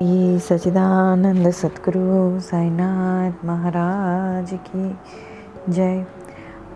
[0.00, 6.04] ये सचिदानंद सतगुरु साईनाथ महाराज की जय।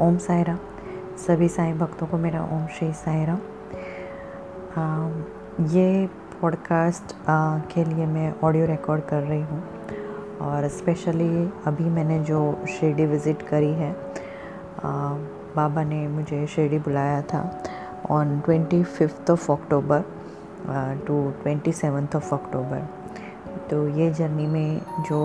[0.00, 0.56] ओम सायरा
[1.26, 3.38] सभी साई भक्तों को मेरा ओम श्री सायरा
[5.70, 6.06] ये
[6.40, 7.14] पॉडकास्ट
[7.72, 9.62] के लिए मैं ऑडियो रिकॉर्ड कर रही हूँ
[10.40, 14.90] और स्पेशली अभी मैंने जो शिरडी विज़िट करी है आ,
[15.56, 17.42] बाबा ने मुझे शिरडी बुलाया था
[18.10, 20.04] on twenty fifth of October
[21.06, 22.86] to twenty seventh of October
[23.70, 25.20] तो ये जर्नी में जो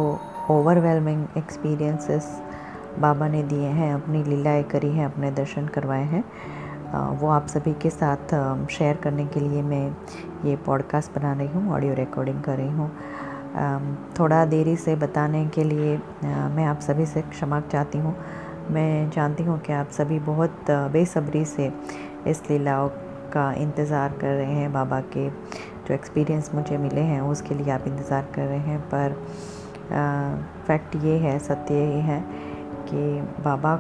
[0.51, 2.29] ओवरवेलमिंग एक्सपीरियंसेस
[2.99, 6.23] बाबा ने दिए हैं, अपनी लीलाएँ करी हैं, अपने दर्शन करवाए हैं
[7.19, 8.33] वो आप सभी के साथ
[8.71, 9.87] शेयर करने के लिए मैं
[10.45, 12.91] ये पॉडकास्ट बना रही हूँ ऑडियो रिकॉर्डिंग कर रही हूँ।
[14.19, 15.97] थोड़ा देरी से बताने के लिए
[16.55, 18.15] मैं आप सभी से क्षमा चाहती हूँ।
[18.71, 21.71] मैं जानती हूँ कि आप सभी बहुत बेसब्री से
[22.27, 22.89] इस लीलाओं
[23.33, 25.29] का इंतज़ार कर रहे हैं बाबा के
[25.89, 29.13] जो एक्सपीरियंस मुझे मिले हैं, उसके लिए आप इंतज़ार कर रहे हैं। पर
[30.67, 32.19] फैक्ट ये है, सत्य ये है
[32.89, 33.79] कि बाबा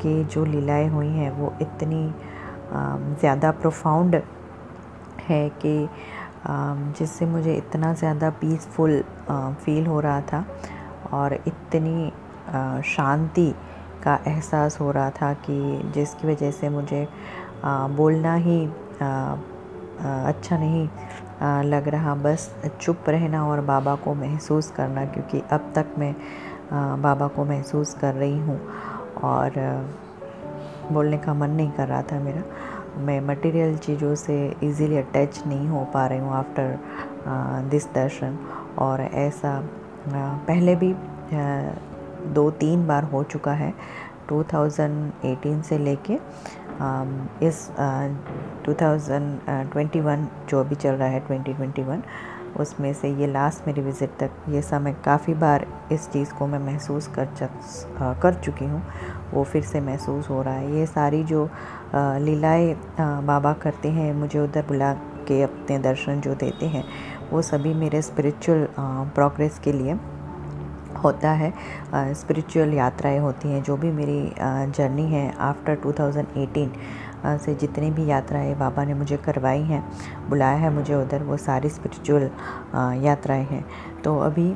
[0.00, 2.12] की जो लीलाएँ हुई हैं, वो इतनी
[3.20, 4.22] ज़्यादा प्रोफाउंड
[5.28, 5.88] है कि
[6.98, 10.44] जिससे मुझे इतना ज़्यादा पीसफुल फील हो रहा था
[11.12, 12.10] और इतनी
[12.86, 13.52] शांति
[14.04, 17.06] का एहसास हो रहा था कि जिसकी वजह से मुझे
[17.64, 18.58] बोलना ही
[20.00, 20.88] अच्छा नहीं
[21.64, 26.14] लग रहा। बस चुप रहना और बाबा को महसूस करना, क्योंकि अब तक मैं
[27.02, 28.60] बाबा को महसूस कर रही हूँ।
[29.24, 29.52] और
[30.92, 32.42] बोलने का मन नहीं कर रहा था मेरा।
[32.98, 36.78] मैं मटेरियल चीज़ों से इजीली अटैच नहीं हो पा रही हूँ आफ्टर
[37.70, 38.38] दिस दर्शन।
[38.78, 39.60] और ऐसा
[40.08, 40.94] पहले भी
[42.34, 43.72] दो तीन बार हो चुका है
[44.28, 46.18] 2018 से लेके।
[47.42, 47.68] इस
[48.66, 52.02] 2021 जो भी चल रहा है 2021
[52.60, 56.58] उसमें से ये लास्ट मेरी विज़िट तक, ये समय काफ़ी बार इस चीज़ को मैं
[56.58, 57.50] महसूस कर चक
[58.22, 58.82] कर चुकी हूँ,
[59.32, 61.48] वो फिर से महसूस हो रहा है। ये सारी जो
[61.94, 64.92] लीलाएँ बाबा करते हैं, मुझे उधर बुला
[65.28, 66.84] के अपने दर्शन जो देते हैं,
[67.30, 68.66] वो सभी मेरे स्पिरिचुअल
[69.14, 69.94] प्रोग्रेस के लिए
[70.94, 71.52] होता है
[72.14, 74.32] स्पिरिचुअल यात्राएँ होती हैं, जो भी मेरी
[74.72, 79.82] जर्नी है आफ्टर 2018 से जितनी भी यात्राएँ बाबा ने मुझे करवाई हैं,
[80.28, 82.30] बुलाया है मुझे उधर, वो सारी स्पिरिचुअल
[83.04, 83.64] यात्राएँ हैं।
[84.04, 84.48] तो अभी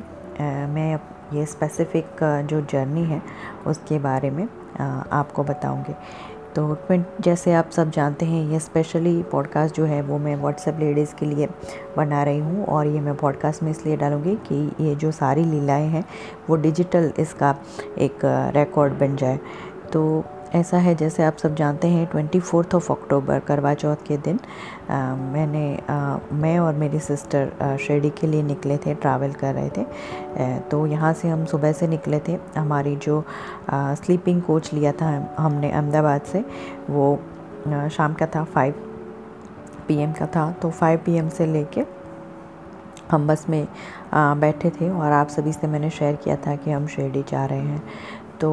[0.69, 0.93] मैं
[1.33, 2.17] ये स्पेसिफ़िक
[2.49, 3.21] जो जर्नी है,
[3.67, 4.47] उसके बारे में
[4.79, 5.93] आपको बताऊँगी।
[6.55, 6.77] तो
[7.21, 11.25] जैसे आप सब जानते हैं, ये स्पेशली पॉडकास्ट जो है वो मैं व्हाट्सएप लेडीज़ के
[11.25, 11.49] लिए
[11.97, 15.87] बना रही हूँ और ये मैं पॉडकास्ट में इसलिए डालूँगी कि ये जो सारी लीलाएँ
[15.87, 16.05] हैं,
[16.49, 17.55] वो डिजिटल इसका
[17.97, 18.19] एक
[18.55, 19.39] रिकॉर्ड बन जाए।
[19.93, 20.23] तो
[20.55, 24.39] ऐसा है जैसे आप सब जानते हैं ट्वेंटी फोर्थ ऑफ़ अक्टूबर करवा चौथ के दिन।
[24.89, 29.69] आ, मैंने आ, मैं और मेरी सिस्टर शिरडी के लिए निकले थे ट्रैवल कर रहे
[29.69, 33.23] थे। तो यहाँ से हम सुबह से निकले थे। हमारी जो
[33.69, 36.45] आ, स्लीपिंग कोच लिया था हमने अहमदाबाद से
[36.89, 37.13] वो
[37.67, 38.73] आ, शाम का था फाइव
[39.87, 41.85] पीएम का था। तो फाइव पीएम से लेके
[43.11, 43.67] हम बस में
[44.13, 47.45] आ, बैठे थे और आप सभी से मैंने शेयर किया था कि हम शिरडी जा
[47.45, 47.81] रहे हैं।
[48.41, 48.51] तो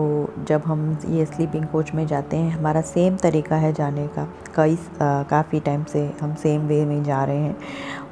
[0.48, 4.76] जब हम ये स्लीपिंग कोच में जाते हैं, हमारा सेम तरीका है जाने का। कई
[5.00, 7.56] काफ़ी टाइम से हम सेम वे में जा रहे हैं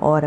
[0.03, 0.26] और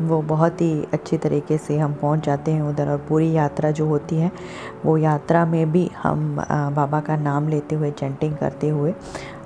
[0.00, 3.86] वो बहुत ही अच्छे तरीके से हम पहुँच जाते हैं उधर और पूरी यात्रा जो
[3.86, 4.30] होती है,
[4.84, 6.36] वो यात्रा में भी हम
[6.74, 8.94] बाबा का नाम लेते हुए चैंटिंग करते हुए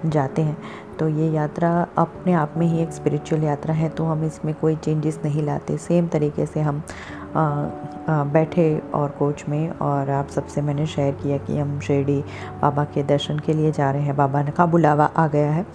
[0.06, 0.56] जाते हैं।
[0.98, 4.76] तो ये यात्रा अपने आप में ही एक स्पिरिचुअल यात्रा है तो हम इसमें कोई
[4.76, 6.82] चेंजेस नहीं लाते। सेम तरीके से हम
[8.09, 12.20] बैठे और कोच में और आप सबसे मैंने शेयर किया कि हम शिरडी
[12.62, 15.66] बाबा के दर्शन के लिए जा रहे हैं। बाबा का बुलावा आ गया है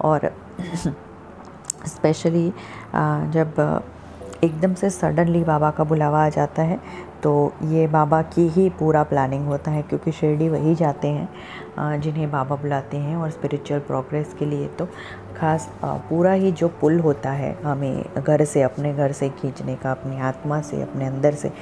[0.00, 0.30] और
[1.86, 2.48] स्पेशली
[3.34, 3.82] जब
[4.44, 6.78] एकदम से सडनली बाबा का बुलावा आ जाता है
[7.22, 11.28] तो ये बाबा की ही पूरा प्लानिंग होता है, क्योंकि शिरडी वही जाते हैं।
[11.78, 14.86] जिन्हें बाबा बुलाते हैं और स्पिरिचुअल प्रोग्रेस के लिए तो
[15.36, 19.90] खास पूरा ही जो पुल होता है हमें घर से अपने घर से खींचने का
[19.90, 21.52] अपनी आत्मा से अपने अंदर से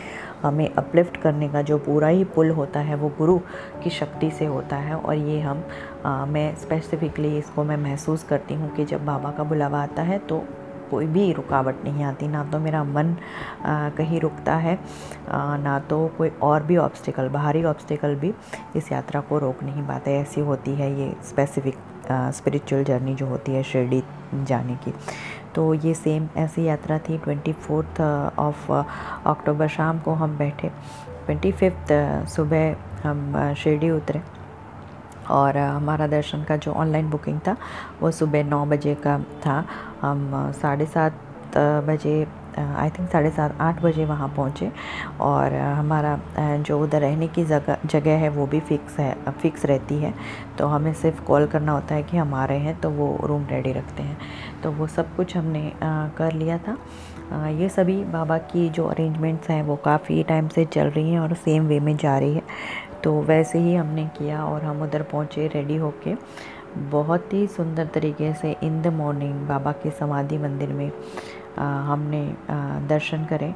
[0.43, 3.39] हमें अपलिफ्ट करने का जो पूरा ही पुल होता है वो गुरु
[3.85, 5.65] की शक्ति से होता है। और ये हम
[6.05, 10.19] आ, मैं स्पेसिफ़िकली इसको मैं महसूस करती हूँ कि जब बाबा का बुलावा आता है
[10.19, 10.45] तो
[10.91, 13.15] कोई भी रुकावट नहीं आती ना तो मेरा मन
[13.65, 14.79] आ, कहीं रुकता है
[15.29, 18.33] आ, ना तो कोई और भी ऑब्स्टिकल बाहरी ऑब्स्टिकल भी
[18.77, 21.77] इस यात्रा को रोक नहीं पाते। ऐसी होती है ये स्पेसिफिक
[22.35, 24.03] स्पिरिचुअल जर्नी जो होती है शिरडी
[24.35, 24.93] जाने की।
[25.55, 28.01] तो ये सेम ऐसी यात्रा थी ट्वेंटी फोर्थ
[28.39, 30.69] ऑफ़ अक्टूबर शाम को हम बैठे।
[31.27, 31.93] ट्वेंटी फिफ्थ
[32.29, 34.23] सुबह हम शिरडी उतरे।
[35.31, 37.57] और हमारा दर्शन का जो ऑनलाइन बुकिंग था,
[38.01, 39.65] वो सुबह नौ बजे का था।
[40.03, 41.25] हम साढ़े सात
[41.57, 42.27] बजे
[42.59, 44.71] आई थिंक साढ़े सात, आठ बजे वहाँ पहुँचे
[45.21, 49.95] और हमारा जो उधर रहने की जगह जगह है वो भी फ़िक्स है फ़िक्स रहती
[49.95, 50.13] है।
[50.59, 53.47] तो हमें सिर्फ़ कॉल करना होता है कि हम आ रहे हैं तो वो रूम
[53.51, 54.17] रेडी रखते हैं।
[54.63, 55.73] तो वो सब कुछ हमने
[56.19, 56.77] कर लिया था।
[57.51, 61.35] ये सभी बाबा की जो अरेंजमेंट्स हैं वो काफ़ी टाइम से चल रही हैं और
[61.37, 62.43] सेम वे में जा रही है।
[63.05, 66.15] तो वैसे ही हमने किया और हम उधर पहुँचे रेडी होके।
[66.91, 70.91] बहुत ही सुंदर तरीके से इन द मॉर्निंग बाबा के समाधि मंदिर में
[71.59, 73.55] आ, हमने आ, दर्शन करें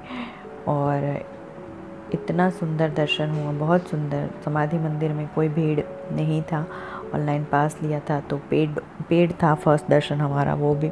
[0.68, 1.24] और
[2.14, 5.80] इतना सुंदर दर्शन हुआ। बहुत सुंदर। समाधि मंदिर में कोई भीड़
[6.12, 6.66] नहीं था
[7.14, 8.78] ऑनलाइन पास लिया था तो पेड
[9.08, 10.90] पेड था फ़र्स्ट दर्शन हमारा वो भी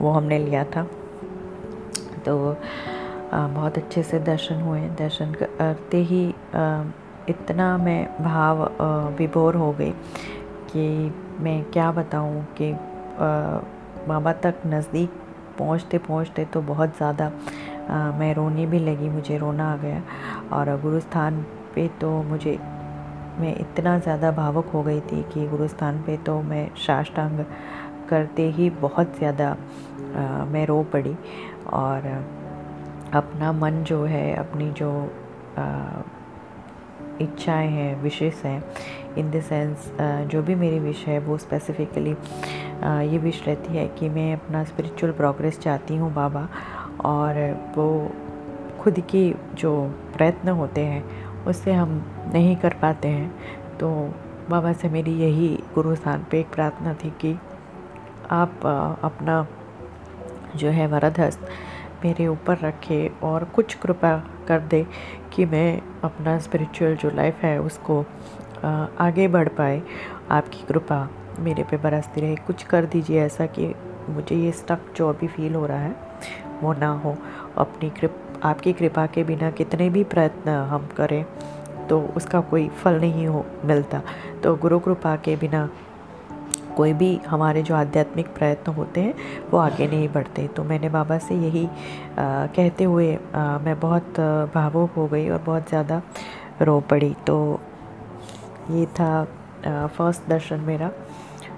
[0.00, 0.86] वो हमने लिया था।
[2.26, 2.56] तो
[3.32, 6.24] आ, बहुत अच्छे से दर्शन हुए। दर्शन करते ही
[7.28, 8.62] इतना मैं भाव
[9.18, 9.90] विभोर हो गई
[10.70, 12.72] कि मैं क्या बताऊँ कि
[14.08, 15.10] बाबा तक नज़दीक
[15.58, 17.30] पहुँचते पहुँचते तो बहुत ज़्यादा
[18.18, 20.02] मैं रोने भी लगी, मुझे रोना आ गया।
[20.52, 21.40] और गुरुस्थान
[21.74, 22.58] पे तो मुझे,
[23.40, 27.44] मैं इतना ज़्यादा भावुक हो गई थी कि गुरुस्थान पे तो मैं साष्टांग
[28.10, 29.56] करते ही बहुत ज़्यादा
[30.52, 31.16] मैं रो पड़ी।
[31.72, 32.06] और
[33.14, 34.90] अपना मन जो है, अपनी जो
[37.20, 38.62] इच्छाएँ हैं विशेष हैं।
[39.18, 39.90] इन द सेंस
[40.30, 42.10] जो भी मेरी विश है, वो स्पेसिफ़िकली
[43.10, 46.48] ये विश रहती है कि मैं अपना स्पिरिचुअल प्रोग्रेस चाहती हूँ, बाबा।
[47.04, 47.38] और
[47.76, 47.88] वो
[48.80, 49.72] खुद की जो
[50.16, 51.02] प्रयत्न होते हैं,
[51.44, 51.90] उससे हम
[52.34, 53.30] नहीं कर पाते हैं।
[53.78, 53.90] तो
[54.50, 57.36] बाबा से मेरी यही गुरु स्थान पे एक प्रार्थना थी कि
[58.30, 58.66] आप
[59.04, 59.46] अपना
[60.56, 61.48] जो है वरद हस्त
[62.06, 64.16] मेरे ऊपर रखे और कुछ कृपा
[64.48, 64.86] कर दे
[65.32, 68.00] कि मैं अपना स्पिरिचुअल जो लाइफ है उसको
[69.00, 69.82] आगे बढ़ पाए।
[70.30, 71.08] आपकी कृपा
[71.38, 73.74] मेरे पे बरसती रहे। कुछ कर दीजिए ऐसा कि
[74.08, 75.94] मुझे ये स्टक जो अभी फील हो रहा है,
[76.62, 77.16] वो ना हो।
[77.58, 81.24] अपनी कृप, आपकी कृपा के बिना कितने भी प्रयत्न हम करें
[81.88, 84.00] तो उसका कोई फल नहीं हो, मिलता।
[84.42, 85.68] तो गुरु कृपा के बिना
[86.76, 89.14] कोई भी हमारे जो आध्यात्मिक प्रयत्न होते हैं
[89.50, 94.20] वो आगे नहीं बढ़ते। तो मैंने बाबा से यही आ, कहते हुए आ, मैं बहुत
[94.54, 96.02] भावुक हो गई और बहुत ज़्यादा
[96.62, 97.60] रो पड़ी। तो
[98.70, 99.24] ये था
[99.96, 100.90] फ़र्स्ट दर्शन मेरा।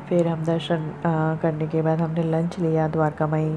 [0.09, 3.49] फिर हम दर्शन आ, करने के बाद हमने लंच लिया द्वारका माई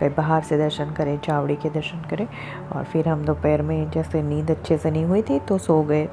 [0.00, 2.26] कहीं बाहर से दर्शन करें चावड़ी के दर्शन करें
[2.72, 6.08] और फिर हम दोपहर में जैसे नींद अच्छे से नहीं हुई थी तो सो गए।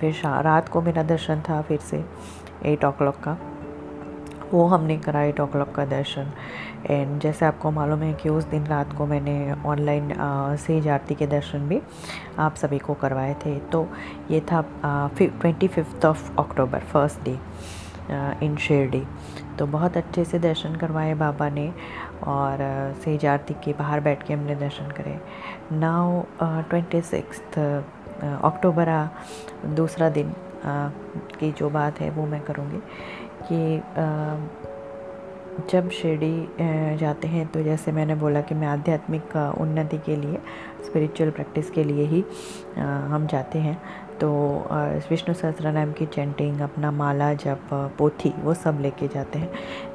[0.00, 2.04] फिर रात को मेरा दर्शन था फिर से
[2.64, 3.38] एट ओ का।
[4.52, 6.32] वो हमने करा एट ओ का दर्शन।
[6.90, 10.12] एंड जैसे आपको मालूम है कि उस दिन रात को मैंने ऑनलाइन
[10.58, 11.80] सेज आरती के दर्शन भी
[12.38, 13.86] आप सभी को करवाए थे। तो
[14.30, 14.62] ये था
[15.18, 17.38] twenty fifth of October first day
[18.42, 19.02] in Shirdi
[19.58, 21.68] तो बहुत अच्छे से दर्शन करवाए बाबा ने
[22.26, 22.58] और
[23.04, 25.18] सेज आरती के बाहर बैठ के हमने दर्शन करे।
[25.72, 27.40] नाउ ट्वेंटी सिक्स
[28.18, 28.88] अक्टूबर
[29.76, 30.88] दूसरा दिन आ,
[31.40, 32.80] की जो बात है वो मैं करूँगी।
[33.48, 33.80] कि
[35.70, 40.38] जब शिरडी जाते हैं तो जैसे मैंने बोला कि मैं आध्यात्मिक उन्नति के लिए
[40.86, 42.24] स्पिरिचुअल प्रैक्टिस के लिए ही
[42.78, 43.80] हम जाते हैं।
[44.20, 44.28] तो
[45.10, 47.58] विष्णु सहस्त्र नाम की चैंटिंग अपना माला जब
[47.98, 49.50] पोथी, वो सब लेके जाते हैं।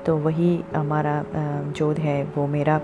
[0.05, 1.23] तो वही हमारा
[1.69, 2.79] जो है, वो मेरा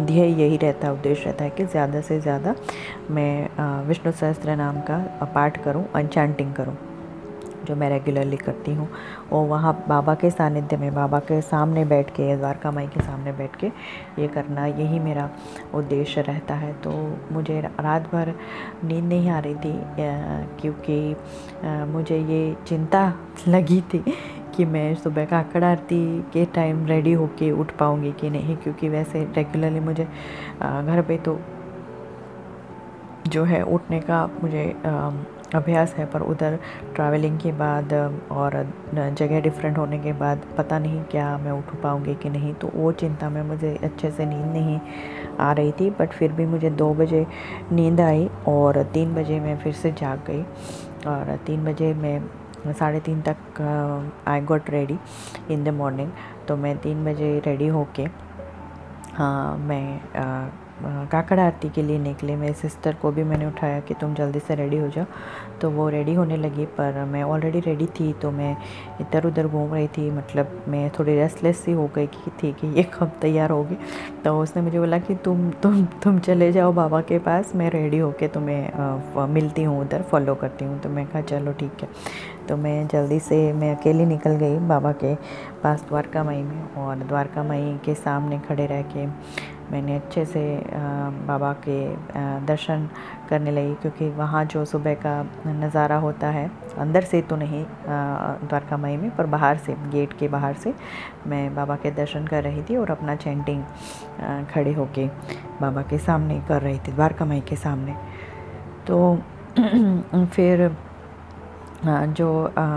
[0.00, 2.54] ध्येय यही रहता है, उद्देश्य रहता है कि ज़्यादा से ज़्यादा
[3.10, 4.98] मैं विष्णु सहस्त्र नाम का
[5.34, 6.76] पाठ करूँ, अनचैंटिंग करूँ।
[7.66, 8.88] जो मैं रेगुलरली करती हूँ।
[9.32, 13.32] और वहाँ बाबा के सानिध्य में, बाबा के सामने बैठ के द्वारका माई के सामने
[13.32, 13.66] बैठ के
[14.18, 15.28] ये करना यही मेरा
[15.74, 16.90] उद्देश्य रहता है। तो
[17.32, 18.34] मुझे रात भर
[18.84, 19.74] नींद नहीं आ रही थी
[20.60, 21.16] क्योंकि
[21.92, 23.12] मुझे ये चिंता
[23.48, 24.04] लगी थी
[24.56, 26.00] कि मैं सुबह का काकड़ आरती
[26.32, 31.38] के टाइम रेडी होके उठ पाऊँगी कि नहीं, क्योंकि वैसे रेगुलरली मुझे घर पे तो
[33.26, 34.64] जो है उठने का मुझे
[35.54, 36.58] अभ्यास है, पर उधर
[36.94, 37.92] ट्रैवलिंग के बाद
[38.30, 42.70] और जगह डिफरेंट होने के बाद पता नहीं क्या मैं उठ पाऊँगी कि नहीं तो
[42.74, 44.80] वो चिंता में मुझे अच्छे से नींद नहीं
[45.40, 47.26] आ रही थी बट फिर भी मुझे दो बजे
[47.72, 50.42] नींद आई और तीन बजे मैं फिर से जाग गई
[51.06, 53.36] और तीन बजे मैं साढ़े तीन तक
[54.28, 54.98] I got ready
[55.50, 56.10] in the morning
[56.48, 58.06] तो मैं तीन बजे रेडी होके
[59.14, 60.00] हाँ मैं
[60.82, 64.54] काकड़ आरती के लिए निकले। मेरी सिस्टर को भी मैंने उठाया कि तुम जल्दी से
[64.54, 65.04] रेडी हो जाओ।
[65.60, 68.56] तो वो रेडी होने लगी, पर मैं ऑलरेडी रेडी थी तो मैं
[69.00, 72.66] इधर उधर घूम रही थी। मतलब मैं थोड़ी रेस्टलेस सी हो गई की थी कि
[72.76, 73.76] ये कब तैयार होगी।
[74.24, 77.98] तो उसने मुझे बोला कि तुम तुम तुम चले जाओ बाबा के पास, मैं रेडी
[77.98, 81.88] होके तुम्हें मिलती हूँ उधर फॉलो करती हूँ। तो मैं कहा, चलो, ठीक है।
[82.48, 85.14] तो मैं जल्दी से, मैं अकेली निकल गई बाबा के
[85.62, 89.06] पास द्वारका माई में। और द्वारका माई के सामने खड़े रह के
[89.70, 90.42] मैंने अच्छे से
[91.26, 91.78] बाबा के
[92.46, 92.88] दर्शन
[93.28, 98.76] करने लगी क्योंकि वहाँ जो सुबह का नज़ारा होता है, अंदर से तो नहीं द्वारका
[98.76, 100.74] माई में, पर बाहर से, गेट के बाहर से
[101.26, 103.62] मैं बाबा के दर्शन कर रही थी और अपना चैंटिंग
[104.52, 105.06] खड़े होके
[105.60, 107.94] बाबा के सामने कर रही थी द्वारका माई के सामने।
[108.86, 109.18] तो
[110.34, 110.68] फिर
[111.84, 112.28] जो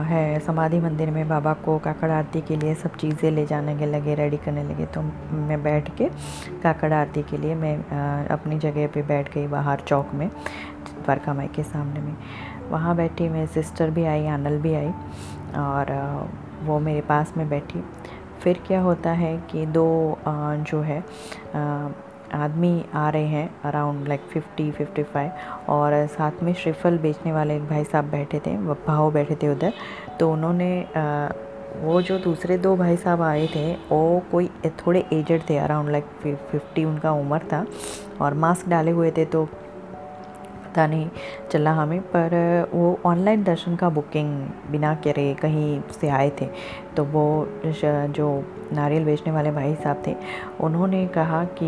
[0.08, 3.86] है समाधि मंदिर में बाबा को काकड़ आरती के लिए सब चीज़ें ले जाने के
[3.86, 6.10] लगे रेडी करने लगे तो मैं बैठ के
[6.64, 7.74] काकड़ आरती के लिए मैं
[8.28, 12.16] अपनी जगह पे बैठ गई बाहर चौक में, द्वारका माई के सामने में।
[12.72, 14.92] वहाँ बैठी मेरी सिस्टर भी आई आनल भी आई
[15.58, 15.92] और
[16.64, 17.84] वो मेरे पास में बैठी।
[18.44, 21.04] फिर क्या होता है कि दो जो है
[22.34, 27.56] आदमी आ रहे हैं around like fifty fifty five और साथ में श्रीफल बेचने वाले
[27.56, 29.74] एक भाई साहब बैठे थे भाव बैठे थे उधर।
[30.20, 30.70] तो उन्होंने
[31.78, 34.48] वो जो दूसरे दो भाई साहब आए थे, वो कोई
[34.80, 37.66] थोड़े एजड थे अराउंड लाइक फिफ्टी उनका उम्र था
[38.22, 39.48] और मास्क डाले हुए थे तो
[40.72, 41.10] पता नहीं
[41.52, 44.30] चला हमें, पर वो ऑनलाइन दर्शन का बुकिंग
[44.72, 46.48] बिना करे कहीं से आए थे।
[46.98, 47.24] तो वो
[47.66, 48.28] जो
[48.74, 50.16] नारियल बेचने वाले भाई साहब थे,
[50.62, 51.66] उन्होंने कहा कि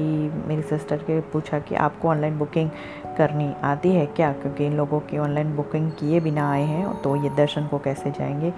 [0.47, 2.69] मेरी सिस्टर के पूछा कि आपको ऑनलाइन बुकिंग
[3.17, 4.31] करनी आती है क्या?
[4.33, 8.11] क्योंकि इन लोगों की ऑनलाइन बुकिंग किए बिना आए हैं तो ये दर्शन को कैसे
[8.11, 8.51] जाएँगे?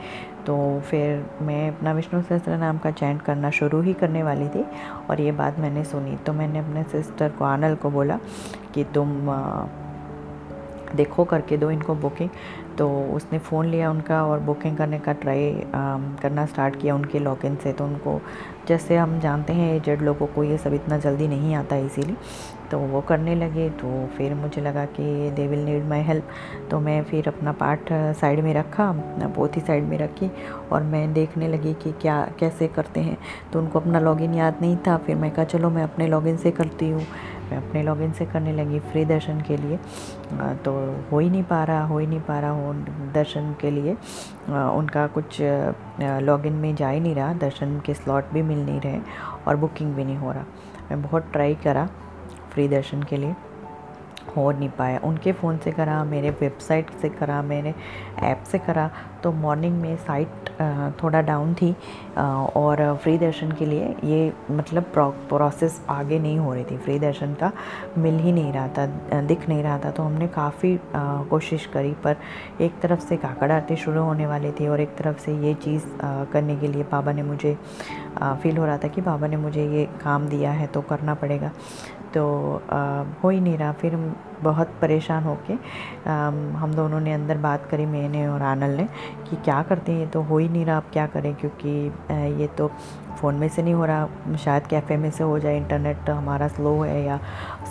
[0.45, 4.65] तो फिर मैं अपना विष्णु सहस्त्र नाम का चैंट करना शुरू ही करने वाली थी,
[5.09, 8.19] और ये बात मैंने सुनी। तो मैंने अपने सिस्टर को, आनल को बोला
[8.73, 9.09] कि तुम
[10.95, 12.29] देखो करके दो इनको बुकिंग
[12.77, 17.55] तो उसने फ़ोन लिया उनका और बुकिंग करने का ट्राई करना स्टार्ट किया उनके लॉगिन
[17.55, 18.19] से तो उनको
[18.67, 22.15] जैसे हम जानते हैं एजेड लोगों को ये सब इतना जल्दी नहीं आता इजीली
[22.71, 26.29] तो वो करने लगे तो फिर मुझे लगा कि they will need my help
[26.71, 30.29] तो मैं फिर अपना पार्ट साइड में रखा, अपना पोथी साइड में रखी
[30.71, 33.17] और मैं देखने लगी कि क्या, कैसे करते हैं
[33.53, 36.51] तो उनको अपना लॉगिन याद नहीं था, फिर मैं कहा, चलो मैं अपने लॉगिन से
[36.51, 37.05] करती हूँ।
[37.45, 39.77] मैं अपने लॉगिन से करने लगी फ्री दर्शन के लिए।
[40.65, 40.73] तो
[41.11, 42.73] हो ही नहीं पा रहा, हो ही नहीं पा रहा हो
[43.13, 43.93] दर्शन के लिए।
[44.51, 45.41] उनका कुछ
[46.21, 48.99] लॉगिन में जा ही नहीं रहा, दर्शन के स्लॉट भी मिल नहीं रहे
[49.47, 50.45] और बुकिंग भी नहीं हो रहा।
[50.89, 51.87] मैं बहुत ट्राई करा
[52.51, 53.35] फ्री दर्शन के लिए।
[54.35, 57.73] हो नहीं पाया। उनके फ़ोन से करा, मेरे वेबसाइट से करा, मेरे
[58.23, 58.89] ऐप से करा।
[59.23, 60.49] तो मॉर्निंग में साइट
[61.01, 61.71] थोड़ा डाउन थी
[62.17, 64.91] और फ्री दर्शन के लिए ये मतलब
[65.29, 67.51] प्रोसेस आगे नहीं हो रही थी। फ्री दर्शन का
[67.97, 72.17] मिल ही नहीं रहा था दिख नहीं रहा था। तो हमने काफ़ी कोशिश करी, पर
[72.61, 75.85] एक तरफ़ से काकड़ आरती शुरू होने वाली थी और एक तरफ़ से ये चीज़
[76.33, 77.57] करने के लिए बाबा ने मुझे
[78.21, 81.51] फील हो रहा था कि बाबा ने मुझे ये काम दिया है तो करना पड़ेगा।
[82.15, 82.25] तो
[83.23, 83.95] हो ही नहीं रहा। फिर
[84.43, 85.53] बहुत परेशान होके
[86.57, 88.87] हम दोनों ने अंदर बात करी, मैंने और आनल ने,
[89.29, 89.99] कि क्या करते हैं?
[89.99, 91.33] ये तो हो ही नहीं रहा, अब क्या करें?
[91.35, 91.69] क्योंकि
[92.41, 92.67] ये तो
[93.19, 96.79] फ़ोन में से नहीं हो रहा। शायद कैफ़े में से हो जाए, इंटरनेट हमारा स्लो
[96.81, 97.19] है या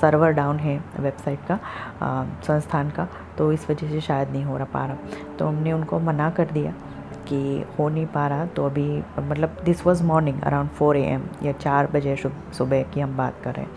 [0.01, 1.59] सर्वर डाउन है वेबसाइट का
[2.43, 3.09] संस्थान का
[3.39, 6.51] तो इस वजह से शायद नहीं हो रहा, पा रहा। तो हमने उनको मना कर
[6.51, 6.73] दिया
[7.29, 8.87] कि हो नहीं पा रहा। तो अभी
[9.21, 13.55] मतलब this was morning around four a या चार बजे सुबह की हम बात कर
[13.55, 13.73] रहे हैं।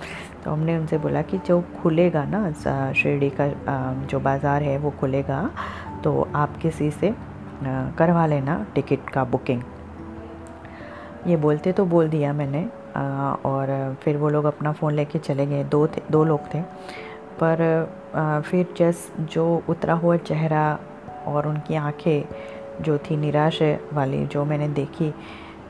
[0.47, 2.39] तो हमने उनसे बोला कि जो खुलेगा ना
[2.95, 3.47] शिरडी का
[4.07, 5.39] जो बाज़ार है वो खुलेगा
[6.03, 7.13] तो आप किसी से
[7.97, 9.61] करवा लेना टिकट का बुकिंग।
[11.27, 12.63] ये बोलते तो बोल दिया मैंने
[13.45, 16.61] और फिर वो लोग अपना फ़ोन लेके चले गए। दो थे, दो लोग थे।
[17.41, 17.57] पर
[18.45, 20.63] फिर जस, जो उतरा हुआ चेहरा
[21.27, 23.61] और उनकी आँखें जो थी निराश
[23.93, 25.13] वाली, जो मैंने देखी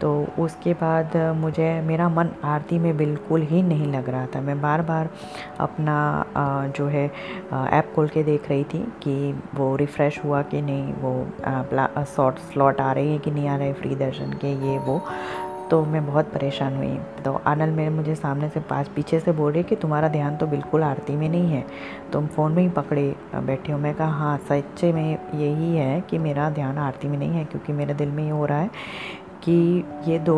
[0.02, 4.60] तो उसके बाद मुझे, मेरा मन आरती में बिल्कुल ही नहीं लग रहा था। मैं
[4.62, 5.10] बार बार
[5.60, 6.26] अपना
[6.78, 7.06] जो है
[7.54, 12.82] ऐप खोल के देख रही थी कि वो रिफ़्रेश हुआ कि नहीं, वो शॉर्ट स्लॉट
[12.82, 15.02] आ रही है कि नहीं आ रहे फ्री दर्शन के, ये, वो।
[15.70, 19.52] तो मैं बहुत परेशान हुई। तो आनल मेरे मुझे सामने से, पास पीछे से बोल
[19.54, 21.66] रही कि तुम्हारा ध्यान तो बिल्कुल आरती में नहीं है।
[22.14, 23.04] तुम फ़ोन में ही पकड़े
[23.36, 27.32] बैठे हो। मैं कहा हाँ सच्चे में यही है कि मेरा ध्यान आरती में नहीं
[27.32, 28.70] है, क्योंकि मेरे दिल में ये हो रहा है
[29.44, 30.38] कि ये दो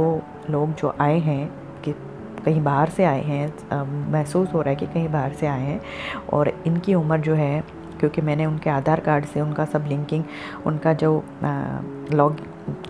[0.49, 1.47] लोग जो आए हैं,
[1.83, 1.91] कि
[2.45, 5.81] कहीं बाहर से आए हैं महसूस हो रहा है कि कहीं बाहर से आए हैं
[6.33, 7.63] और इनकी उम्र जो है,
[7.99, 10.23] क्योंकि मैंने उनके आधार कार्ड से उनका सब लिंकिंग
[10.65, 11.11] उनका जो
[11.43, 12.37] लॉग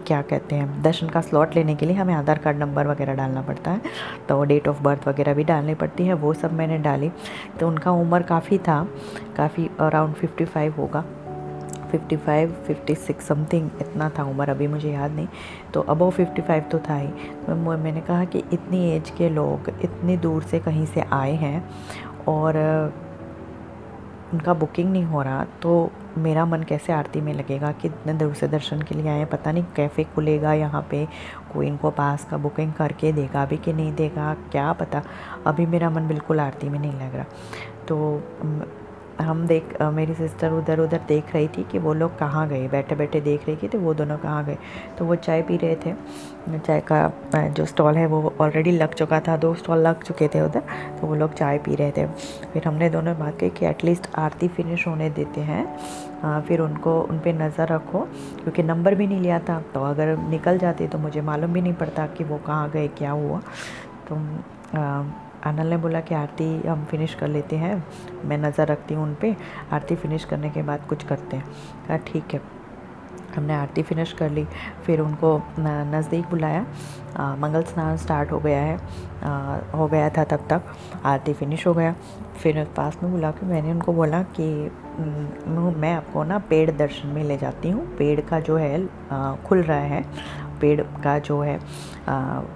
[0.07, 3.41] क्या कहते हैं, दर्शन का स्लॉट लेने के लिए हमें आधार कार्ड नंबर वगैरह डालना
[3.41, 3.81] पड़ता है
[4.29, 7.11] तो डेट ऑफ़ बर्थ वगैरह भी डालनी पड़ती है, वो सब मैंने डाली
[7.59, 8.83] तो उनका उम्र काफ़ी था,
[9.37, 11.03] काफ़ी अराउंड फिफ्टी फाइव होगा।
[11.91, 15.27] Fifty five fifty six something इतना था उम्र, अभी मुझे याद नहीं।
[15.73, 17.07] तो अबव फिफ्टी फाइव तो था ही।
[17.45, 21.69] तो मैंने कहा कि इतनी एज के लोग, इतनी दूर से कहीं से आए हैं
[22.27, 22.57] और
[24.33, 28.33] उनका बुकिंग नहीं हो रहा तो मेरा मन कैसे आरती में लगेगा कि इतने दूर
[28.33, 31.05] से दर्शन के लिए आए पता नहीं कैफ़े खुलेगा यहाँ पे,
[31.53, 35.01] कोई इनको पास का बुकिंग करके देगा भी कि नहीं देगा, क्या पता?
[35.47, 37.25] अभी मेरा मन बिल्कुल आरती में नहीं लग रहा।
[37.87, 38.21] तो
[39.19, 42.67] हम देख मेरी सिस्टर उधर उधर देख रही थी कि वो लोग कहाँ गए?
[42.67, 44.57] बैठे बैठे देख रही थी तो वो दोनों कहाँ गए?
[44.97, 45.93] तो वो चाय पी रहे थे।
[46.57, 50.41] चाय का जो स्टॉल है वो ऑलरेडी लग चुका था। दो स्टॉल लग चुके थे
[50.41, 50.63] उधर
[51.01, 52.05] तो वो लोग चाय पी रहे थे।
[52.53, 55.65] फिर हमने दोनों बात की कि एटलीस्ट आरती फिनिश होने देते हैं।
[56.23, 57.99] आ, फिर उनको उन पर नज़र रखो
[58.35, 61.73] क्योंकि नंबर भी नहीं लिया था। तो अगर निकल जाते तो मुझे मालूम भी नहीं
[61.75, 63.41] पड़ता कि वो कहाँ गए क्या हुआ।
[64.09, 64.15] तो
[64.77, 65.03] आ,
[65.45, 67.83] आनल ने बोला कि आरती हम फिनिश कर लेते हैं।
[68.25, 69.35] मैं नज़र रखती हूँ उन पर
[69.73, 71.45] आरती फिनिश करने के बाद कुछ करते हैं।
[71.87, 72.41] कहा ठीक है।
[73.35, 74.45] हमने आरती फिनिश कर ली।
[74.85, 76.65] फिर उनको नज़दीक बुलाया।
[77.17, 78.77] आ, मंगल स्नान स्टार्ट हो गया है।
[79.23, 80.61] आ, हो गया था तब तक।
[81.05, 81.95] आरती फिनिश हो गया।
[82.41, 84.49] फिर पास में बुला के मैंने उनको बोला कि
[85.79, 89.61] मैं आपको ना पेड़ दर्शन में ले जाती हूँ। पेड़ का जो है आ, खुल
[89.61, 90.03] रहा है।
[90.61, 91.57] पेड़ का जो है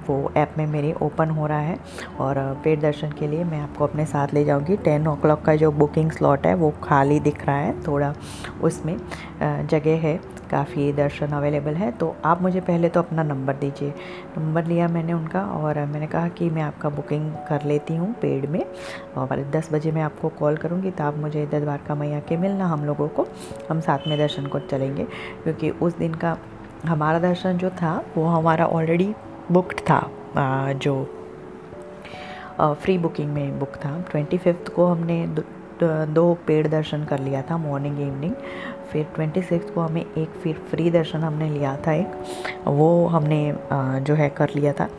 [0.07, 1.77] वो ऐप में मेरी ओपन हो रहा है
[2.19, 5.71] और पेड़ दर्शन के लिए मैं आपको अपने साथ ले जाऊँगी। टेन ओ का जो
[5.73, 8.13] बुकिंग स्लॉट है वो खाली दिख रहा है, थोड़ा
[8.63, 8.97] उसमें
[9.41, 10.19] जगह है,
[10.51, 13.93] काफ़ी दर्शन अवेलेबल है तो आप मुझे पहले तो अपना नंबर दीजिए।
[14.37, 18.47] नंबर लिया मैंने उनका और मैंने कहा कि मैं आपका बुकिंग कर लेती हूँ पेड़
[18.47, 18.63] में
[19.17, 22.67] और दस बजे मैं आपको कॉल करूँगी तो आप मुझे इधर द्वारका मैया के मिलना,
[22.67, 23.27] हम लोगों को,
[23.69, 25.03] हम साथ में दर्शन को चलेंगे,
[25.43, 26.37] क्योंकि उस दिन का
[26.85, 29.13] हमारा दर्शन जो था, वो हमारा ऑलरेडी
[29.51, 29.99] बुकड था
[30.75, 30.93] जो
[32.59, 35.25] फ्री बुकिंग में बुक था। ट्वेंटी फिफ्थ को हमने
[35.83, 38.33] दो पेड़ दर्शन कर लिया था मॉर्निंग इवनिंग
[38.93, 42.23] फिर ट्वेंटी सिक्स को हमें एक फिर फ्री दर्शन हमने लिया था एक।
[42.67, 43.41] वो हमने
[44.01, 44.89] जो है कर लिया था।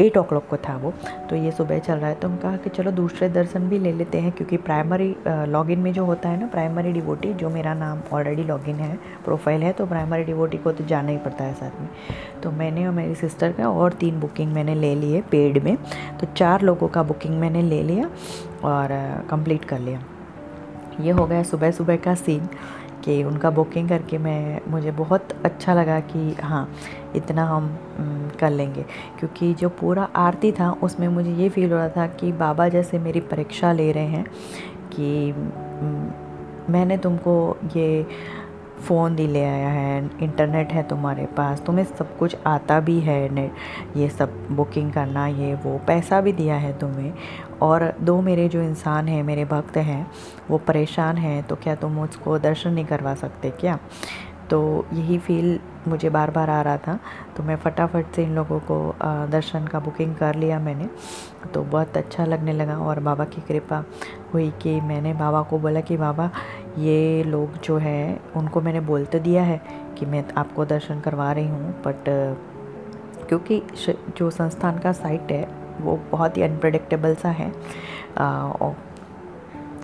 [0.00, 0.92] एट ओ क्लॉक को था वो।
[1.30, 3.92] तो ये सुबह चल रहा है। तो हम कहा कि चलो दूसरे दर्शन भी ले
[3.92, 8.00] लेते हैं क्योंकि प्राइमरी लॉगिन में जो होता है ना प्राइमरी डिवोटी जो मेरा नाम
[8.12, 11.80] ऑलरेडी लॉगिन है प्रोफ़ाइल है तो प्राइमरी डिवोटी को तो जाना ही पड़ता है साथ
[11.80, 11.88] में।
[12.42, 15.76] तो मैंने और मेरी सिस्टर का और तीन बुकिंग मैंने ले लिए पेड में।
[16.20, 18.10] तो चार लोगों का बुकिंग मैंने ले लिया
[18.64, 18.88] और
[19.30, 20.02] कंप्लीट कर लिया।
[21.00, 22.48] ये हो गया सुबह सुबह का सीन
[23.04, 26.68] कि उनका बुकिंग करके मैं, मुझे बहुत अच्छा लगा कि हाँ
[27.16, 27.66] इतना हम
[28.40, 28.82] कर लेंगे।
[29.18, 32.98] क्योंकि जो पूरा आरती था, उसमें मुझे ये फील हो रहा था कि बाबा जैसे
[32.98, 34.24] मेरी परीक्षा ले रहे हैं
[34.92, 35.32] कि
[36.72, 38.06] मैंने तुमको ये
[38.80, 43.28] फ़ोन भी ले आया है इंटरनेट है तुम्हारे पास, तुम्हें सब कुछ आता भी है
[43.34, 47.12] नेट ये सब बुकिंग करना, ये वो पैसा भी दिया है तुम्हें
[47.64, 50.06] और दो मेरे जो इंसान हैं, मेरे भक्त हैं,
[50.50, 53.78] वो परेशान हैं तो क्या तुम मुझको दर्शन नहीं करवा सकते क्या?
[54.50, 56.98] तो यही फील मुझे बार बार आ रहा था।
[57.36, 58.76] तो मैं फटाफट से इन लोगों को
[59.30, 60.88] दर्शन का बुकिंग कर लिया मैंने।
[61.54, 63.82] तो बहुत अच्छा लगने लगा और बाबा की कृपा
[64.34, 66.30] हुई कि मैंने बाबा को बोला कि, बाबा,
[66.78, 69.60] ये लोग जो है, उनको मैंने बोल तो दिया है
[69.98, 72.04] कि मैं आपको दर्शन करवा रही हूँ बट
[73.28, 73.62] क्योंकि
[74.16, 77.50] जो संस्थान का साइट है वो बहुत ही अनप्रडिक्टेबल सा है।
[78.18, 78.76] और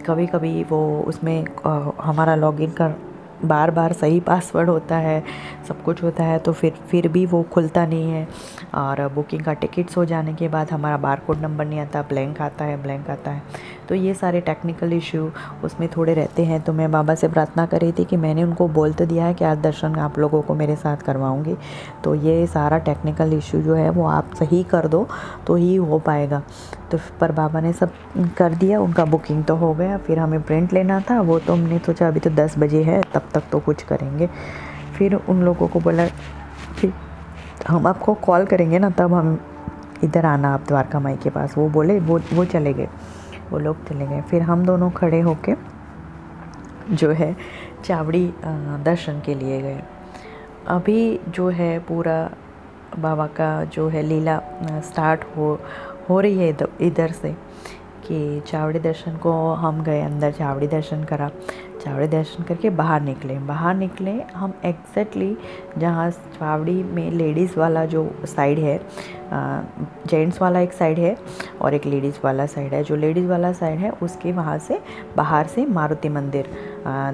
[0.07, 1.45] कभी कभी वो उसमें
[2.03, 2.95] हमारा लॉगिन कर
[3.45, 5.23] बार बार सही पासवर्ड होता है,
[5.69, 8.27] सब कुछ होता है तो फिर फिर भी वो खुलता नहीं है।
[8.75, 12.41] और बुकिंग का टिकट्स हो जाने के बाद हमारा बार कोड नंबर नहीं आता ब्लैंक
[12.41, 13.43] आता है ब्लैंक आता है।
[13.91, 15.31] तो ये सारे टेक्निकल इशू
[15.65, 18.69] उसमें थोड़े रहते हैं। तो मैं बाबा से प्रार्थना कर रही थी कि मैंने उनको
[18.69, 21.57] बोल तो दिया है कि आज दर्शन आप लोगों को मेरे साथ करवाऊँगी।
[22.05, 25.07] तो ये सारा टेक्निकल इशू जो है वो आप सही कर दो
[25.47, 26.43] तो ही हो पाएगा।
[26.91, 27.93] तो पर बाबा ने सब
[28.39, 31.79] कर दिया, उनका बुकिंग तो हो गया। फिर हमें प्रिंट लेना था, वो तो हमने
[31.79, 34.29] सोचा अभी तो दस बजे है, तब तक तो कुछ करेंगे।
[34.99, 36.07] फिर उन लोगों को बोला
[36.81, 36.93] कि
[37.69, 39.39] हम आपको कॉल करेंगे ना, तब हम
[40.05, 42.89] इधर आना आप द्वारका माई के पास। वो बोले, वो वो चले गए।
[43.51, 45.55] वो लोग चले गए। फिर हम दोनों खड़े होके
[46.93, 47.35] जो है
[47.85, 48.27] चावड़ी
[48.85, 49.83] दर्शन के लिए गए।
[50.69, 52.19] अभी जो है पूरा
[52.99, 54.41] बाबा का जो है लीला
[54.85, 55.59] स्टार्ट हो
[56.09, 57.33] हो रही है इधर से
[58.07, 61.31] कि चावड़ी दर्शन को हम गए, अंदर चावड़ी दर्शन करा।
[61.81, 65.37] चावड़ी दर्शन करके बाहर निकले। बाहर निकले हम एग्जैक्टली
[65.79, 68.79] जहाँ चावड़ी में लेडीज़ वाला जो साइड है
[69.33, 71.17] जेंट्स वाला एक साइड है
[71.61, 74.81] और एक लेडीज़ वाला साइड है। जो लेडीज़ वाला साइड है उसके वहाँ से
[75.17, 76.51] बाहर से मारुति मंदिर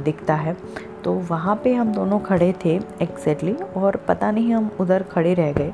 [0.04, 0.56] दिखता है।
[1.04, 5.52] तो वहाँ पे हम दोनों खड़े थे एग्जैक्टली और पता नहीं हम उधर खड़े रह
[5.52, 5.72] गए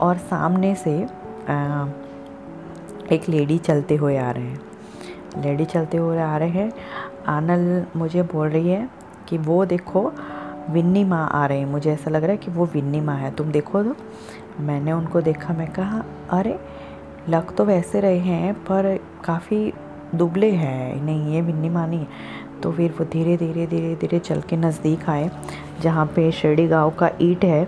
[0.00, 1.86] और सामने से आ,
[3.12, 4.60] एक लेडी चलते हुए आ रहे हैं।
[5.36, 6.72] लेडी चलते हुए आ रहे हैं
[7.28, 8.88] आनल मुझे बोल रही है
[9.28, 10.10] कि वो देखो,
[10.70, 13.30] विन्नी माँ आ रही हैं। मुझे ऐसा लग रहा है कि वो विन्नी माँ है।
[13.30, 13.94] तुम देखो तो।
[14.60, 16.58] मैंने उनको देखा, मैं कहा, अरे,
[17.28, 19.72] लग तो वैसे रहे हैं, पर काफ़ी
[20.14, 22.06] दुबले हैं। नहीं, ये विन्नी माँ नहीं
[22.62, 25.30] तो फिर वो धीरे धीरे धीरे धीरे चल के नज़दीक आए,
[25.82, 27.66] जहाँ पे शिरडी गाँव का ईट है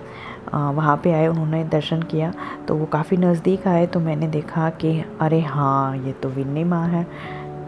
[0.55, 2.33] वहाँ पे आए, उन्होंने दर्शन किया।
[2.69, 6.87] तो वो काफ़ी नज़दीक आए तो मैंने देखा कि, अरे हाँ ये तो विन्नी माँ
[6.89, 7.05] है।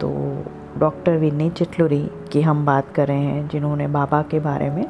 [0.01, 0.09] तो
[0.77, 4.85] डॉक्टर विन्नी चिटलुरी की हम बात कर रहे हैं जिन्होंने बाबा के बारे में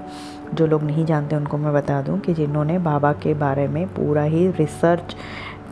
[0.53, 4.23] जो लोग नहीं जानते उनको मैं बता दूँ कि जिन्होंने बाबा के बारे में पूरा
[4.23, 5.15] ही रिसर्च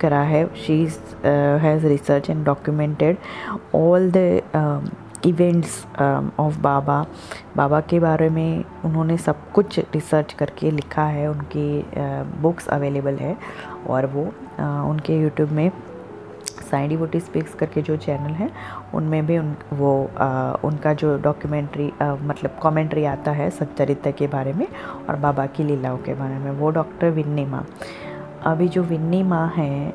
[0.01, 0.77] करा है। She
[1.61, 3.17] has research and documented
[3.75, 4.91] all the
[5.25, 5.85] events
[6.39, 7.05] of Baba.
[7.57, 11.85] Baba के बारे में उन्होंने सब कुछ रिसर्च करके लिखा है उनकी
[12.41, 13.35] बुक्स uh, अवेलेबल है
[13.89, 15.71] और वो uh, उनके यूट्यूब में
[16.61, 18.49] साई डिवोटी स्पीक्स करके जो चैनल है
[18.93, 24.53] उनमें भी उन वो आ, उनका जो डॉक्यूमेंट्री मतलब कमेंट्री आता है सच्चरित्र के बारे
[24.53, 24.67] में
[25.09, 27.65] और बाबा की लीलाओं के बारे में वो डॉक्टर विन्नी माँ।
[28.45, 29.93] अभी जो विन्नी माँ हैं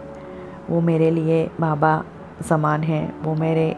[0.71, 2.03] वो मेरे लिए बाबा
[2.49, 3.75] समान हैं वो मेरे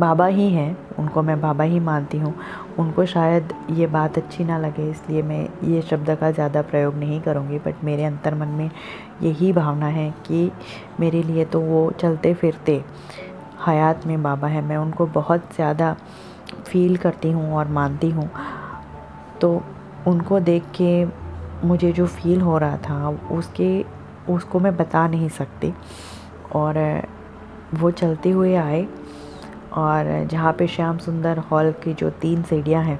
[0.00, 2.34] बाबा ही हैं उनको मैं बाबा ही मानती हूँ।
[2.78, 7.20] उनको शायद ये बात अच्छी ना लगे, इसलिए मैं ये शब्द का ज़्यादा प्रयोग नहीं
[7.20, 8.70] करूँगी। बट मेरे अंतर मन में
[9.22, 10.50] यही भावना है कि
[11.00, 12.82] मेरे लिए तो वो चलते फिरते
[13.66, 15.94] हयात में बाबा है। मैं उनको बहुत ज़्यादा
[16.66, 18.30] फील करती हूँ और मानती हूँ।
[19.40, 19.62] तो
[20.06, 21.04] उनको देख के
[21.66, 23.84] मुझे जो फील हो रहा था, उसके,
[24.28, 25.72] उसको मैं बता नहीं सकती।
[26.54, 26.78] और
[27.74, 28.86] वो चलते हुए आए
[29.76, 32.98] और जहाँ पे श्याम सुंदर हॉल की जो तीन सीढ़ियाँ हैं,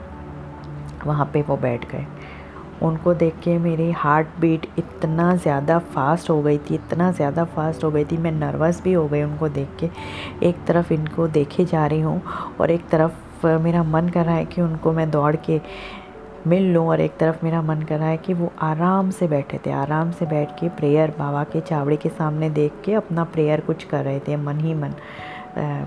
[1.06, 2.06] वहाँ पे वो बैठ गए।
[2.82, 7.84] उनको देख के मेरी हार्ट बीट इतना ज़्यादा फास्ट हो गई थी, इतना ज़्यादा फास्ट
[7.84, 9.90] हो गई थी, मैं नर्वस भी हो गई उनको देख के।
[10.48, 12.22] एक तरफ़ इनको देखे जा रही हूँ
[12.60, 15.60] और एक तरफ़ मेरा मन कर रहा है कि उनको मैं दौड़ के
[16.46, 19.58] मिल लूँ और एक तरफ़ मेरा मन कर रहा है कि वो आराम से बैठे
[19.66, 23.60] थे, आराम से बैठ के प्रेयर बाबा के चावड़े के सामने देख के अपना प्रेयर
[23.60, 24.94] कुछ कर रहे थे, मन ही मन।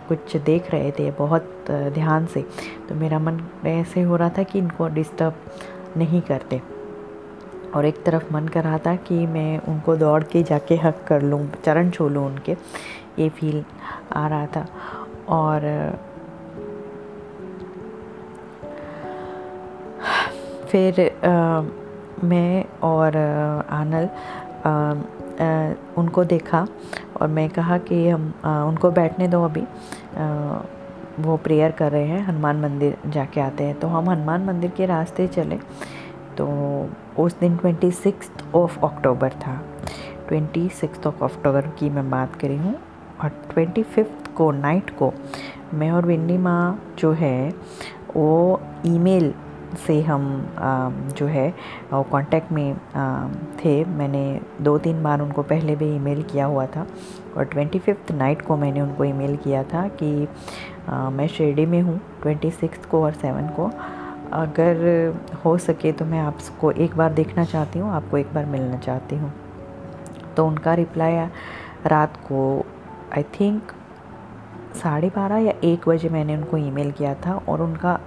[0.07, 2.41] कुछ देख रहे थे बहुत ध्यान से।
[2.89, 5.33] तो मेरा मन ऐसे हो रहा था कि इनको डिस्टर्ब
[5.97, 6.61] नहीं करते।
[7.75, 11.21] और एक तरफ़ मन कर रहा था कि मैं उनको दौड़ के जाके हक कर
[11.21, 12.55] लूँ चरण छू लूँ उनके।
[13.19, 13.63] ये फील
[14.13, 14.65] आ रहा था।
[15.29, 15.61] और
[20.67, 21.61] फिर आ,
[22.23, 23.17] मैं और
[23.69, 24.09] आनल
[25.97, 26.65] उनको देखा
[27.21, 28.33] और मैं कहा कि हम
[28.67, 29.63] उनको बैठने दो अभी।
[31.19, 34.85] वो प्रेयर कर रहे हैं, हनुमान मंदिर जाके आते हैं। तो हम हनुमान मंदिर के
[34.85, 35.59] रास्ते चले।
[36.37, 36.47] तो
[37.19, 39.55] उस दिन ट्वेंटी सिक्स ऑफ़ अक्टूबर था।
[40.27, 42.75] ट्वेंटी सिक्स ऑफ़ अक्टूबर की मैं बात करी हूँ
[43.23, 45.13] और ट्वेंटी फिफ्थ को, नाइट को
[45.73, 47.49] मैं और विन्नी माँ जो है,
[48.15, 49.33] वो ईमेल
[49.77, 50.23] से हम
[51.17, 51.49] जो है
[51.93, 52.75] कांटेक्ट में
[53.57, 56.85] थे। मैंने दो तीन बार उनको पहले भी ईमेल किया हुआ था
[57.37, 60.11] और ट्वेंटी फिफ्थ नाइट को मैंने उनको ईमेल किया था कि
[60.89, 63.71] मैं शिरडी में हूँ ट्वेंटी सिक्स को और सेवन को।
[64.33, 64.77] अगर
[65.45, 69.15] हो सके तो मैं आपको एक बार देखना चाहती हूँ, आपको एक बार मिलना चाहती
[69.15, 69.33] हूँ।
[70.37, 71.27] तो उनका रिप्लाई
[71.85, 72.65] रात को
[73.13, 73.71] आई थिंक
[74.75, 77.99] साढ़े बारह या एक बजे मैंने उनको ईमेल किया था और उनका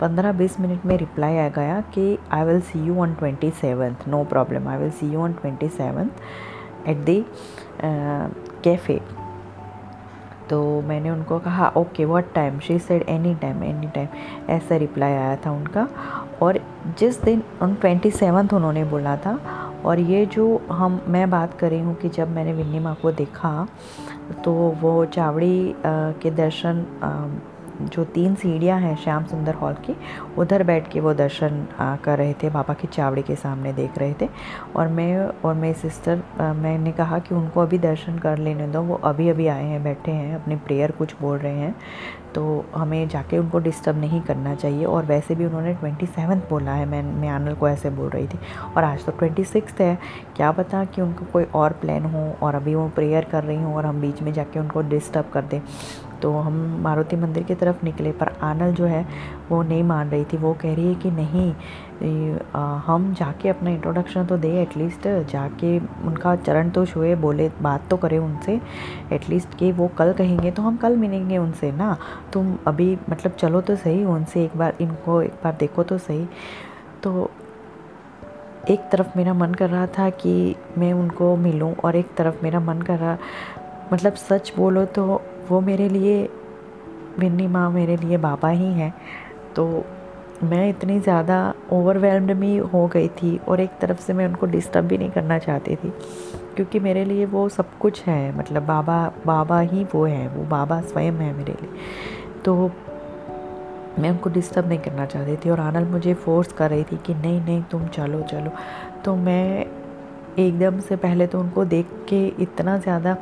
[0.00, 4.08] पंद्रह बीस मिनट में रिप्लाई आ गया कि I will see you on twenty seventh
[4.08, 7.24] no problem I will see you on twenty seventh at the
[7.84, 9.00] cafe
[10.50, 14.08] तो मैंने उनको कहा okay what time she said any time any time
[14.50, 15.86] ऐसा रिप्लाई आया था उनका।
[16.42, 16.58] और
[16.98, 19.38] जिस दिन उन ट्वेंटी सेवन्थ उन्होंने बोला था,
[19.84, 23.12] और ये जो हम, मैं बात कर रही हूँ कि जब मैंने विन्नी माँ को
[23.12, 23.66] देखा
[24.44, 26.84] तो वो चावड़ी के दर्शन
[27.84, 29.96] जो तीन सीढ़ियाँ हैं श्याम सुंदर हॉल की,
[30.38, 31.66] उधर बैठ के वो दर्शन
[32.04, 34.28] कर रहे थे बाबा की चावड़ी के सामने देख रहे थे।
[34.76, 36.22] और मैं, और मेरी सिस्टर
[36.56, 40.12] मैंने कहा कि उनको अभी दर्शन कर लेने दो, वो अभी अभी आए हैं, बैठे
[40.12, 41.74] हैं, अपनी प्रेयर कुछ बोल रहे हैं।
[42.34, 42.42] तो
[42.74, 46.86] हमें जाके उनको डिस्टर्ब नहीं करना चाहिए, और वैसे भी उन्होंने ट्वेंटी सेवन्थ बोला है,
[46.86, 48.38] मैं मैं आनल को ऐसे बोल रही थी।
[48.76, 49.98] और आज तो ट्वेंटी सिक्स है,
[50.36, 53.74] क्या पता कि उनको कोई और प्लान हो, और अभी वो प्रेयर कर रही हूँ,
[53.76, 55.60] और हम बीच में जाके उनको डिस्टर्ब कर दें।
[56.22, 59.06] तो हम मारुति मंदिर की तरफ़ निकले, पर आनल जो है
[59.50, 61.52] वो नहीं मान रही थी। वो कह रही है कि नहीं
[62.82, 67.96] हम जाके अपना इंट्रोडक्शन तो दे एटलीस्ट जाके उनका चरण तो छुए, बोले, बात तो
[67.96, 68.60] करें उनसे।
[69.12, 71.96] एटलीस्ट कि वो कल कहेंगे तो हम कल मिलेंगे उनसे ना।
[72.32, 76.26] तुम अभी मतलब चलो तो सही, उनसे एक बार, इनको एक बार देखो तो सही।
[77.02, 77.30] तो
[78.70, 82.60] एक तरफ़ मेरा मन कर रहा था कि मैं उनको मिलूं, और एक तरफ़ मेरा
[82.60, 83.16] मन कर रहा
[83.92, 86.22] मतलब सच बोलो तो वो मेरे लिए
[87.18, 88.92] विन्नी माँ मेरे लिए बाबा ही हैं।
[89.56, 89.66] तो
[90.42, 91.38] मैं इतनी ज़्यादा
[91.72, 95.38] ओवरवेलम्ड भी हो गई थी और एक तरफ़ से मैं उनको डिस्टर्ब भी नहीं करना
[95.38, 95.90] चाहती थी,
[96.56, 100.80] क्योंकि मेरे लिए वो सब कुछ है। मतलब बाबा बाबा ही वो है, वो बाबा
[100.82, 101.70] स्वयं है मेरे लिए।
[102.44, 102.70] तो
[103.98, 107.14] मैं उनको डिस्टर्ब नहीं करना चाहती थी और आनल मुझे फोर्स कर रही थी कि
[107.14, 108.50] नहीं नहीं, तुम चलो चलो।
[109.04, 109.66] तो मैं
[110.38, 113.16] एकदम से पहले तो उनको देख के इतना ज़्यादा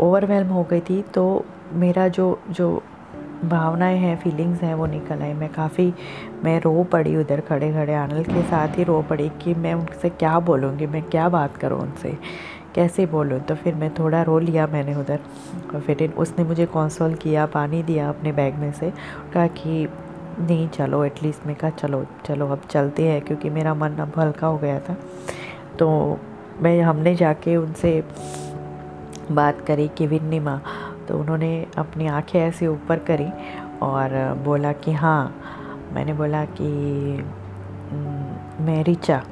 [0.00, 2.82] ओवरवेलम हो गई थी तो मेरा जो जो
[3.44, 5.94] भावनाएँ हैं फीलिंग्स हैं, वो निकल आई मैं काफ़ी,
[6.44, 10.08] मैं रो पड़ी उधर खड़े खड़े आनल के साथ ही रो पड़ी कि मैं उनसे
[10.08, 12.18] क्या बोलूँगी, मैं क्या बात करूँ उनसे,
[12.74, 13.40] कैसे बोलूँ?
[13.40, 15.20] तो फिर मैं थोड़ा रो लिया मैंने उधर
[15.80, 18.92] फिर उसने मुझे कौंसल किया, पानी दिया अपने बैग में से,
[19.34, 19.88] कहा कि
[20.40, 24.46] नहीं, चलो एटलीस्ट मैं कहा, चलो चलो, अब चलते हैं, क्योंकि मेरा मन अब हल्का
[24.46, 24.96] हो गया था।
[25.78, 26.18] तो
[26.60, 28.04] मैं, हमने जाके उनसे
[29.30, 30.60] बात करी कि विन्नी माँ
[31.08, 33.28] तो उन्होंने अपनी आँखें ऐसे ऊपर करी
[33.82, 35.34] और बोला कि हाँ
[35.92, 36.68] मैंने बोला कि
[38.64, 39.22] मैं रिचा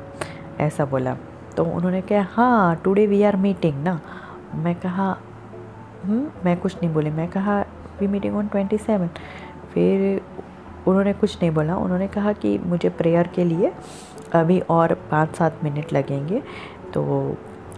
[0.60, 1.16] ऐसा बोला।
[1.56, 4.00] तो उन्होंने कहा हाँ टुडे वी आर मीटिंग ना?
[4.54, 5.10] मैं कहा
[6.04, 7.60] हम्म, मैं कुछ नहीं बोली। मैं कहा
[8.00, 9.08] we meeting on twenty seven
[9.74, 10.20] फिर
[10.88, 13.72] उन्होंने कुछ नहीं बोला। उन्होंने कहा कि मुझे प्रेयर के लिए
[14.34, 16.42] अभी और पाँच सात मिनट लगेंगे।
[16.94, 17.04] तो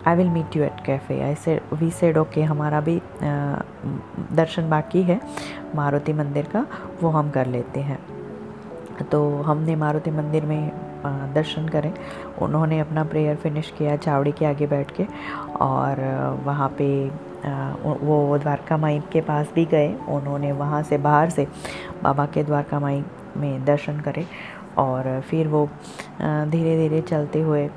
[0.06, 3.00] I will meet you at cafe I say we said okay हमारा भी
[4.36, 5.20] दर्शन बाकी है
[5.74, 6.66] मारुति मंदिर का,
[7.02, 7.98] वो हम कर लेते हैं।
[9.10, 10.70] तो हमने मारुति मंदिर में
[11.34, 11.92] दर्शन करें।
[12.42, 15.06] उन्होंने अपना प्रेयर फिनिश किया चावड़ी के आगे बैठ के
[15.60, 16.00] और
[16.44, 16.88] वहाँ पे
[17.46, 21.46] वो द्वारका माई के पास भी गए। उन्होंने वहाँ से बाहर से
[22.02, 23.02] बाबा के द्वारका माई
[23.36, 24.26] में दर्शन करे
[24.78, 25.68] और फिर वो
[26.20, 27.68] धीरे धीरे चलते हुए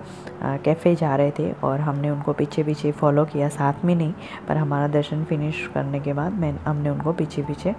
[0.42, 4.14] कैफ़े जा रहे थे और हमने उनको पीछे पीछे फॉलो किया। साथ में नहीं,
[4.48, 7.76] पर हमारा दर्शन फिनिश करने के बाद मैं, हमने उनको पीछे पीछे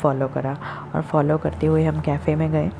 [0.00, 0.56] फॉलो करा।
[0.94, 2.70] और फॉलो करते हुए हम कैफ़े में गए,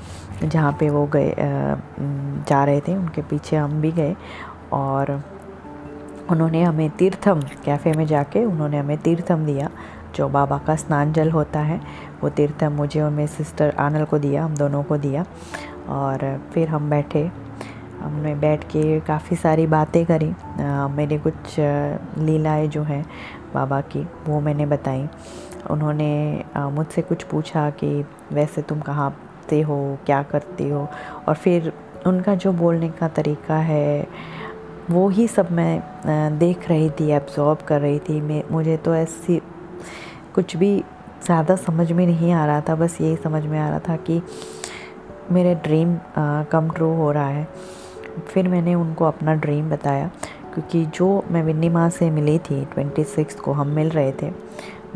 [0.45, 4.15] जहाँ पे वो गए जा रहे थे। उनके पीछे हम भी गए
[4.73, 5.21] और
[6.31, 9.71] उन्होंने हमें तीर्थम कैफ़े में जाके उन्होंने हमें तीर्थम दिया,
[10.15, 11.81] जो बाबा का स्नान जल होता है।
[12.23, 15.25] वो तीर्थम मुझे और मेरी सिस्टर आनल को दिया, हम दोनों को दिया
[15.89, 17.31] और फिर हम बैठे।
[18.05, 20.33] हमने बैठ के काफ़ी सारी बातें करी।
[20.95, 23.05] मेरे कुछ लीलाएँ जो हैं
[23.55, 25.09] बाबा की, वो मैंने बताई।
[25.71, 29.15] उन्होंने मुझसे कुछ पूछा कि वैसे तुम कहाँ
[29.51, 30.89] से हो, क्या करती हो?
[31.29, 31.73] और फिर
[32.07, 34.07] उनका जो बोलने का तरीका है,
[34.91, 39.41] वो ही सब मैं देख रही थी एब्जॉर्ब कर रही थी। मैं, मुझे तो ऐसी
[40.35, 40.77] कुछ भी
[41.25, 44.21] ज़्यादा समझ में नहीं आ रहा था, बस यही समझ में आ रहा था कि
[45.33, 45.97] मेरे ड्रीम
[46.51, 47.47] कम ट्रू हो रहा है।
[48.19, 50.11] फिर मैंने उनको अपना ड्रीम बताया,
[50.55, 54.31] क्योंकि जो मैं विन्नी माँ से मिली थी ट्वेंटी सिक्स को हम मिल रहे थे,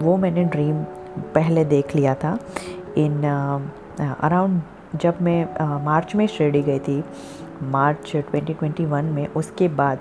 [0.00, 0.82] वो मैंने ड्रीम
[1.34, 2.38] पहले देख लिया था
[2.96, 3.22] इन
[4.00, 4.60] अराउंड
[4.96, 5.44] जब मैं
[5.84, 7.02] मार्च में शिरडी गई थी,
[7.62, 9.98] मार्च 2021 में उसके बाद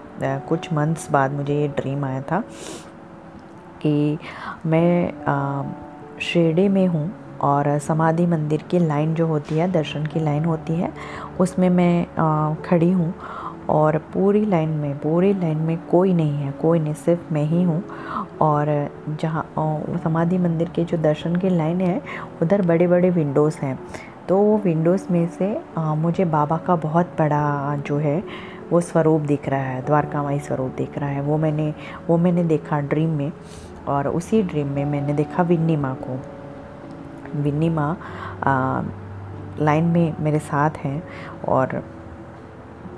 [0.50, 2.44] कुछ मंथ्स बाद मुझे ये ड्रीम आया था
[3.82, 4.18] कि
[4.66, 10.46] मैं शिरडी में हूँ और समाधि मंदिर की लाइन जो होती है दर्शन की लाइन
[10.46, 10.92] होती है
[11.40, 13.14] उसमें मैं खड़ी हूँ
[13.70, 17.64] और पूरी लाइन में पूरी लाइन में कोई नहीं है कोई नहीं सिर्फ़ मैं ही
[17.64, 17.84] हूँ
[18.42, 18.68] और
[19.22, 19.44] जहाँ
[20.04, 22.02] समाधि मंदिर के जो दर्शन की लाइन है
[22.42, 23.78] उधर बड़े बड़े विंडोज़ हैं।
[24.30, 28.24] तो वो विंडोज़ में से आ, मुझे बाबा का बहुत बड़ा जो है
[28.72, 31.74] वो स्वरूप दिख रहा है द्वारका माई स्वरूप दिख रहा है। वो मैंने
[32.08, 33.32] वो मैंने देखा ड्रीम में
[33.88, 36.20] और उसी ड्रीम में मैंने देखा विन्नी माँ को।
[37.38, 37.98] विन्नी माँ
[39.60, 41.02] लाइन में मेरे साथ हैं
[41.48, 41.82] और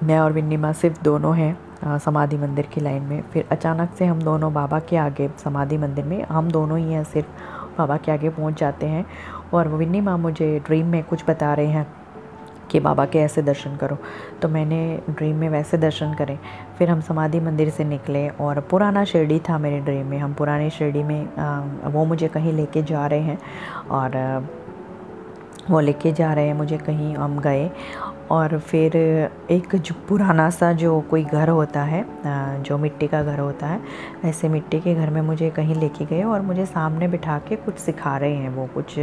[0.04, 4.06] मैं और विन्नी माँ सिर्फ़ दोनों हैं समाधि मंदिर की लाइन में। फिर अचानक से
[4.06, 7.28] हम दोनों बाबा के आगे समाधि मंदिर में, हम दोनों ही हैं सिर्फ़
[7.78, 9.06] बाबा के आगे पहुँच जाते हैं
[9.54, 11.88] और विन्नी माँ मुझे ड्रीम में कुछ बता रहे हैं
[12.72, 13.98] कि बाबा के ऐसे दर्शन करो।
[14.42, 16.38] तो मैंने ड्रीम में वैसे दर्शन करे।
[16.80, 20.70] फिर हम समाधि मंदिर से निकले और पुराना शिरडी था मेरे ड्रीम में। हम पुराने
[20.70, 23.38] शिरडी में आ, वो मुझे कहीं लेके जा रहे हैं
[23.92, 24.48] और
[25.70, 27.70] वो लेके जा रहे हैं मुझे कहीं हम गए
[28.32, 28.96] और फिर
[29.52, 32.06] एक जो पुराना सा जो कोई घर होता है
[32.64, 33.80] जो मिट्टी का घर होता है
[34.26, 37.78] ऐसे मिट्टी के घर में मुझे कहीं लेके गए और मुझे सामने बिठा के कुछ
[37.78, 39.00] सिखा रहे हैं वो कुछ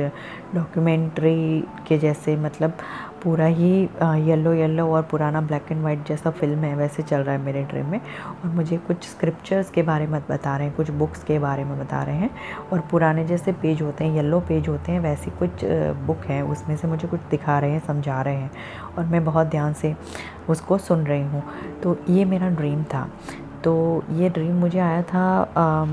[0.55, 2.73] डॉक्यूमेंट्री के जैसे मतलब
[3.27, 3.71] पूरा ही
[4.27, 7.63] येलो येलो और पुराना ब्लैक एंड वाइट जैसा फ़िल्म है, वैसे चल रहा है मेरे
[7.63, 11.39] ड्रीम में। और मुझे कुछ स्क्रिप्चर्स के बारे में बता रहे हैं, कुछ बुक्स के
[11.39, 12.31] बारे में बता रहे हैं।
[12.73, 15.65] और पुराने जैसे पेज होते हैं येलो पेज होते हैं, वैसी कुछ
[16.07, 18.51] बुक है, उसमें से मुझे कुछ दिखा रहे हैं, समझा रहे हैं।
[18.99, 19.95] और मैं बहुत ध्यान से
[20.49, 21.43] उसको सुन रही हूँ।
[21.83, 23.09] तो ये मेरा ड्रीम था।
[23.65, 25.87] तो ये ड्रीम मुझे आया था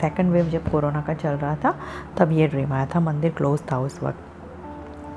[0.00, 1.74] सेकंड वेव जब कोरोना का चल रहा था,
[2.18, 4.28] तब ये ड्रीम आया था, मंदिर क्लोज था उस वक्त।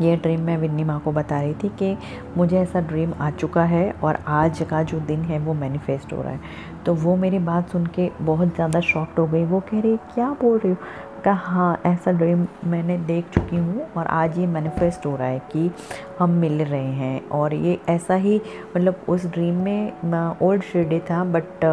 [0.02, 1.96] ये ड्रीम मैं विन्नी माँ को बता रही थी कि
[2.38, 6.22] मुझे ऐसा ड्रीम आ चुका है और आज का जो दिन है वो मैनिफेस्ट हो
[6.22, 6.40] रहा है।
[6.86, 10.30] तो वो मेरी बात सुन के बहुत ज़्यादा शॉक्ड हो गई। वो कह रही क्या
[10.42, 10.78] बोल रही हो?
[11.26, 15.40] कहा हाँ ऐसा ड्रीम मैंने देख चुकी हूँ और आज ये मैनिफेस्ट हो रहा है
[15.52, 15.72] कि
[16.20, 18.36] हम मिल रहे हैं। और ये ऐसा ही
[18.76, 21.66] मतलब उस ड्रीम में ओल्ड शिरडी था बट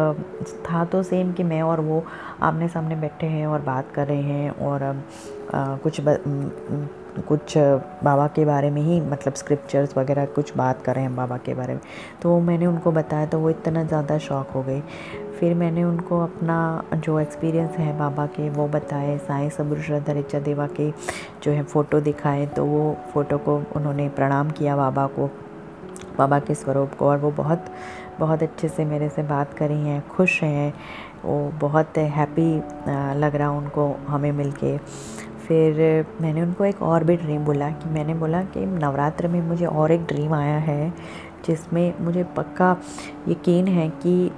[0.65, 2.03] था तो सेम कि मैं और वो
[2.41, 6.17] आमने सामने बैठे हैं और बात कर रहे हैं और आ, कुछ ब,
[7.19, 7.57] कुछ
[8.03, 11.53] बाबा के बारे में ही मतलब स्क्रिप्चर्स वगैरह कुछ बात कर रहे हैं बाबा के
[11.53, 11.81] बारे में।
[12.21, 14.81] तो मैंने उनको बताया तो वो इतना ज़्यादा शौक हो गई
[15.39, 20.39] फिर मैंने उनको अपना जो एक्सपीरियंस है बाबा के, वो बताए, साई सबुर श्रद्धा रिचा
[20.39, 20.89] देवा के
[21.43, 25.29] जो है फ़ोटो दिखाए तो वो फ़ोटो को उन्होंने प्रणाम किया बाबा को,
[26.17, 27.65] बाबा के स्वरूप को, और वो बहुत
[28.19, 30.73] बहुत अच्छे से मेरे से बात करी हैं, खुश हैं,
[31.25, 32.51] वो बहुत हैप्पी
[33.19, 34.77] लग रहा उनको हमें मिल के
[35.47, 39.65] फिर मैंने उनको एक और भी ड्रीम बोला कि मैंने बोला कि नवरात्र में मुझे
[39.65, 40.93] और एक ड्रीम आया है,
[41.45, 42.75] जिसमें मुझे पक्का
[43.27, 44.31] यकीन है कि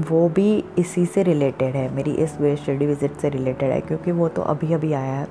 [0.00, 4.28] वो भी इसी से रिलेटेड है, मेरी इस स्टडी विज़िट से रिलेटेड है, क्योंकि वो
[4.28, 5.26] तो अभी अभी आया है।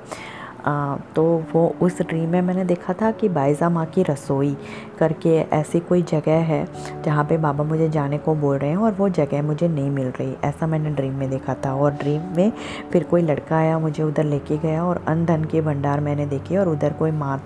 [0.66, 1.24] आ, तो
[1.54, 4.56] वो उस ड्रीम में मैंने देखा था कि बाइज़ा माँ की रसोई
[5.00, 6.66] करके ऐसी कोई जगह है
[7.06, 10.08] जहाँ पे बाबा मुझे जाने को बोल रहे हैं और वो जगह मुझे नहीं मिल
[10.20, 12.52] रही। ऐसा मैंने ड्रीम में देखा था और ड्रीम में
[12.92, 16.58] फिर कोई लड़का आया मुझे उधर लेके गया और अन धन के भंडार मैंने देखे
[16.58, 17.38] और उधर कोई माँ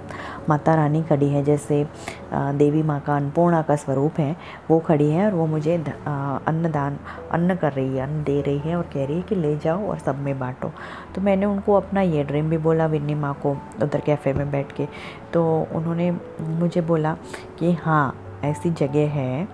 [0.50, 1.86] माता रानी खड़ी है, जैसे
[2.34, 4.36] देवी माँ का अन्नपूर्णा का स्वरूप है,
[4.70, 6.98] वो खड़ी है और वो मुझे अन्नदान,
[7.32, 9.88] अन्न कर रही है, अन्न दे रही है और कह रही है कि ले जाओ
[9.90, 10.72] और सब में बांटो।
[11.16, 14.72] तो मैंने उनको अपना ये ड्रीम भी बोला विन्नी माँ को उधर कैफ़े में बैठ
[14.72, 14.88] के।
[15.34, 15.44] तो
[15.76, 17.16] उन्होंने मुझे बोला
[17.60, 19.48] कि हाँ ऐसी जगह है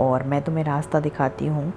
[0.00, 1.72] और मैं तुम्हें रास्ता दिखाती हूँ।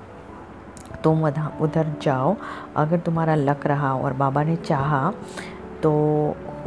[1.03, 2.35] तुम उधर जाओ,
[2.77, 5.11] अगर तुम्हारा लक रहा और बाबा ने चाहा
[5.83, 5.91] तो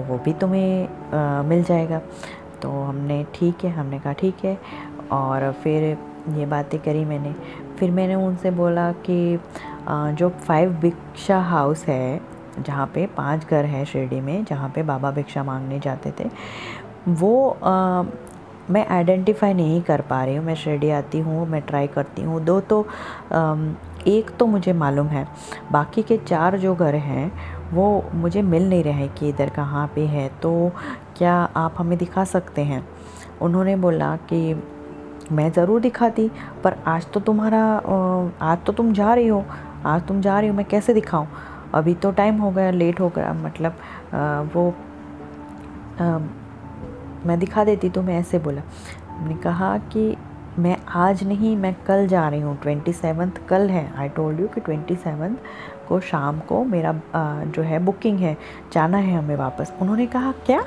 [0.00, 2.00] वो भी तुम्हें आ, मिल जाएगा।
[2.62, 4.58] तो हमने ठीक है हमने कहा ठीक है
[5.12, 5.82] और फिर
[6.36, 7.34] ये बातें करी मैंने।
[7.78, 9.38] फिर मैंने उनसे बोला कि
[9.88, 12.20] आ, जो फाइव भिक्षा हाउस है
[12.58, 16.28] जहाँ पे पाँच घर हैं शिरडी में जहाँ पे बाबा भिक्षा मांगने जाते थे
[17.08, 18.02] वो आ,
[18.70, 22.40] मैं आइडेंटिफाई नहीं कर पा रही हूँ। मैं शिरडी आती हूँ मैं ट्राई करती हूँ।
[22.44, 22.80] दो तो
[23.32, 23.56] आ,
[24.06, 25.26] एक तो मुझे मालूम है
[25.72, 27.30] बाकी के चार जो घर हैं
[27.72, 30.50] वो मुझे मिल नहीं रहे कि इधर कहाँ पे है तो
[31.18, 32.84] क्या आप हमें दिखा सकते हैं?
[33.42, 34.54] उन्होंने बोला कि
[35.32, 36.30] मैं ज़रूर दिखाती
[36.64, 37.62] पर आज तो तुम्हारा
[38.42, 39.44] आज तो तुम जा रही हो
[39.86, 41.28] आज तुम जा रही हो मैं कैसे दिखाऊँ?
[41.74, 43.76] अभी तो टाइम हो गया लेट हो गया मतलब
[44.14, 44.68] आ, वो
[46.00, 46.18] आ,
[47.26, 48.62] मैं दिखा देती तो मैं ऐसे बोला।
[49.10, 50.14] मैंने कहा कि
[50.58, 54.46] मैं आज नहीं मैं कल जा रही हूँ ट्वेंटी सेवन्थ कल है आई टोल्ड यू
[54.46, 55.38] कि ट्वेंटी सेवन्थ
[55.92, 56.92] को, शाम को मेरा
[57.46, 58.36] जो है बुकिंग है,
[58.72, 60.64] जाना है हमें वापस। उन्होंने कहा, क्या?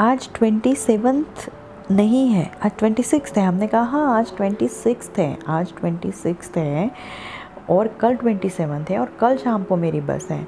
[0.00, 1.48] आज ट्वेंटी सेवन्थ
[1.90, 6.10] नहीं है, आज ट्वेंटी सिक्स है। हमने कहा हाँ आज ट्वेंटी सिक्स है, आज ट्वेंटी
[6.14, 6.90] सिक्स है
[7.70, 10.46] और कल ट्वेंटी सेवन्थ है और कल शाम को मेरी बस है।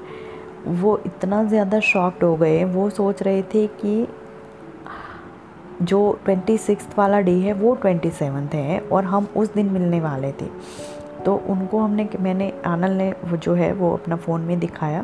[0.67, 4.07] वो इतना ज़्यादा शॉक्ड हो गए। वो सोच रहे थे कि
[5.83, 9.99] जो ट्वेंटी सिक्स वाला डे है, वो ट्वेंटी सेवन्थ है और हम उस दिन मिलने
[10.01, 10.49] वाले थे।
[11.25, 15.03] तो उनको हमने, मैंने आनल ने वो जो है वो अपना फ़ोन में दिखाया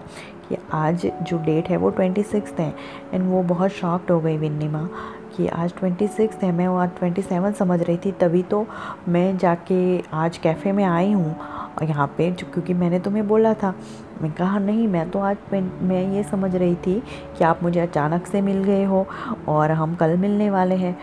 [0.50, 2.74] कि आज जो डेट है वो ट्वेंटी सिक्स है
[3.14, 4.90] एंड वो बहुत शॉक्ड हो गई विन्नी माँ
[5.36, 8.66] कि आज ट्वेंटी सिक्स है, मैं वो आज ट्वेंटी सेवन समझ रही थी। तभी तो
[9.08, 11.36] मैं जाके आज कैफ़े में आई हूँ
[11.84, 13.74] यहाँ पे क्योंकि मैंने तुम्हें बोला था।
[14.22, 17.02] मैं कहा, नहीं, मैं तो आज मैं ये समझ रही थी
[17.38, 19.06] कि आप मुझे अचानक से मिल गए हो
[19.48, 20.98] और हम कल मिलने वाले हैं।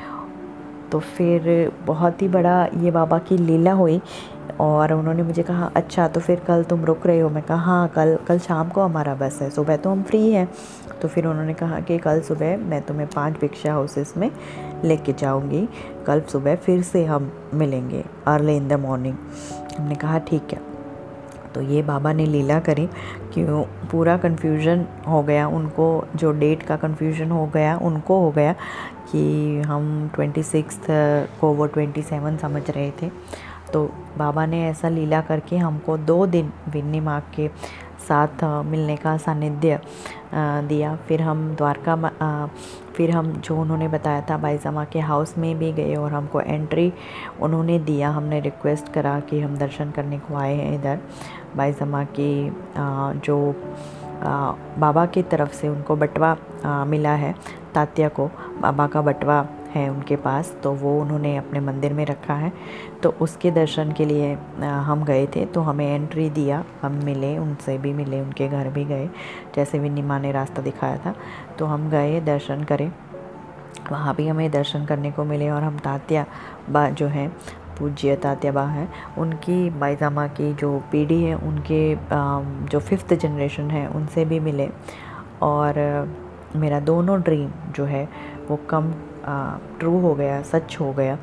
[0.92, 4.01] तो फिर बहुत ही बड़ा ये बाबा की लीला हुई
[4.62, 7.29] और उन्होंने मुझे कहा अच्छा तो फिर कल तुम रुक रहे हो?
[7.31, 10.48] मैं कहा हाँ कल कल शाम को हमारा बस है, सुबह तो हम फ्री हैं।
[11.03, 14.31] तो फिर उन्होंने कहा कि कल सुबह मैं तुम्हें पाँच भिक्षा हाउसेस में
[14.85, 15.68] लेके जाऊँगी।
[16.07, 19.16] कल सुबह फिर से हम मिलेंगे अर्ली इन द मॉर्निंग
[19.79, 20.61] हमने कहा, ठीक है।
[21.55, 22.87] तो ये बाबा ने लीला करी
[23.35, 23.44] कि
[23.90, 28.53] पूरा कन्फ्यूज़न हो गया, उनको जो डेट का कन्फ्यूज़न हो गया, उनको हो गया
[29.12, 30.79] कि हम ट्वेंटी सिक्स
[31.40, 33.11] को वो ट्वेंटी सेवन समझ रहे थे।
[33.73, 33.85] तो
[34.19, 37.49] बाबा ने ऐसा लीला करके हमको दो दिन विन्नी माँ के
[38.09, 39.81] साथ मिलने का सानिध्य
[40.69, 41.97] दिया। फिर हम द्वारका
[42.95, 46.92] फिर हम जो उन्होंने बताया था बाईजामा के हाउस में भी गए और हमको एंट्री
[47.42, 50.99] उन्होंने दिया। हमने रिक्वेस्ट करा कि हम दर्शन करने को आए हैं इधर।
[51.57, 52.33] बाईजामा की
[53.21, 53.55] जो
[54.25, 56.37] बाबा की तरफ़ से उनको बटवा
[56.85, 57.35] मिला है
[57.75, 58.31] तात्या को।
[58.61, 59.44] बाबा का बटवा
[59.75, 62.52] है उनके पास तो वो उन्होंने अपने मंदिर में रखा है।
[63.02, 67.77] तो उसके दर्शन के लिए हम गए थे तो हमें एंट्री दिया। हम मिले, उनसे
[67.79, 69.08] भी मिले, उनके घर भी गए,
[69.56, 71.14] जैसे विन्नी माँ ने रास्ता दिखाया था।
[71.58, 72.90] तो हम गए दर्शन करें।
[73.90, 76.25] वहाँ भी हमें दर्शन करने को मिले और हम तात्या
[76.70, 77.29] बा जो हैं,
[77.79, 81.94] पूज्य तात्या बा हैं, उनकी बाईजामा की जो पीढ़ी है, उनके
[82.68, 84.68] जो फिफ्थ जनरेशन है, उनसे भी मिले।
[85.42, 85.81] और
[86.56, 88.08] मेरा दोनों ड्रीम जो है,
[88.48, 88.92] वो कम
[89.25, 91.18] ट्रू हो गया, सच हो गया।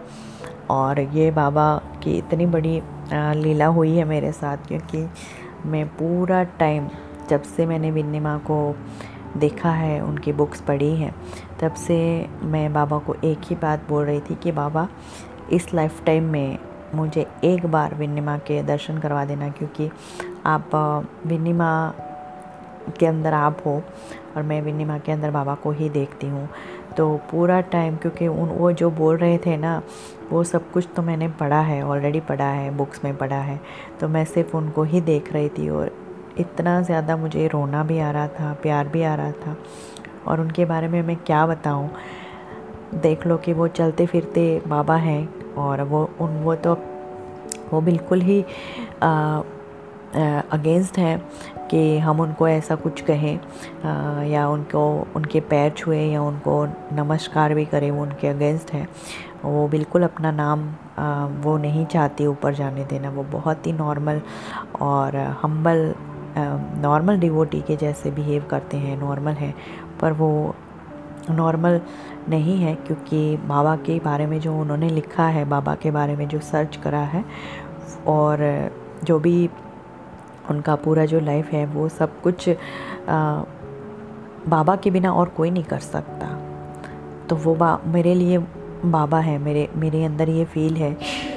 [0.71, 2.81] और ये बाबा की इतनी बड़ी
[3.13, 5.07] लीला हुई है मेरे साथ, क्योंकि
[5.65, 6.87] मैं पूरा टाइम
[7.29, 8.75] जब से मैंने विन्नी माँ को
[9.37, 11.13] देखा है, उनकी बुक्स पढ़ी हैं,
[11.61, 14.87] तब से मैं बाबा को एक ही बात बोल रही थी कि बाबा,
[15.51, 16.57] इस लाइफ टाइम में
[16.95, 19.89] मुझे एक बार विन्नी माँ के दर्शन करवा देना, क्योंकि
[20.45, 20.75] आप
[21.25, 21.95] विन्नी माँ
[22.99, 23.81] के अंदर आप हो,
[24.37, 26.47] और मैं विन्नी माँ के अंदर बाबा को ही देखती हूँ।
[26.99, 29.81] तो पूरा टाइम क्योंकि उन, वो जो बोल रहे थे ना,
[30.31, 33.59] वो सब कुछ तो मैंने पढ़ा है ऑलरेडी पढ़ा है बुक्स में पढ़ा है।
[33.99, 35.91] तो मैं सिर्फ़ उनको ही देख रही थी और
[36.39, 39.55] इतना ज़्यादा मुझे रोना भी आ रहा था, प्यार भी आ रहा था।
[40.27, 41.89] और उनके बारे में मैं क्या बताऊँ?
[42.95, 46.73] देख लो कि वो चलते फिरते बाबा हैं और वो, उन, वो तो
[47.71, 48.41] वो बिल्कुल ही
[50.51, 51.17] अगेंस्ट हैं।
[51.71, 53.39] कि हम उनको ऐसा कुछ कहें
[53.85, 58.87] आ, या उनको उनके पैर छुए या उनको नमस्कार भी करें वो उनके अगेंस्ट हैं।
[59.45, 64.21] वो बिल्कुल अपना नाम आ, वो नहीं चाहती ऊपर जाने देना। वो बहुत ही नॉर्मल
[64.81, 65.93] और हम्बल
[66.81, 69.53] नॉर्मल डिवोटी के जैसे बिहेव करते हैं नॉर्मल हैं।
[70.01, 70.55] पर वो
[71.29, 71.81] नॉर्मल
[72.29, 76.27] नहीं है क्योंकि बाबा के बारे में जो उन्होंने लिखा है बाबा के बारे में
[76.27, 77.23] जो सर्च करा है
[78.07, 78.39] और
[79.03, 79.49] जो भी
[80.49, 82.53] उनका पूरा जो लाइफ है वो सब कुछ आ,
[84.47, 86.27] बाबा के बिना और कोई नहीं कर सकता।
[87.27, 88.37] तो वो बा मेरे लिए
[88.85, 90.91] बाबा है मेरे मेरे अंदर ये फील है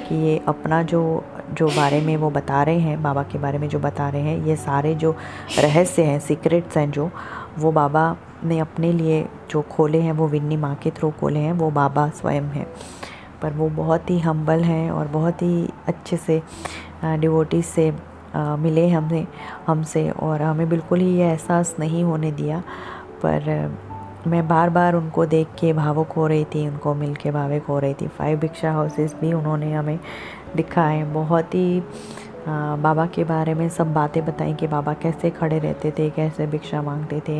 [0.07, 3.67] कि ये अपना जो जो बारे में वो बता रहे हैं बाबा के बारे में
[3.69, 5.11] जो बता रहे हैं ये सारे जो
[5.59, 7.09] रहस्य हैं सीक्रेट्स हैं जो
[7.59, 11.53] वो बाबा ने अपने लिए जो खोले हैं वो विन्नी माँ के थ्रू खोले हैं
[11.53, 12.65] वो बाबा स्वयं हैं।
[13.41, 16.41] पर वो बहुत ही हम्बल हैं और बहुत ही अच्छे से
[17.03, 17.91] डिवोटीज से
[18.35, 19.25] आ, मिले हमने
[19.67, 22.63] हमसे और हमें बिल्कुल ही ये एहसास नहीं होने दिया।
[23.25, 23.77] पर
[24.27, 27.79] मैं बार बार उनको देख के भावुक हो रही थी उनको मिल के भावुक हो
[27.79, 29.99] रही थी। फाइव भिक्षा हाउसेस भी उन्होंने हमें
[30.55, 31.83] दिखाए। बहुत ही
[32.47, 36.47] आ, बाबा के बारे में सब बातें बताई कि बाबा कैसे खड़े रहते थे कैसे
[36.47, 37.39] भिक्षा मांगते थे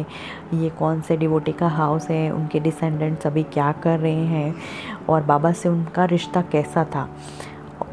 [0.54, 4.56] ये कौन से डिवोटी का हाउस है उनके डिसेंडेंट्स अभी क्या कर रहे हैं
[5.10, 7.08] और बाबा से उनका रिश्ता कैसा था।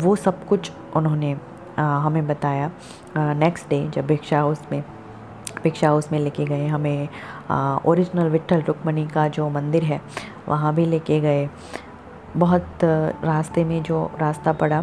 [0.00, 1.36] वो सब कुछ उन्होंने
[1.80, 2.70] हमें बताया।
[3.16, 4.82] नेक्स्ट डे जब भिक्षा हाउस में
[5.62, 7.08] भिक्षा हाउस में लेके गए, हमें
[7.86, 10.00] ओरिजिनल विट्ठल रुक्मणी का जो मंदिर है,
[10.48, 11.48] वहाँ भी लेके गए।
[12.36, 14.80] बहुत रास्ते में जो रास्ता पड़ा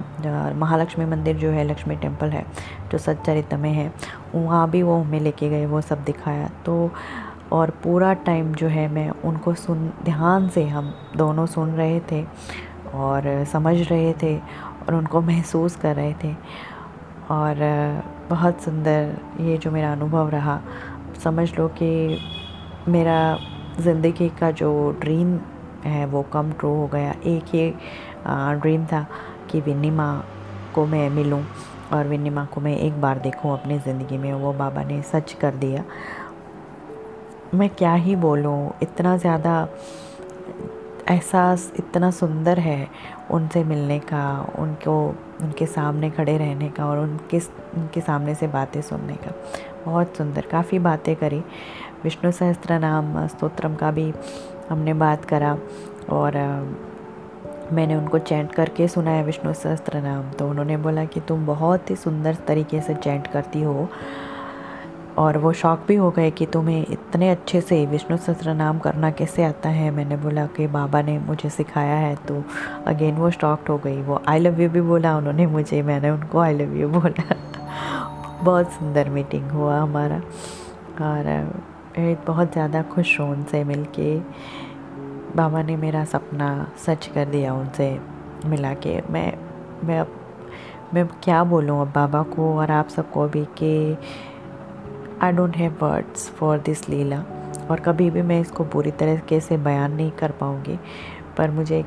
[0.55, 2.45] महालक्ष्मी मंदिर जो है, लक्ष्मी टेंपल है,
[2.91, 3.91] जो सच्चरित में है,
[4.35, 6.91] वहाँ भी वो हमें लेके गए, वो सब दिखाया। तो
[7.51, 12.23] और पूरा टाइम जो है, मैं उनको सुन, ध्यान से हम दोनों सुन रहे थे
[12.93, 16.35] और समझ रहे थे और उनको महसूस कर रहे थे।
[17.31, 17.55] और
[18.29, 20.59] बहुत सुंदर ये जो मेरा अनुभव रहा।
[21.23, 22.19] समझ लो कि
[22.87, 23.17] मेरा
[23.79, 24.69] ज़िंदगी का जो
[25.01, 25.37] ड्रीम
[25.85, 27.69] है वो कम ट्रू हो गया। एक ही
[28.61, 29.05] ड्रीम था
[29.51, 30.25] कि विन्नी माँ
[30.75, 31.43] को मैं मिलूँ
[31.93, 35.33] और विन्नी माँ को मैं एक बार देखूँ अपनी ज़िंदगी में। वो बाबा ने सच
[35.41, 35.83] कर दिया।
[37.53, 39.67] मैं क्या ही बोलूँ, इतना ज़्यादा
[41.09, 42.87] एहसास इतना सुंदर है
[43.31, 45.07] उनसे मिलने का, उनको,
[45.41, 47.39] उनके सामने खड़े रहने का और उनके
[47.77, 49.31] उनके सामने से बातें सुनने का।
[49.85, 51.43] बहुत सुंदर, काफ़ी बातें करी।
[52.03, 54.13] विष्णु सहस्त्र नाम स्तोत्रम का भी
[54.69, 55.57] हमने बात करा
[56.09, 56.35] और
[57.71, 61.89] मैंने उनको चैंट करके सुना है विष्णु सहस्त्र नाम तो उन्होंने बोला कि तुम बहुत
[61.89, 63.87] ही सुंदर तरीके से चैंट करती हो।
[65.17, 69.09] और वो शौक भी हो गए कि तुम्हें इतने अच्छे से विष्णु सहस्त्र नाम करना
[69.11, 69.89] कैसे आता है?
[69.91, 72.43] मैंने बोला कि बाबा ने मुझे सिखाया है तो
[72.87, 76.39] अगेन वो स्टॉक्ड हो गई। वो आई लव यू भी बोला उन्होंने मुझे, मैंने उनको
[76.39, 77.35] आई लव यू बोला।
[78.43, 80.21] बहुत सुंदर मीटिंग हुआ हमारा।
[81.01, 81.25] और
[82.27, 84.17] बहुत ज़्यादा खुश हूँ उनसे मिल के
[85.35, 87.89] बाबा ने मेरा सपना सच कर दिया उनसे
[88.45, 89.33] मिला के। मैं
[89.83, 90.11] मैं अब,
[90.93, 93.97] मैं क्या बोलूँ अब बाबा को और आप सबको भी कि
[95.23, 97.19] I don't have words for this लीला
[97.71, 100.77] और कभी भी मैं इसको पूरी तरीके से बयान नहीं कर पाऊँगी,
[101.37, 101.81] पर मुझे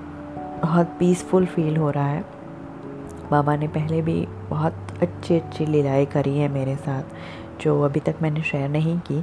[0.63, 2.25] बहुत पीसफुल फील हो रहा है।
[3.31, 7.03] बाबा ने पहले भी बहुत अच्छी अच्छी लीलाएँ करी हैं मेरे साथ,
[7.61, 9.23] जो अभी तक मैंने शेयर नहीं की,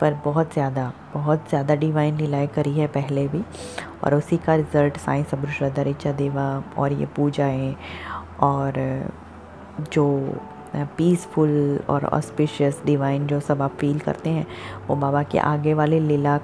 [0.00, 3.42] पर बहुत ज़्यादा बहुत ज़्यादा डिवाइन लीलाएँ करी है पहले भी।
[4.04, 6.46] और उसी का रिज़ल्ट साईं सब्र श्रद्धा ऋचा देवा
[6.78, 7.74] और ये पूजाएँ
[8.40, 8.72] और
[9.92, 10.06] जो
[10.74, 14.46] पीसफुल और ऑस्पिशियस डिवाइन जो सब आप फील करते हैं
[14.88, 16.36] वो बाबा के आगे वाले लीला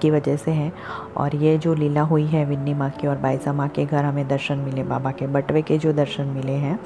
[0.00, 0.72] की वजह से हैं।
[1.16, 4.26] और ये जो लीला हुई है विन्नी माँ की और बाइसा माँ के घर हमें
[4.28, 6.78] दर्शन मिले बाबा के बटवे के जो दर्शन मिले हैं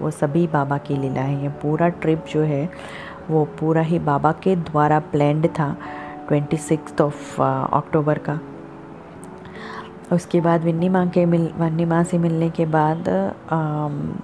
[0.00, 2.68] वो सभी बाबा की लीला है। ये पूरा ट्रिप जो है
[3.30, 5.76] वो पूरा ही बाबा के द्वारा प्लैंड था
[6.28, 8.38] ट्वेंटी सिक्स ऑफ़ अक्टूबर का।
[10.12, 13.08] उसके बाद विन्नी माँ के मिल विन्नी माँ से मिलने के बाद
[13.50, 14.18] आम,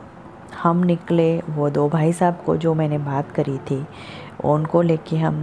[0.63, 3.87] हम निकले, वो दो भाई साहब को जो मैंने बात करी थी,
[4.45, 5.35] उनको लेके हम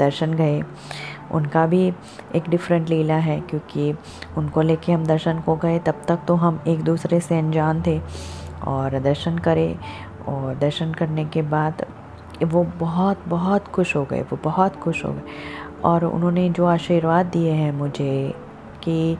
[0.00, 0.62] दर्शन गए।
[1.32, 1.92] उनका भी
[2.34, 3.94] एक डिफरेंट लीला है, क्योंकि
[4.38, 8.00] उनको लेके हम दर्शन को गए, तब तक तो हम एक दूसरे से अनजान थे।
[8.64, 9.76] और दर्शन करे,
[10.28, 11.86] और दर्शन करने के बाद
[12.44, 15.22] वो बहुत बहुत खुश हो गए, वो बहुत खुश हो गए।
[15.84, 18.34] और उन्होंने जो आशीर्वाद दिए हैं मुझे
[18.82, 19.16] कि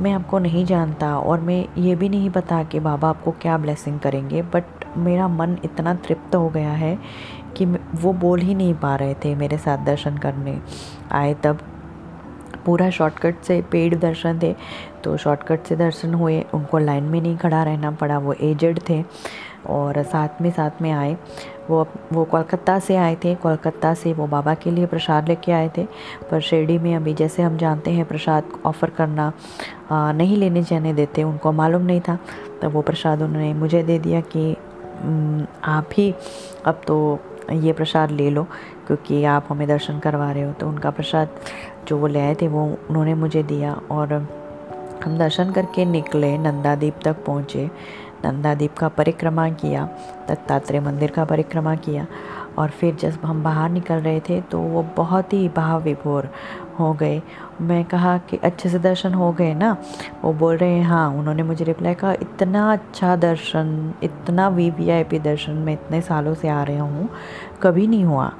[0.00, 3.98] मैं आपको नहीं जानता और मैं ये भी नहीं पता कि बाबा आपको क्या ब्लेसिंग
[4.00, 6.98] करेंगे बट मेरा मन इतना तृप्त हो गया है
[7.56, 10.58] कि वो बोल ही नहीं पा रहे थे मेरे साथ दर्शन करने।
[11.12, 11.60] आए तब
[12.66, 14.54] पूरा शॉर्टकट से पेड दर्शन थे
[15.04, 19.02] तो शॉर्टकट से दर्शन हुए, उनको लाइन में नहीं खड़ा रहना पड़ा, वो एजड थे
[19.66, 21.16] और साथ में साथ में आए।
[21.70, 25.70] वो वो कोलकाता से आए थे कोलकाता से वो बाबा के लिए प्रसाद लेके आए
[25.78, 25.86] थे
[26.30, 29.32] पर शिरडी में अभी जैसे हम जानते हैं प्रसाद ऑफ़र करना
[29.90, 32.18] आ, नहीं लेने जाने देते उनको मालूम नहीं था
[32.62, 34.56] तब वो प्रसाद उन्होंने मुझे दे दिया कि
[35.64, 36.14] आप ही
[36.64, 37.18] अब तो
[37.52, 38.44] ये प्रसाद ले लो
[38.86, 41.28] क्योंकि आप हमें दर्शन करवा रहे हो। तो उनका प्रसाद
[41.88, 44.28] जो वो ले आए थे वो उन्होंने मुझे दिया और
[45.04, 47.70] हम दर्शन करके निकले नंदादीप तक पहुँचे
[48.24, 49.88] नंदादीप का परिक्रमा किया
[50.28, 52.06] दत्तात्रेय मंदिर का परिक्रमा किया
[52.58, 56.28] और फिर जब हम बाहर निकल रहे थे तो वो बहुत ही भाव विभोर
[56.78, 57.20] हो गए।
[57.60, 59.76] मैं कहा कि अच्छे से दर्शन हो गए ना?
[60.24, 64.90] वो बोल रहे हैं हाँ। उन्होंने मुझे रिप्लाई कहा इतना अच्छा दर्शन इतना वी वी
[64.90, 67.08] आई पी दर्शन मैं इतने सालों से आ रहा हूँ
[67.62, 68.32] कभी नहीं हुआ।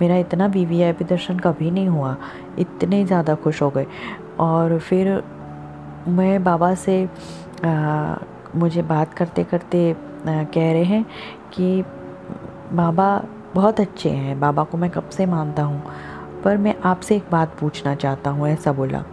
[0.00, 2.16] मेरा इतना वी वी आई पी दर्शन कभी नहीं हुआ।
[2.58, 3.86] इतने ज़्यादा खुश हो गए।
[4.40, 5.22] और फिर
[6.08, 7.04] मैं बाबा से
[7.64, 8.16] आ,
[8.56, 9.96] मुझे बात करते करते
[10.26, 11.06] कह रहे हैं
[11.52, 11.84] कि
[12.72, 13.24] बाबा
[13.54, 15.82] बहुत अच्छे हैं, बाबा को मैं कब से मानता हूँ।
[16.44, 19.04] पर मैं आपसे एक बात पूछना चाहता हूँ, ऐसा बोला।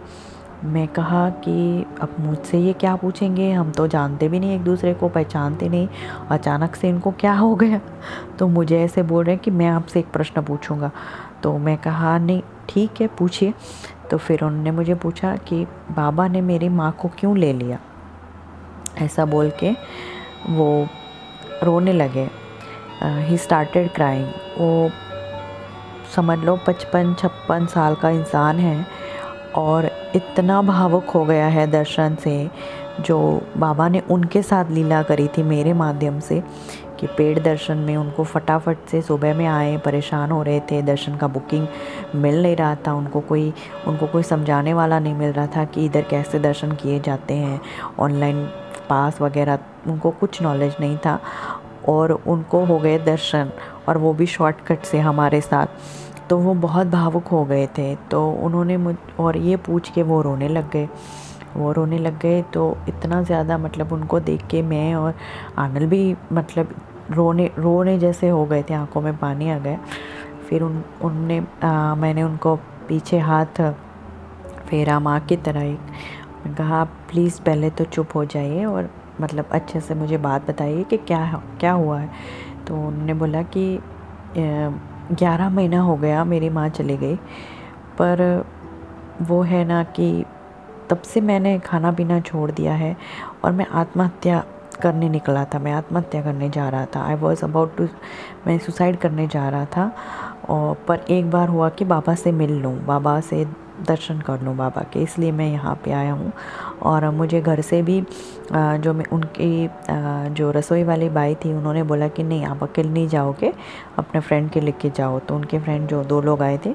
[0.64, 3.52] मैं कहा कि अब मुझसे ये क्या पूछेंगे?
[3.52, 5.88] हम तो जानते भी नहीं एक दूसरे को, पहचानते नहीं।
[6.30, 7.80] अचानक से इनको क्या हो गया?
[8.38, 10.90] तो मुझे ऐसे बोल रहे हैं कि मैं आपसे एक प्रश्न पूछूँगा।
[11.42, 13.54] तो मैं कहा, नहीं, ठीक है, पूछिए।
[14.10, 17.78] तो फिर उन्होंने मुझे पूछा कि बाबा ने मेरी माँ को क्यों ले लिया?
[18.98, 19.70] ऐसा बोल के
[20.48, 20.86] वो
[21.62, 22.28] रोने लगे।
[23.02, 24.26] ही स्टार्टेड क्राइंग
[24.58, 24.90] वो
[26.16, 28.86] समझ लो पचपन, छप्पन साल का इंसान है
[29.56, 32.50] और इतना भावुक हो गया है दर्शन से,
[33.00, 36.42] जो बाबा ने उनके साथ लीला करी थी मेरे माध्यम से,
[37.00, 41.16] कि पेड़ दर्शन में उनको फटाफट से सुबह में आए, परेशान हो रहे थे, दर्शन
[41.16, 41.66] का बुकिंग
[42.14, 43.52] मिल नहीं रहा था, उनको कोई
[43.86, 47.60] उनको कोई समझाने वाला नहीं मिल रहा था कि इधर कैसे दर्शन किए जाते हैं
[47.98, 48.48] ऑनलाइन
[48.88, 51.18] पास वगैरह उनको कुछ नॉलेज नहीं था
[51.88, 53.50] और उनको हो गए दर्शन
[53.88, 55.66] और वो भी शॉर्टकट से हमारे साथ।
[56.30, 60.20] तो वो बहुत भावुक हो गए थे। तो उन्होंने मुझ और ये पूछ के वो
[60.22, 60.88] रोने लग गए।
[61.56, 65.14] वो रोने लग गए तो इतना ज़्यादा मतलब उनको देख के मैं और
[65.58, 66.74] आनल भी मतलब
[67.10, 69.78] रोने रोने जैसे हो गए थे आँखों में पानी आ गया।
[70.48, 72.56] फिर उन उनने आ, मैंने उनको
[72.88, 73.60] पीछे हाथ
[74.68, 75.78] फेरा माँ की तरह एक
[76.48, 78.90] कहा प्लीज़ पहले तो चुप हो जाइए और
[79.20, 82.08] मतलब अच्छे से मुझे बात बताइए कि क्या क्या हुआ है?
[82.66, 83.78] तो उन्होंने बोला कि
[84.38, 87.16] ग्यारह महीना हो गया, मेरी माँ चली गई,
[87.98, 88.44] पर
[89.22, 90.24] वो है ना कि
[90.90, 92.96] तब से मैंने खाना पीना छोड़ दिया है
[93.44, 94.44] और मैं आत्महत्या
[94.82, 97.88] करने निकला था, मैं आत्महत्या करने जा रहा था। आई वॉज़ अबाउट टू
[98.46, 99.90] मैं सुसाइड करने जा रहा था
[100.48, 103.46] और पर एक बार हुआ कि बाबा से मिल लूँ, बाबा से
[103.86, 106.32] दर्शन कर लूँ बाबा के, इसलिए मैं यहाँ पे आया हूँ।
[106.82, 108.00] और मुझे घर से भी
[108.52, 109.68] जो मैं, उनकी
[110.34, 113.52] जो रसोई वाली बाई थी, उन्होंने बोला कि नहीं, आप अकेले नहीं जाओगे,
[113.98, 116.74] अपने फ्रेंड के लेके जाओ। तो उनके फ्रेंड जो, दो लोग आए थे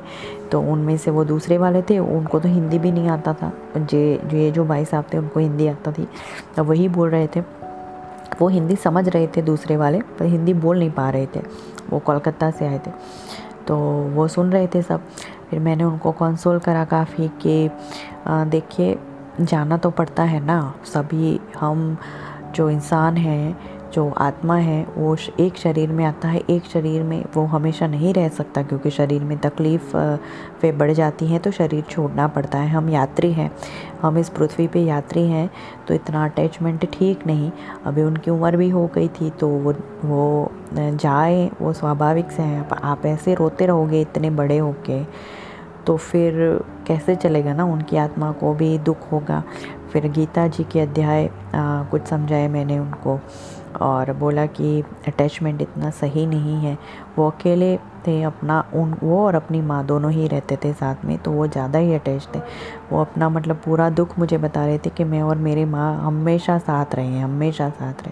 [0.52, 4.22] तो उनमें से वो दूसरे वाले थे, उनको तो हिंदी भी नहीं आता था। जे,
[4.34, 6.08] ये जो भाई साहब थे, उनको हिंदी आता थी
[6.56, 7.42] तो वही बोल रहे थे।
[8.40, 11.42] वो हिंदी समझ रहे थे दूसरे वाले, पर हिंदी बोल नहीं पा रहे थे।
[11.90, 12.92] वो कोलकाता से आए थे।
[13.68, 13.76] तो
[14.16, 15.02] वो सुन रहे थे सब।
[15.54, 17.70] फिर मैंने उनको कंसोल करा काफ़ी कि
[18.28, 18.98] देखिए,
[19.42, 21.98] जाना तो पड़ता है ना। सभी हम
[22.56, 23.58] जो इंसान हैं,
[23.94, 28.14] जो आत्मा है, वो एक शरीर में आता है, एक शरीर में वो हमेशा नहीं
[28.14, 29.96] रह सकता क्योंकि शरीर में तकलीफ़
[30.64, 33.50] वे बढ़ जाती हैं तो शरीर छोड़ना पड़ता है। हम यात्री हैं,
[34.02, 35.50] हम इस पृथ्वी पे यात्री हैं
[35.88, 37.52] तो इतना अटैचमेंट ठीक नहीं।
[37.86, 39.74] अभी उनकी उम्र भी हो गई थी तो वो
[40.06, 45.02] वो जाए, वो स्वाभाविक से हैं। आप ऐसे रोते रहोगे, इतने बड़े होके।
[45.88, 46.34] तो फिर
[46.88, 49.44] कैसे चलेगा ना उनकी आत्मा को भी दुख होगा।
[49.92, 53.20] फिर गीता जी के अध्याय कुछ समझाए मैंने उनको
[53.82, 56.78] और बोला कि अटैचमेंट इतना सही नहीं है।
[57.18, 57.76] वो अकेले
[58.08, 61.46] थे, अपना उन, वो और अपनी माँ दोनों ही रहते थे साथ में तो वो
[61.48, 62.40] ज़्यादा ही अटैच थे।
[62.92, 66.58] वो अपना मतलब पूरा दुख मुझे बता रहे थे कि मैं और मेरी माँ हमेशा
[66.58, 68.12] साथ रहे हैं हमेशा साथ रहे।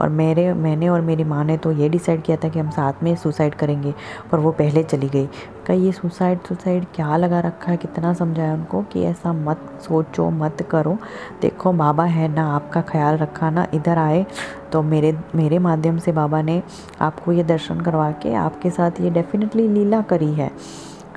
[0.00, 3.02] और मेरे, मैंने और मेरी माँ ने तो ये डिसाइड किया था कि हम साथ
[3.02, 3.94] में सुसाइड करेंगे,
[4.32, 5.28] पर वो पहले चली गई।
[5.66, 7.76] कहीं ये सुसाइड सुसाइड क्या लगा रखा है?
[7.76, 10.96] कितना समझाया उनको कि ऐसा मत सोचो, मत करो।
[11.42, 14.24] देखो, बाबा है ना, आपका ख्याल रखा ना, इधर आए।
[14.72, 16.62] तो मेरे मेरे माध्यम से बाबा ने
[17.00, 20.50] आपको ये दर्शन करवा के आपके साथ ये डेफिनेटली लीला करी है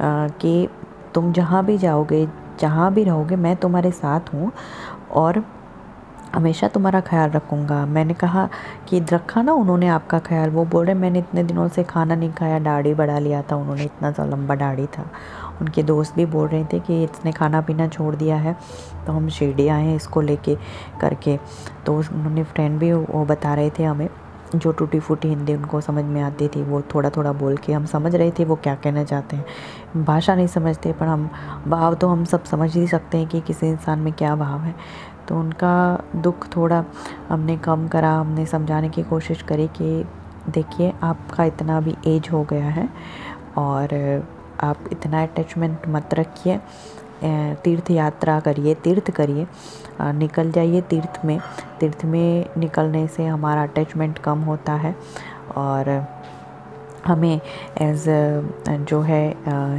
[0.01, 0.67] कि
[1.13, 2.27] तुम जहाँ भी जाओगे,
[2.59, 4.51] जहाँ भी रहोगे, मैं तुम्हारे साथ हूँ
[5.13, 5.43] और
[6.35, 8.47] हमेशा तुम्हारा ख्याल रखूँगा। मैंने कहा
[8.89, 12.31] कि रखा ना उन्होंने आपका ख्याल, वो बोल रहे, मैंने इतने दिनों से खाना नहीं
[12.33, 15.09] खाया, दाढ़ी बढ़ा लिया था उन्होंने, इतना सा लंबा दाढ़ी था।
[15.61, 18.55] उनके दोस्त भी बोल रहे थे कि इसने खाना पीना छोड़ दिया है
[19.05, 20.55] तो हम शिरडी आए हैं इसको लेके
[21.01, 21.37] करके।
[21.85, 24.07] तो उन्होंने फ्रेंड भी वो बता रहे थे हमें
[24.55, 27.85] जो टूटी फूटी हिंदी उनको समझ में आती थी, वो थोड़ा थोड़ा बोल के हम
[27.85, 31.29] समझ रहे थे, वो क्या कहना चाहते हैं। भाषा नहीं समझते, पर हम,
[31.67, 34.75] भाव तो हम सब समझ ही सकते हैं कि किसी इंसान में क्या भाव है।
[35.27, 36.83] तो उनका दुख थोड़ा
[37.29, 40.05] हमने कम करा, हमने समझाने की कोशिश करी कि
[40.49, 42.87] देखिए, आपका इतना भी एज हो गया है
[43.57, 43.93] और
[44.61, 46.59] आप इतना अटैचमेंट मत रखिए
[47.63, 49.47] तीर्थ यात्रा करिए, तीर्थ करिए।
[49.99, 51.39] निकल जाइए तीर्थ में।
[51.79, 54.95] तीर्थ में निकलने से हमारा अटैचमेंट कम होता है
[55.57, 55.89] और
[57.05, 57.39] हमें
[57.81, 58.03] एज
[58.69, 59.23] जो है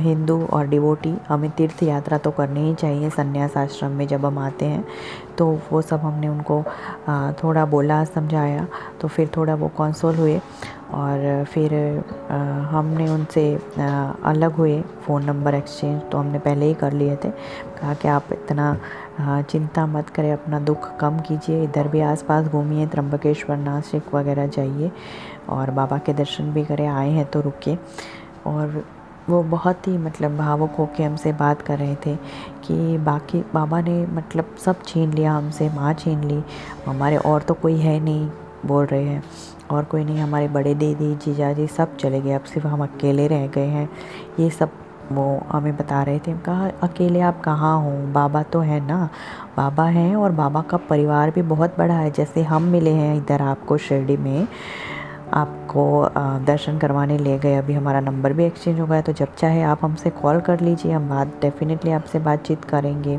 [0.01, 4.39] हिंदू और डिवोटी हमें तीर्थ यात्रा तो करनी ही चाहिए संन्यास आश्रम में जब हम
[4.39, 4.85] आते हैं।
[5.39, 6.63] तो वो सब हमने उनको
[7.43, 8.67] थोड़ा बोला, समझाया
[9.01, 10.41] तो फिर थोड़ा वो कंसोल हुए
[10.95, 11.75] और फिर
[12.71, 13.55] हमने उनसे
[14.25, 18.33] अलग हुए फ़ोन नंबर एक्सचेंज तो हमने पहले ही कर लिए थे। कहा कि आप
[18.33, 18.77] इतना
[19.21, 24.91] चिंता मत करें, अपना दुख कम कीजिए। इधर भी आसपास घूमिए, त्र्यंबकेश्वर, नासिक वगैरह जाइए
[25.49, 27.77] और बाबा के दर्शन भी करें, आए हैं तो रुके
[28.47, 28.85] और
[29.29, 32.17] वो बहुत ही मतलब भावुक होकर हमसे बात कर रहे थे
[32.65, 36.43] कि बाकी बाबा ने मतलब सब छीन लिया, हमसे माँ छीन ली।
[36.87, 38.29] हमारे और तो कोई है नहीं,
[38.67, 39.23] बोल रहे हैं।
[39.71, 43.27] और कोई नहीं, हमारे बड़े दीदी जीजा जी सब चले गए। अब सिर्फ़ हम अकेले
[43.29, 43.89] रह गए हैं।
[44.41, 44.71] ये सब
[45.13, 47.91] वो हमें बता रहे थे कहा, अकेले आप कहाँ हो?
[48.13, 49.09] बाबा तो है ना?
[49.57, 53.43] बाबा हैं और बाबा का परिवार भी बहुत बड़ा है। जैसे हम मिले हैं इधर
[53.43, 54.47] आपको शिरडी में,
[55.33, 55.85] आपको
[56.47, 59.85] दर्शन करवाने ले गए। अभी हमारा नंबर भी एक्सचेंज हो गया तो जब चाहे आप
[59.85, 63.19] हमसे कॉल कर लीजिए, हम बात, डेफिनेटली आपसे बातचीत करेंगे।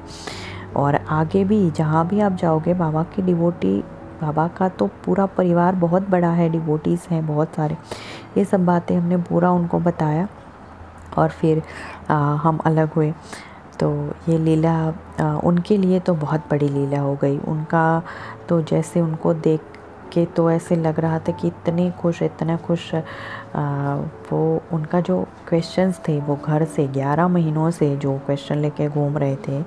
[0.76, 3.80] और आगे भी, जहाँ भी आप जाओगे, बाबा की डिवोटी,
[4.22, 7.78] बाबा का तो पूरा परिवार बहुत बड़ा है, डिवोटीज़ हैं बहुत सारे।
[8.38, 10.28] ये सब बातें हमने पूरा उनको बताया।
[11.18, 11.62] और फिर
[12.10, 13.14] आ, हम अलग हुए।
[13.80, 13.92] तो
[14.30, 14.76] ये लीला
[15.44, 18.02] उनके लिए तो बहुत बड़ी लीला हो गई। उनका
[18.50, 19.62] तो जैसे उनको देख
[20.14, 23.02] के तो ऐसे लग रहा था कि इतने खुश इतने खुश आ,
[24.32, 29.18] वो उनका जो क्वेश्चंस थे वो घर से ग्यारह महीनों से जो क्वेश्चन लेके घूम
[29.18, 29.62] रहे थे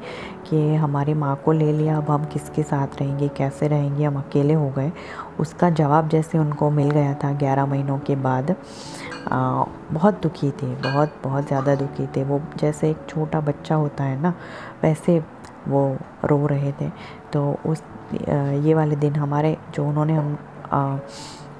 [0.49, 4.55] कि हमारी माँ को ले लिया अब हम किसके साथ रहेंगे कैसे रहेंगे हम अकेले
[4.55, 4.93] हो गए।
[5.41, 8.55] उसका जवाब जैसे उनको मिल गया था ग्यारह महीनों के बाद।
[9.29, 14.05] आ, बहुत दुखी थे बहुत बहुत ज़्यादा दुखी थे। वो जैसे एक छोटा बच्चा होता
[14.05, 14.35] है ना
[14.83, 15.18] वैसे
[15.68, 16.91] वो रो रहे थे।
[17.33, 17.83] तो उस
[18.64, 20.37] ये वाले दिन हमारे जो उन्होंने हम
[20.72, 20.99] आ,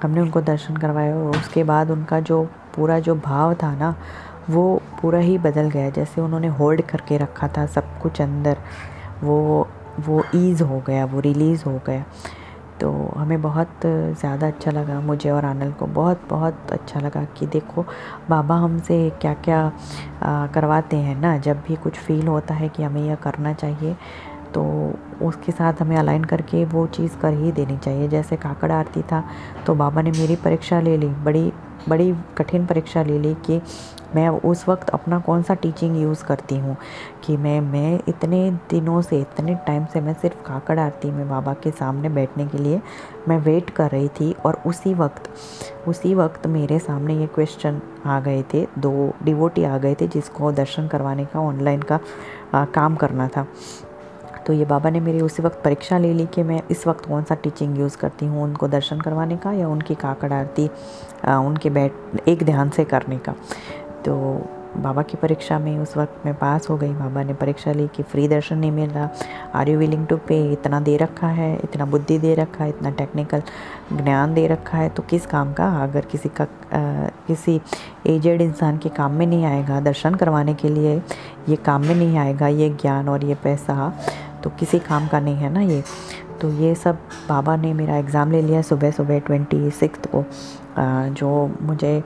[0.03, 2.43] हमने उनको दर्शन करवाया और उसके बाद उनका जो
[2.77, 3.95] पूरा जो भाव था ना
[4.51, 4.65] वो
[5.01, 8.59] पूरा ही बदल गया। जैसे उन्होंने होल्ड करके रखा था सब कुछ अंदर
[9.23, 9.69] वो
[10.07, 12.05] वो ईज़ हो गया वो रिलीज़ हो गया।
[12.81, 17.47] तो हमें बहुत ज़्यादा अच्छा लगा मुझे और आनल को। बहुत बहुत अच्छा लगा कि
[17.47, 17.85] देखो
[18.31, 19.61] बाबा हमसे क्या क्या
[20.23, 23.97] आ, करवाते हैं ना। जब भी कुछ फ़ील होता है कि हमें यह करना चाहिए
[24.55, 24.65] तो
[25.23, 29.23] उसके साथ हमें अलाइन करके वो चीज़ कर ही देनी चाहिए। जैसे काकड़ आरती था
[29.67, 31.53] तो बाबा ने मेरी परीक्षा ले ली बड़ी
[31.89, 33.61] बड़ी कठिन परीक्षा ले ली कि
[34.15, 36.77] मैं उस वक्त अपना कौन सा टीचिंग यूज़ करती हूँ?
[37.25, 41.55] कि मैं मैं इतने दिनों से इतने टाइम से मैं सिर्फ़ काकड़ आरती में बाबा
[41.55, 42.81] के सामने बैठने के लिए
[43.29, 45.31] मैं वेट कर रही थी और उसी वक्त
[45.89, 50.53] उसी वक्त मेरे सामने ये क्वेश्चन आ गए थे। दो डिवोटी आ गए थे जिसको
[50.53, 51.99] दर्शन करवाने का ऑनलाइन का
[52.55, 53.47] आ, काम करना था।
[54.47, 57.25] तो ये बाबा ने मेरी उसी वक्त परीक्षा ले ली कि मैं इस वक्त कौन
[57.25, 58.43] सा टीचिंग यूज़ करती हूँ?
[58.43, 60.69] उनको दर्शन करवाने का या उनकी काकड़ आरती
[61.27, 63.35] उनके बैठ एक ध्यान से करने का?
[64.07, 64.15] तो
[64.77, 68.03] बाबा की परीक्षा में उस वक्त मैं पास हो गई। बाबा ने परीक्षा ली कि
[68.03, 68.97] फ्री दर्शन नहीं मिल।
[69.55, 72.91] Are you willing to pay इतना दे रखा है इतना बुद्धि दे रखा है इतना
[72.91, 73.43] टेक्निकल
[73.93, 75.69] ज्ञान दे रखा है तो किस काम का?
[75.83, 77.61] अगर किसी का आ, किसी
[78.07, 80.97] एजेड इंसान के काम में नहीं आएगा दर्शन करवाने के लिए
[81.49, 83.93] ये काम में नहीं आएगा ये ज्ञान और ये पैसा
[84.45, 85.83] तो किसी काम का नहीं है ना ये?
[86.41, 86.99] तो ये सब
[87.29, 90.25] बाबा ने मेरा एग्ज़ाम ले लिया सुबह सुबह ट्वेंटी सिक्स को
[91.15, 91.29] जो
[91.63, 92.03] मुझे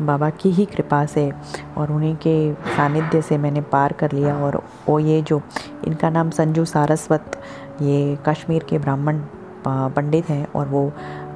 [0.00, 1.30] बाबा की ही कृपा से
[1.76, 5.40] और उन्हीं के सानिध्य से मैंने पार कर लिया और वो ये जो
[5.86, 7.40] इनका नाम संजू सारस्वत,
[7.82, 9.20] ये कश्मीर के ब्राह्मण
[9.66, 10.90] पंडित हैं और वो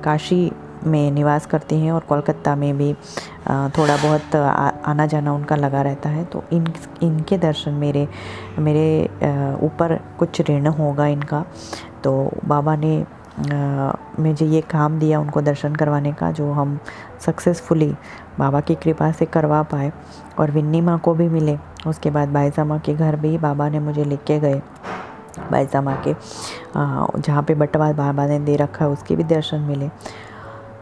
[0.04, 0.50] काशी
[0.84, 2.92] में निवास करते हैं और कोलकाता में भी
[3.76, 6.66] थोड़ा बहुत आना जाना उनका लगा रहता है। तो इन,
[7.02, 8.06] इनके दर्शन मेरे
[8.58, 9.04] मेरे
[9.66, 11.44] ऊपर कुछ ऋण होगा इनका।
[12.04, 13.04] तो बाबा ने
[14.20, 16.78] मुझे ये काम दिया उनको दर्शन करवाने का, जो हम
[17.20, 17.94] सक्सेसफुली
[18.38, 19.92] बाबा की कृपा से करवा पाए
[20.38, 23.80] और विन्नी माँ को भी मिले। उसके बाद बाईसा माँ के घर भी बाबा ने
[23.80, 24.60] मुझे लिख के गए।
[25.50, 26.14] बाईसा माँ के
[26.76, 29.90] जहाँ पे बटवा बाबा ने दे रखा है, उसके भी दर्शन मिले।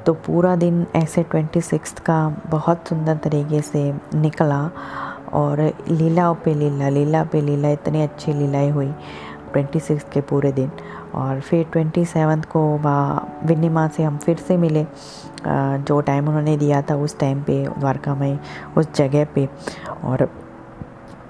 [0.06, 4.60] तो पूरा दिन ऐसे ट्वेंटी सिक्स का बहुत सुंदर तरीके से निकला
[5.32, 8.92] और लीलाओं पे लीला लीला पे लीला, इतनी अच्छी लीलाएँ हुई
[9.52, 10.70] ट्वेंटी सिक्स के पूरे दिन।
[11.14, 12.62] और फिर ट्वेंटी सेवन्थ को
[13.46, 14.86] विन्नी माँ से हम फिर से मिले।
[15.44, 18.38] जो टाइम उन्होंने दिया था उस टाइम पे द्वारका में
[18.76, 19.48] उस जगह पे।
[20.04, 20.28] और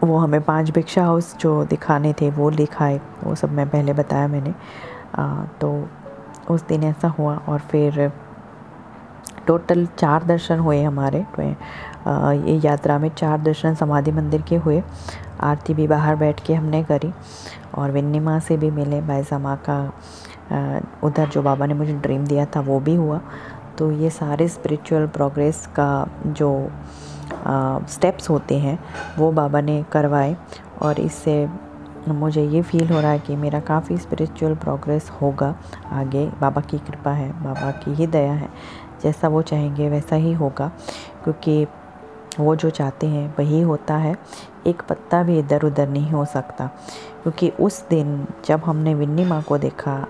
[0.05, 4.29] वो हमें पाँच भिक्षा हाउस जो दिखाने थे वो दिखाए वो सब मैं पहले बताया
[4.29, 4.55] मैंने।
[5.15, 5.89] आ, तो
[6.51, 8.11] उस दिन ऐसा हुआ और फिर
[9.47, 14.83] टोटल चार दर्शन हुए हमारे। ये यात्रा में चार दर्शन समाधि मंदिर के हुए।
[15.41, 17.13] आरती भी बाहर बैठ के हमने करी
[17.75, 19.81] और विन्नी माँ से भी मिले बायसा माँ का
[21.05, 23.21] उधर जो बाबा ने मुझे ड्रीम दिया था वो भी हुआ।
[23.79, 26.51] तो ये सारे स्पिरिचुअल प्रोग्रेस का जो
[27.89, 28.79] स्टेप्स होते हैं,
[29.19, 30.37] वो बाबा ने करवाए
[30.83, 31.49] और इससे
[32.09, 35.55] मुझे ये फील हो रहा है कि मेरा काफ़ी स्पिरिचुअल प्रोग्रेस होगा।
[35.93, 38.49] आगे बाबा की कृपा है, बाबा की ही दया है,
[39.03, 40.71] जैसा वो चाहेंगे वैसा ही होगा,
[41.25, 41.67] क्योंकि
[42.39, 44.17] वो जो चाहते हैं वही होता है।
[44.67, 46.67] एक पत्ता भी इधर उधर नहीं हो सकता।
[47.23, 50.07] क्योंकि उस दिन जब हमने विन्नी माँ को देखा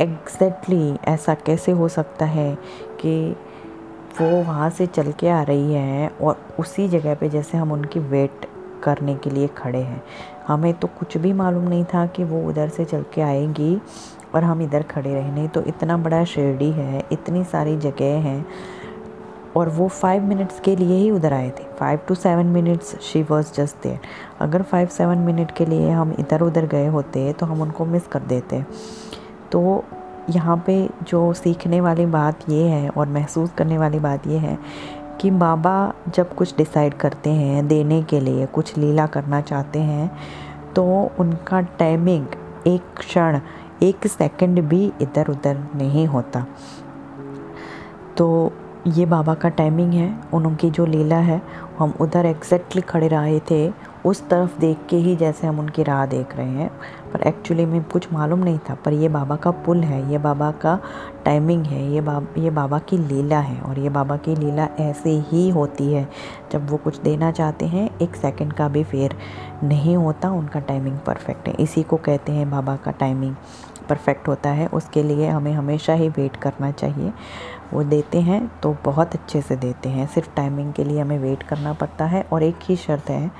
[0.00, 2.54] एग्जैक्टली exactly ऐसा कैसे हो सकता है
[3.00, 3.36] कि
[4.20, 8.00] वो वहाँ से चल के आ रही है और उसी जगह पे जैसे हम उनकी
[8.00, 8.46] वेट
[8.82, 10.02] करने के लिए खड़े हैं।
[10.48, 13.80] हमें तो कुछ भी मालूम नहीं था कि वो उधर से चल के आएँगी
[14.34, 18.46] और हम इधर खड़े रहे। नहीं तो इतना बड़ा शिरडी है, इतनी सारी जगह हैं
[19.56, 23.22] और वो फाइव मिनट्स के लिए ही उधर आए थे। Five to seven minutes she
[23.22, 23.98] was just there
[24.40, 28.06] अगर फाइव सेवन मिनट के लिए हम इधर उधर गए होते तो हम उनको मिस
[28.06, 28.64] कर देते।
[29.52, 29.84] तो
[30.30, 34.58] यहाँ पे जो सीखने वाली बात ये है और महसूस करने वाली बात ये है
[35.20, 40.10] कि बाबा जब कुछ डिसाइड करते हैं देने के लिए, कुछ लीला करना चाहते हैं
[40.74, 40.84] तो
[41.18, 42.26] उनका टाइमिंग
[42.66, 43.40] एक क्षण,
[43.82, 46.46] एक सेकंड भी इधर उधर नहीं होता।
[48.16, 48.52] तो
[48.88, 51.42] ये बाबा का टाइमिंग है उनकी जो लीला है,
[51.78, 53.72] हम उधर एग्जैक्टली खड़े रहे थे,
[54.06, 56.70] उस तरफ़ देख के ही जैसे हम उनकी राह देख रहे हैं।
[57.12, 60.50] पर एक्चुअली में कुछ मालूम नहीं था, पर ये बाबा का पुल है, ये बाबा
[60.50, 60.78] का
[61.24, 65.10] टाइमिंग है, ये बाबा ये बाबा की लीला है, और ये बाबा की लीला ऐसे
[65.10, 66.08] ही होती है।
[66.52, 69.16] जब वो कुछ देना चाहते हैं, एक सेकंड का भी फेर
[69.64, 73.34] नहीं होता, उनका टाइमिंग परफेक्ट है। इसी को कहते हैं बाबा का टाइमिंग
[73.88, 77.12] परफेक्ट होता है। उसके लिए हमें हमेशा ही वेट करना चाहिए।
[77.72, 81.42] वो देते हैं तो बहुत अच्छे से देते हैं। सिर्फ़ टाइमिंग के लिए हमें वेट
[81.42, 83.30] करना पड़ता है और एक ही शर्त है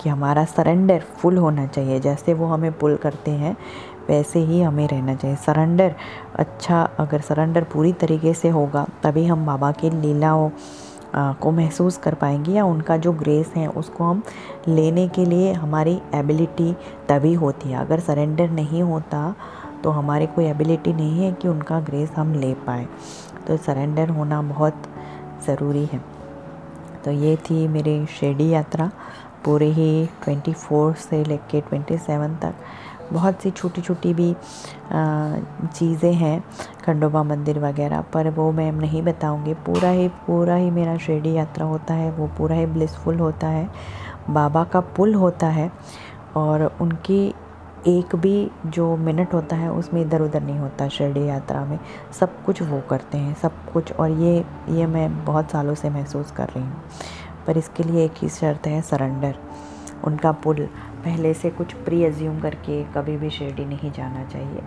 [0.00, 3.56] कि हमारा सरेंडर फुल होना चाहिए। जैसे वो हमें पुल करते हैं,
[4.08, 5.94] वैसे ही हमें रहना चाहिए। सरेंडर
[6.34, 10.50] अच्छा अगर सरेंडर पूरी तरीके से होगा, तभी हम बाबा की लीलाओं
[11.14, 14.22] को महसूस कर पाएँगे या उनका जो ग्रेस है, उसको हम
[14.68, 16.72] लेने के लिए हमारी एबिलिटी
[17.08, 19.34] तभी होती है। अगर सरेंडर नहीं होता
[19.84, 22.86] तो हमारी कोई एबिलिटी नहीं है कि उनका ग्रेस हम ले पाए।
[23.46, 24.82] तो सरेंडर होना बहुत
[25.46, 26.00] ज़रूरी है।
[27.04, 28.90] तो ये थी मेरी शिरडी यात्रा,
[29.44, 32.54] पूरे ही 24 से लेके 27 तक।
[33.12, 34.34] बहुत सी छोटी छोटी भी
[34.92, 36.42] चीज़ें हैं,
[36.84, 41.66] खंडोबा मंदिर वगैरह, पर वो मैं नहीं बताऊँगी। पूरा ही पूरा ही मेरा शिरडी यात्रा
[41.66, 43.68] होता है, वो पूरा ही ब्लिसफुल होता है।
[44.30, 45.70] बाबा का पुल होता है,
[46.36, 47.34] और उनकी
[47.86, 51.78] एक भी जो मिनट होता है, उसमें इधर उधर नहीं होता शिरडी यात्रा में।
[52.20, 56.30] सब कुछ वो करते हैं, सब कुछ। और ये ये मैं बहुत सालों से महसूस
[56.30, 56.82] कर रही हूँ।
[57.46, 59.38] पर इसके लिए एक ही शर्त है, सरेंडर।
[60.04, 60.66] उनका पुल
[61.04, 64.62] पहले से कुछ प्री एज्यूम करके कभी भी शिरडी नहीं जाना चाहिए।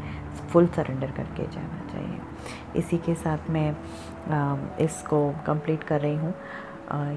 [0.49, 2.20] फुल सरेंडर करके जाना चाहिए।
[2.76, 3.70] इसी के साथ मैं
[4.80, 6.34] इसको कंप्लीट कर रही हूँ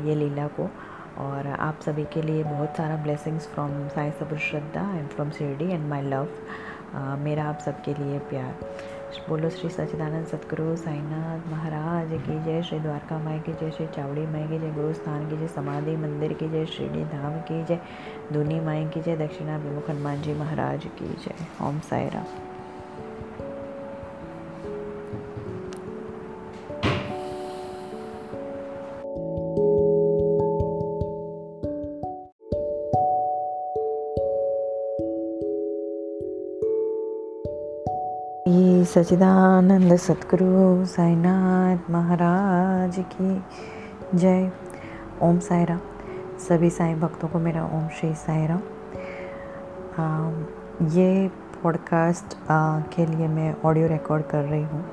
[0.06, 0.70] ये लीला को।
[1.18, 5.70] और आप सभी के लिए बहुत सारा ब्लेसिंग्स फ्रॉम साई सबुर श्रद्धा and from Shirdi
[5.72, 6.28] and my love
[7.24, 8.54] मेरा आप सबके लिए प्यार।
[9.28, 14.26] बोलो श्री सच्चिदानंद सतगुरु, साईनाथ महाराज की जय, श्री द्वारका माई की जय, श्री चावड़ी
[14.26, 17.80] माई की जय, गुरु स्थान की जय, समाधि मंदिर की जय, शिरडी धाम की जय,
[18.32, 21.80] धुनी माई की जय दक्षिणा विमुख हनुमान जी महाराज की जय। ओम
[38.48, 43.42] सायरा सचिदानंद सतगुरु साईनाथ महाराज की
[44.14, 44.52] जय।
[45.22, 45.80] ओम सायरा
[46.48, 48.60] सभी साई भक्तों को मेरा ओम श्री सायरा
[50.82, 51.28] ये
[51.62, 52.36] पॉडकास्ट
[52.94, 54.84] के लिए मैं ऑडियो रिकॉर्ड कर रही हूँ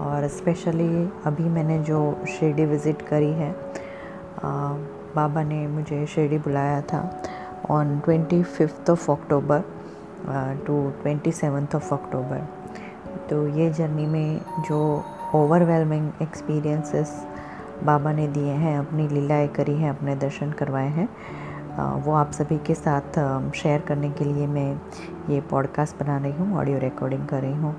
[0.00, 4.72] और स्पेशली अभी मैंने जो शिरडी विज़िट करी है आ,
[5.16, 7.22] बाबा ने मुझे शिरडी बुलाया था
[7.70, 9.62] on twenty fifth of October
[10.66, 12.65] to twenty seventh of October
[13.30, 14.80] तो ये जर्नी में जो
[15.34, 17.10] ओवरवेलमिंग एक्सपीरियंसेस
[17.84, 21.08] बाबा ने दिए हैं, अपनी लीलाएँ करी हैं, अपने दर्शन करवाए हैं
[22.04, 23.18] वो आप सभी के साथ
[23.54, 24.72] शेयर करने के लिए मैं
[25.30, 27.74] ये पॉडकास्ट बना रही हूँ ऑडियो रिकॉर्डिंग कर रही हूँ।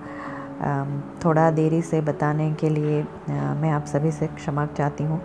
[1.26, 3.02] थोड़ा देरी से बताने के लिए
[3.62, 5.22] मैं आप सभी से क्षमा चाहती हूँ।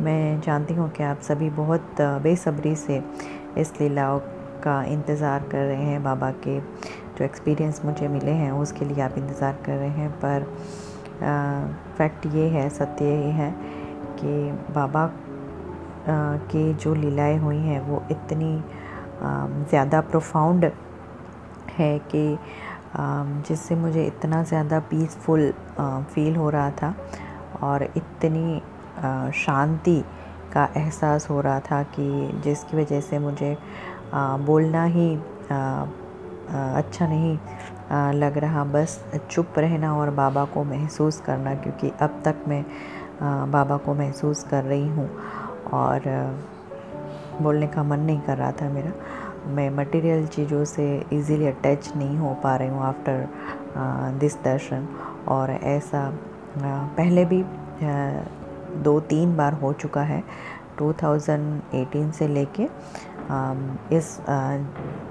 [0.00, 3.02] मैं जानती हूँ कि आप सभी बहुत बेसब्री से
[3.58, 4.18] इस लीलाओं
[4.62, 6.58] का इंतज़ार कर रहे हैं बाबा के
[7.18, 10.44] जो एक्सपीरियंस मुझे मिले हैं, उसके लिए आप इंतज़ार कर रहे हैं। पर
[11.98, 13.50] फैक्ट ये है, सत्य ये है
[14.18, 15.10] कि बाबा
[16.50, 18.62] की जो लीलाएँ हुई हैं, वो इतनी
[19.22, 20.70] ज़्यादा प्रोफाउंड
[21.78, 22.38] है कि
[23.48, 26.94] जिससे मुझे इतना ज़्यादा पीसफुल फील हो रहा था
[27.62, 28.60] और इतनी
[29.34, 30.02] शांति
[30.52, 33.56] का एहसास हो रहा था कि जिसकी वजह से मुझे
[34.14, 35.08] बोलना ही
[36.52, 38.98] अच्छा नहीं लग रहा। बस
[39.30, 42.64] चुप रहना और बाबा को महसूस करना, क्योंकि अब तक मैं
[43.52, 45.08] बाबा को महसूस कर रही हूँ।
[45.72, 46.00] और
[47.42, 48.92] बोलने का मन नहीं कर रहा था मेरा।
[49.46, 53.28] मैं मटेरियल चीज़ों से इजीली अटैच नहीं हो पा रही हूँ आफ्टर
[54.20, 54.88] दिस दर्शन।
[55.28, 56.10] और ऐसा
[56.58, 57.42] पहले भी
[58.82, 60.22] दो तीन बार हो चुका है
[60.78, 62.68] 2018 से लेके।
[63.92, 64.18] इस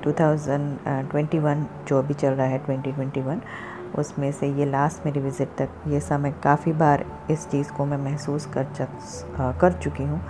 [0.05, 3.41] 2021 जो अभी चल रहा है 2021
[3.99, 7.97] उसमें से ये लास्ट मेरी विज़िट तक, ये समय काफ़ी बार इस चीज़ को मैं
[8.03, 10.21] महसूस कर चक कर चुकी हूँ।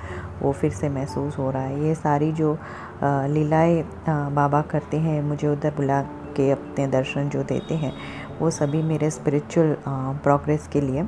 [0.42, 2.58] वो फिर से महसूस हो रहा है। ये सारी जो
[3.04, 6.02] लीलाएँ बाबा करते हैं, मुझे उधर बुला
[6.36, 7.94] के अपने दर्शन जो देते हैं,
[8.40, 9.76] वो सभी मेरे स्पिरिचुअल
[10.24, 11.04] प्रोग्रेस के लिए।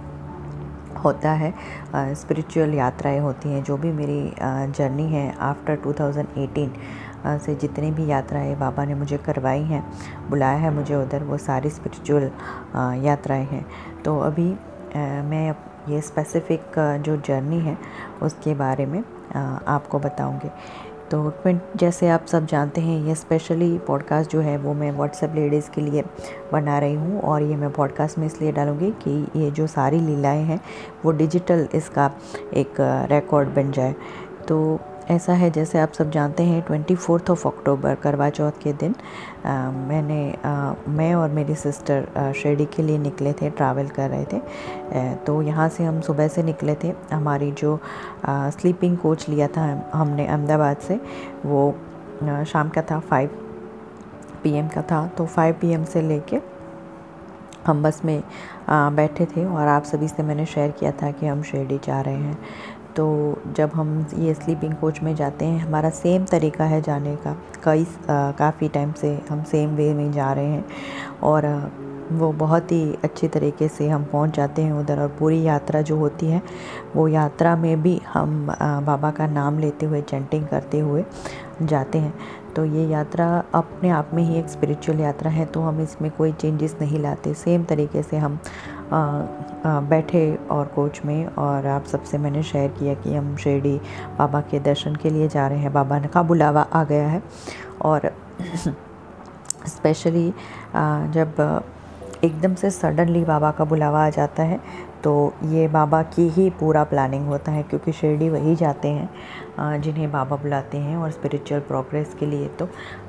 [1.03, 1.53] होता है
[2.15, 8.55] स्पिरिचुअल यात्राएँ होती हैं, जो भी मेरी जर्नी है आफ्टर 2018 से जितनी भी यात्राएँ
[8.57, 9.83] बाबा ने मुझे करवाई हैं,
[10.29, 12.31] बुलाया है मुझे उधर, वो सारी स्पिरिचुअल
[13.05, 13.65] यात्राएँ हैं।
[14.05, 14.53] तो अभी
[15.25, 15.47] मैं
[15.89, 16.75] ये स्पेसिफ़िक
[17.05, 17.77] जो जर्नी है,
[18.23, 19.03] उसके बारे में
[19.35, 20.49] आपको बताऊँगी।
[21.13, 21.33] तो
[21.75, 25.81] जैसे आप सब जानते हैं, ये स्पेशली पॉडकास्ट जो है वो मैं व्हाट्सएप लेडीज़ के
[25.81, 26.03] लिए
[26.51, 30.43] बना रही हूँ और ये मैं पॉडकास्ट में इसलिए डालूँगी कि ये जो सारी लीलाएँ
[30.43, 30.61] हैं,
[31.05, 32.11] वो डिजिटल इसका
[32.53, 32.73] एक
[33.11, 33.95] रिकॉर्ड बन जाए।
[34.47, 38.73] तो ऐसा है जैसे आप सब जानते हैं ट्वेंटी फोर्थ ऑफ़ अक्टूबर करवा चौथ के
[38.73, 38.95] दिन
[39.45, 44.25] आ, मैंने आ, मैं और मेरी सिस्टर शिरडी के लिए निकले थे ट्रैवल कर रहे
[44.25, 47.79] थे। आ, तो यहाँ से हम सुबह से निकले थे। हमारी जो
[48.25, 50.99] आ, स्लीपिंग कोच लिया था हमने अहमदाबाद से
[51.45, 51.69] वो
[52.23, 53.29] आ, शाम का था फाइव
[54.43, 56.39] पीएम का था। तो फाइव पीएम से लेके
[57.65, 58.21] हम बस में
[58.69, 62.01] आ, बैठे थे और आप सभी से मैंने शेयर किया था कि हम शिरडी जा
[62.01, 62.37] रहे हैं।
[62.95, 63.05] तो
[63.57, 67.85] जब हम ये स्लीपिंग कोच में जाते हैं, हमारा सेम तरीका है जाने का। कई
[68.09, 70.65] काफ़ी टाइम से हम सेम वे में जा रहे हैं
[71.23, 71.47] और
[72.11, 75.97] वो बहुत ही अच्छे तरीके से हम पहुँच जाते हैं उधर और पूरी यात्रा जो
[75.97, 76.41] होती है,
[76.95, 78.45] वो यात्रा में भी हम
[78.85, 81.03] बाबा का नाम लेते हुए चैंटिंग करते हुए
[81.61, 82.13] जाते हैं।
[82.55, 86.31] तो ये यात्रा अपने आप में ही एक स्पिरिचुअल यात्रा है तो हम इसमें कोई
[86.31, 88.39] चेंजेस नहीं लाते। सेम तरीके से हम
[88.91, 93.77] आ, आ, बैठे और कोच में और आप सबसे मैंने शेयर किया कि हम शिरडी
[94.17, 97.21] बाबा के दर्शन के लिए जा रहे हैं। बाबा का बुलावा आ गया है
[97.81, 98.11] और
[99.67, 100.33] स्पेशली
[100.75, 101.61] जब
[102.23, 104.59] एकदम से सडनली बाबा का बुलावा आ जाता है
[105.03, 110.11] तो ये बाबा की ही पूरा प्लानिंग होता है क्योंकि शिरडी वही जाते हैं जिन्हें
[110.11, 112.65] बाबा बुलाते हैं और स्पिरिचुअल प्रोग्रेस के लिए। तो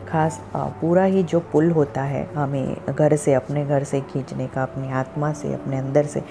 [0.09, 4.63] खास पूरा ही जो पुल होता है हमें घर से अपने घर से खींचने का
[4.63, 6.23] अपनी आत्मा से अपने अंदर से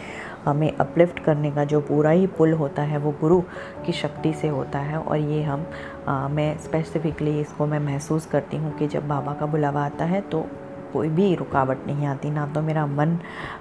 [0.46, 3.42] हमें अपलिफ्ट करने का जो पूरा ही पुल होता है वो गुरु
[3.86, 5.66] की शक्ति से होता है। और ये हम
[6.08, 10.22] आ, मैं स्पेसिफ़िकली इसको मैं महसूस करती हूँ कि जब बाबा का बुलावा आता है
[10.22, 10.46] तो
[10.94, 13.18] कोई भी रुकावट नहीं आती ना तो मेरा मन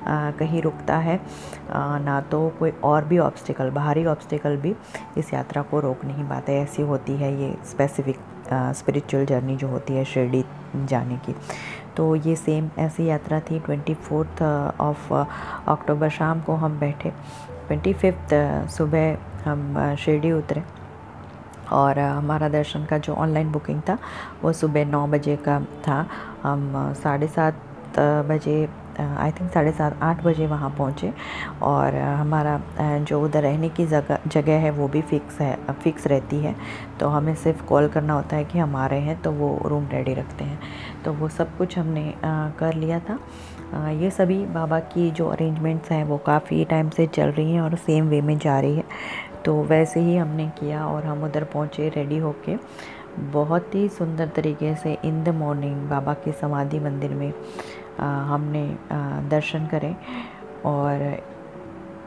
[0.06, 1.20] आ, कहीं रुकता है
[1.70, 4.74] आ, ना तो कोई और भी ऑब्स्टिकल बाहरी ऑब्स्टिकल भी
[5.18, 8.18] इस यात्रा को रोक नहीं पाते। ऐसी होती है ये स्पेसिफिक
[8.76, 10.44] स्पिरिचुअल जर्नी जो होती है शिरडी
[10.76, 11.34] जाने की।
[11.96, 17.10] तो ये सेम ऐसी यात्रा थी ट्वेंटी फोर्थ ऑफ़ अक्टूबर शाम को हम बैठे।
[17.66, 18.34] ट्वेंटी फिफ्थ
[18.70, 20.62] सुबह हम शिरडी उतरे
[21.72, 23.98] और हमारा दर्शन का जो ऑनलाइन बुकिंग था
[24.42, 26.06] वो सुबह नौ बजे का था।
[26.42, 27.68] हम साढ़े सात
[27.98, 28.68] बजे
[29.00, 31.12] आई थिंक साढ़े सात, आठ बजे वहाँ पहुँचे
[31.62, 32.60] और हमारा
[33.00, 36.54] जो उधर रहने की जगह जगह है वो भी फ़िक्स है फ़िक्स रहती है।
[37.00, 39.86] तो हमें सिर्फ़ कॉल करना होता है कि हम आ रहे हैं तो वो रूम
[39.92, 40.58] रेडी रखते हैं।
[41.04, 42.12] तो वो सब कुछ हमने
[42.58, 43.18] कर लिया था।
[43.92, 47.76] ये सभी बाबा की जो अरेंजमेंट्स हैं वो काफ़ी टाइम से चल रही हैं और
[47.76, 48.84] सेम वे में जा रही है।
[49.44, 52.56] तो वैसे ही हमने किया और हम उधर पहुँचे रेडी होके।
[53.18, 57.32] बहुत ही सुंदर तरीके से इन द मॉर्निंग बाबा के समाधि मंदिर में
[58.00, 59.94] आ, हमने आ, दर्शन करे
[60.64, 61.22] और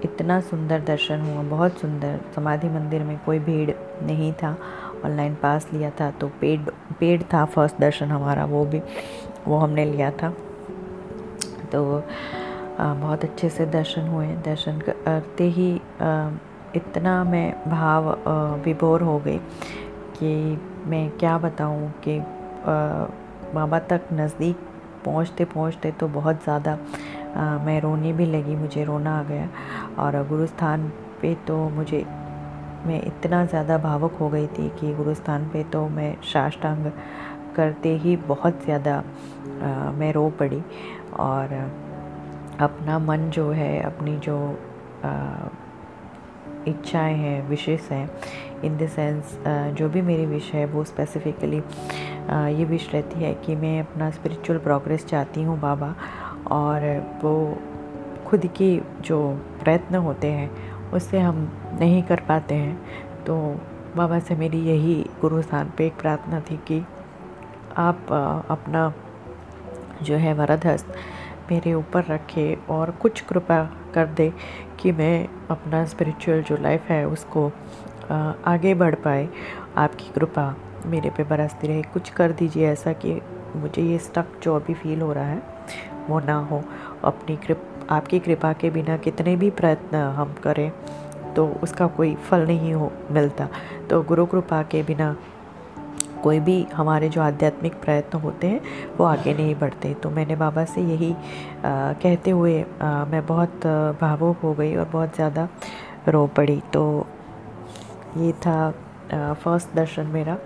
[0.03, 3.71] इतना सुंदर दर्शन हुआ। बहुत सुंदर। समाधि मंदिर में कोई भीड़
[4.03, 4.55] नहीं था।
[5.05, 8.81] ऑनलाइन पास लिया था तो पेड पेड था फ़र्स्ट दर्शन हमारा वो भी
[9.47, 10.33] वो हमने लिया था।
[11.71, 12.03] तो
[12.79, 16.29] आ, बहुत अच्छे से दर्शन हुए। दर्शन करते ही आ,
[16.75, 18.09] इतना मैं भाव
[18.65, 19.37] विभोर हो गई
[20.17, 22.19] कि मैं क्या बताऊँ कि
[23.53, 24.57] बाबा तक नज़दीक
[25.05, 26.77] पहुँचते पहुँचते तो बहुत ज़्यादा
[27.65, 29.47] मैं रोने भी लगी, मुझे रोना आ गया।
[29.99, 30.87] और गुरुस्थान
[31.21, 32.03] पे तो मुझे,
[32.85, 36.91] मैं इतना ज़्यादा भावुक हो गई थी कि गुरुस्थान पे तो मैं साष्टांग
[37.55, 39.01] करते ही बहुत ज़्यादा
[39.97, 40.61] मैं रो पड़ी।
[41.19, 41.53] और
[42.61, 44.37] अपना मन जो है, अपनी जो
[46.67, 49.37] इच्छाएँ हैं, विशेष हैं इन द सेंस
[49.77, 51.57] जो भी मेरी विश है, वो स्पेसिफ़िकली
[52.57, 55.93] ये विश रहती है कि मैं अपना स्पिरिचुअल प्रोग्रेस चाहती हूँ बाबा
[56.51, 56.83] और
[57.23, 57.35] वो
[58.27, 58.69] खुद की
[59.01, 59.19] जो
[59.63, 60.49] प्रयत्न होते हैं,
[60.91, 61.47] उससे हम
[61.79, 63.35] नहीं कर पाते हैं। तो
[63.95, 66.81] बाबा से मेरी यही गुरु स्थान पे एक प्रार्थना थी कि
[67.77, 68.11] आप
[68.49, 68.91] अपना
[70.03, 70.93] जो है वरद हस्त
[71.51, 73.63] मेरे ऊपर रखे और कुछ कृपा
[73.93, 74.31] कर दे
[74.79, 77.51] कि मैं अपना स्पिरिचुअल जो लाइफ है, उसको
[78.11, 79.27] आगे बढ़ पाए।
[79.77, 80.53] आपकी कृपा
[80.85, 83.19] मेरे पे बरसती रहे। कुछ कर दीजिए ऐसा कि
[83.55, 85.41] मुझे ये स्टक जो अभी फील हो रहा है।
[86.07, 86.63] वो ना हो।
[87.03, 90.71] अपनी कृप आपकी कृपा के बिना कितने भी प्रयत्न हम करें
[91.35, 93.47] तो उसका कोई फल नहीं हो मिलता।
[93.89, 95.15] तो गुरु कृपा के बिना
[96.23, 98.61] कोई भी हमारे जो आध्यात्मिक प्रयत्न होते हैं
[98.97, 103.67] वो आगे नहीं बढ़ते। तो मैंने बाबा से यही आ, कहते हुए आ, मैं बहुत
[104.01, 105.47] भावुक हो गई और बहुत ज़्यादा
[106.07, 107.05] रो पड़ी। तो
[108.17, 108.71] ये था
[109.35, 110.37] फ़र्स्ट दर्शन मेरा।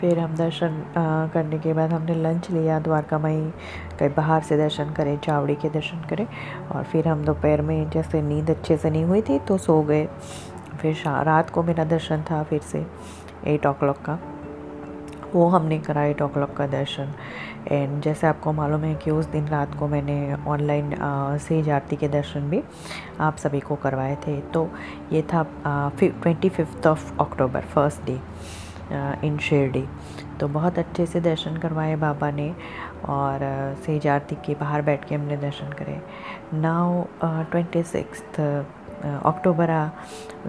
[0.00, 0.82] फिर हम दर्शन
[1.34, 3.40] करने के बाद हमने लंच लिया द्वारका माई
[3.98, 6.26] कहीं बाहर से दर्शन करें, चावड़ी के दर्शन करें।
[6.68, 10.08] और फिर हम दोपहर में जैसे नींद अच्छे से नहीं हुई थी तो सो गए।
[10.80, 12.86] फिर रात को मेरा दर्शन था फिर से
[13.46, 14.18] एट ओ का।
[15.34, 17.12] वो हमने करा एट ओ का दर्शन।
[17.68, 20.94] एंड जैसे आपको मालूम है कि उस दिन रात को मैंने ऑनलाइन
[21.38, 22.62] सेज आरती के दर्शन भी
[23.20, 24.68] आप सभी को करवाए थे। तो
[25.12, 25.42] ये था
[25.98, 28.18] twenty fifth of October first day
[29.26, 29.84] in Shirdi
[30.40, 32.50] तो बहुत अच्छे से दर्शन करवाए बाबा ने
[33.08, 33.40] और
[33.84, 36.00] सेज आरती के बाहर बैठ के हमने दर्शन करे।
[36.54, 38.22] नाउ ट्वेंटी सिक्स
[39.02, 39.70] अक्टूबर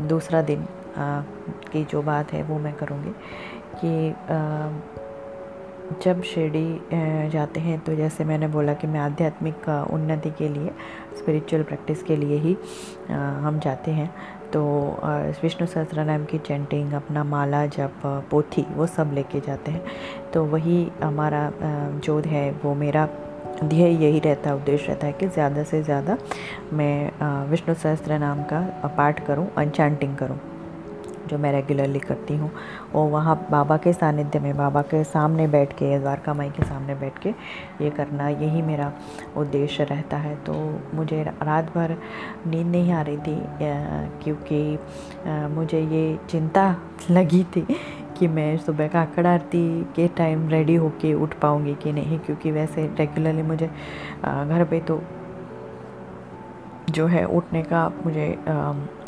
[0.08, 0.66] दूसरा दिन
[1.72, 3.12] की जो बात है वो मैं करूँगी
[3.76, 4.10] कि
[6.04, 10.72] जब शिरडी जाते हैं तो जैसे मैंने बोला कि मैं आध्यात्मिक उन्नति के लिए
[11.18, 12.56] स्पिरिचुअल प्रैक्टिस के लिए ही
[13.10, 14.10] हम जाते हैं।
[14.54, 14.62] तो
[15.44, 19.82] विष्णु सहस्त्र की चैंटिंग अपना माला जब पोथी, वो सब लेके जाते हैं।
[20.34, 21.52] तो वही हमारा
[22.00, 23.08] जो है, वो मेरा
[23.64, 26.18] ध्येय यही रहता है, उद्देश्य रहता है कि ज़्यादा से ज़्यादा
[26.74, 28.62] मैं विष्णु सहस्त्र नाम का
[28.98, 30.40] पाठ करूँ, अनचैंटिंग करूँ,
[31.28, 32.52] जो मैं रेगुलरली करती हूँ।
[32.94, 36.96] वो वहाँ बाबा के सानिध्य में, बाबा के सामने बैठ के द्वारका माई के सामने
[36.96, 37.30] बैठ के
[37.82, 38.92] ये करना यही मेरा
[39.38, 40.54] उद्देश्य रहता है। तो
[40.94, 41.96] मुझे रात भर
[42.48, 43.38] नींद नहीं आ रही थी
[44.24, 44.78] क्योंकि
[45.56, 46.76] मुझे ये चिंता
[47.12, 47.66] लगी थी
[48.18, 49.66] कि मैं सुबह काकड़ आरती
[49.96, 55.02] के टाइम रेडी होके उठ पाऊँगी कि नहीं, क्योंकि वैसे रेगुलरली मुझे घर पे तो
[56.90, 58.28] जो है उठने का मुझे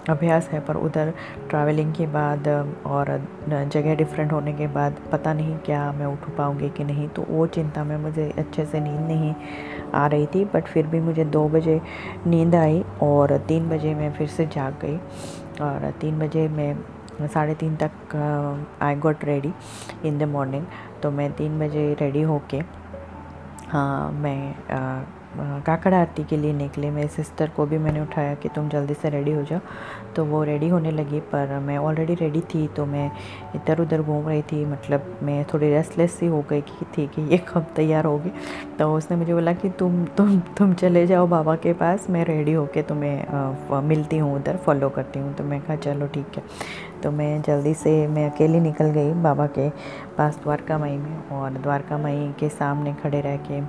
[0.10, 1.14] अभ्यास है, पर उधर
[1.49, 2.47] ट्रैवलिंग के बाद
[2.86, 3.08] और
[3.47, 7.45] जगह डिफरेंट होने के बाद पता नहीं क्या मैं उठ पाऊँगी कि नहीं। तो वो
[7.47, 9.34] चिंता में मुझे अच्छे से नींद नहीं
[9.93, 11.80] आ रही थी बट फिर भी मुझे दो बजे
[12.28, 14.97] नींद आई और तीन बजे मैं फिर से जाग गई।
[15.62, 16.76] और तीन बजे मैं,
[17.28, 18.16] साढ़े तीन तक
[18.84, 19.53] I got ready
[20.06, 20.66] in the morning
[21.03, 22.62] तो मैं तीन बजे रेडी होके
[23.70, 24.56] हाँ मैं
[25.38, 29.09] काकड़ आरती के लिए निकले। मेरी सिस्टर को भी मैंने उठाया कि तुम जल्दी से
[29.09, 29.59] रेडी हो जाओ।
[30.15, 33.09] तो वो रेडी होने लगी, पर मैं ऑलरेडी रेडी थी तो मैं
[33.55, 37.21] इधर उधर घूम रही थी। मतलब मैं थोड़ी रेस्टलेस सी हो गई कि, थी कि
[37.21, 38.31] ये कब तैयार होगी।
[38.79, 42.53] तो उसने मुझे बोला कि तुम तुम तुम चले जाओ बाबा के पास। मैं रेडी
[42.53, 46.43] होके तुम्हें मिलती हूँ उधर फॉलो करती हूँ। तो मैं कहा, चलो ठीक है।
[47.03, 49.69] तो मैं जल्दी से, मैं अकेली निकल गई बाबा के
[50.17, 53.59] पास द्वारका माई में। और द्वारका माई के सामने खड़े रह के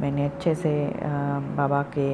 [0.00, 0.70] मैंने अच्छे से
[1.56, 2.08] बाबा के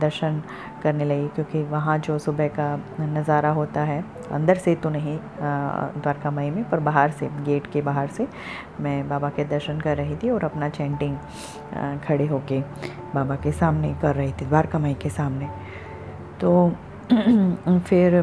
[0.00, 0.42] दर्शन
[0.82, 2.68] करने लगी क्योंकि वहाँ जो सुबह का
[3.00, 4.02] नज़ारा होता है,
[4.32, 8.26] अंदर से तो नहीं द्वारका माई में, पर बाहर से, गेट के बाहर से
[8.80, 11.16] मैं बाबा के दर्शन कर रही थी और अपना चैंटिंग
[12.06, 12.60] खड़े होके
[13.14, 15.48] बाबा के सामने कर रही थी द्वारका माई के सामने।
[16.40, 16.72] तो
[17.88, 18.22] फिर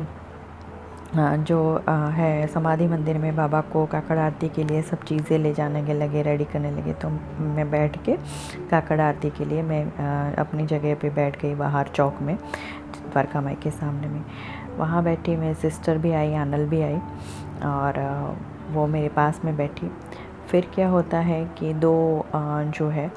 [1.15, 1.59] जो
[2.15, 5.93] है समाधि मंदिर में बाबा को काकड़ आरती के लिए सब चीज़ें ले जाने के
[5.93, 8.15] लगे रेडी करने लगे तो मैं बैठ के
[8.69, 9.83] काकड़ आरती के लिए मैं
[10.35, 14.21] अपनी जगह पे बैठ गई बाहर चौक में, द्वारका माई के सामने में।
[14.77, 16.99] वहाँ बैठी मेरी सिस्टर भी आई आनल भी आई
[17.65, 17.99] और
[18.71, 19.91] वो मेरे पास में बैठी।
[20.49, 23.07] फिर क्या होता है कि दो जो है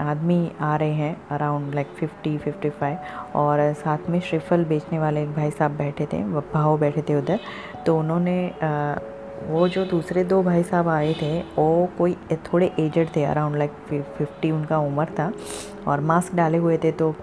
[0.00, 5.22] आदमी आ रहे हैं around like fifty fifty five और साथ में श्रीफल बेचने वाले
[5.22, 6.22] एक भाई साहब बैठे थे
[6.54, 7.40] भाव बैठे थे उधर।
[7.86, 8.38] तो उन्होंने
[9.42, 13.72] वो जो दूसरे दो भाई साहब आए थे, वो कोई थोड़े एजड थे अराउंड लाइक
[13.90, 15.32] फिफ्टी उनका उम्र था
[15.88, 17.14] और मास्क डाले हुए थे तो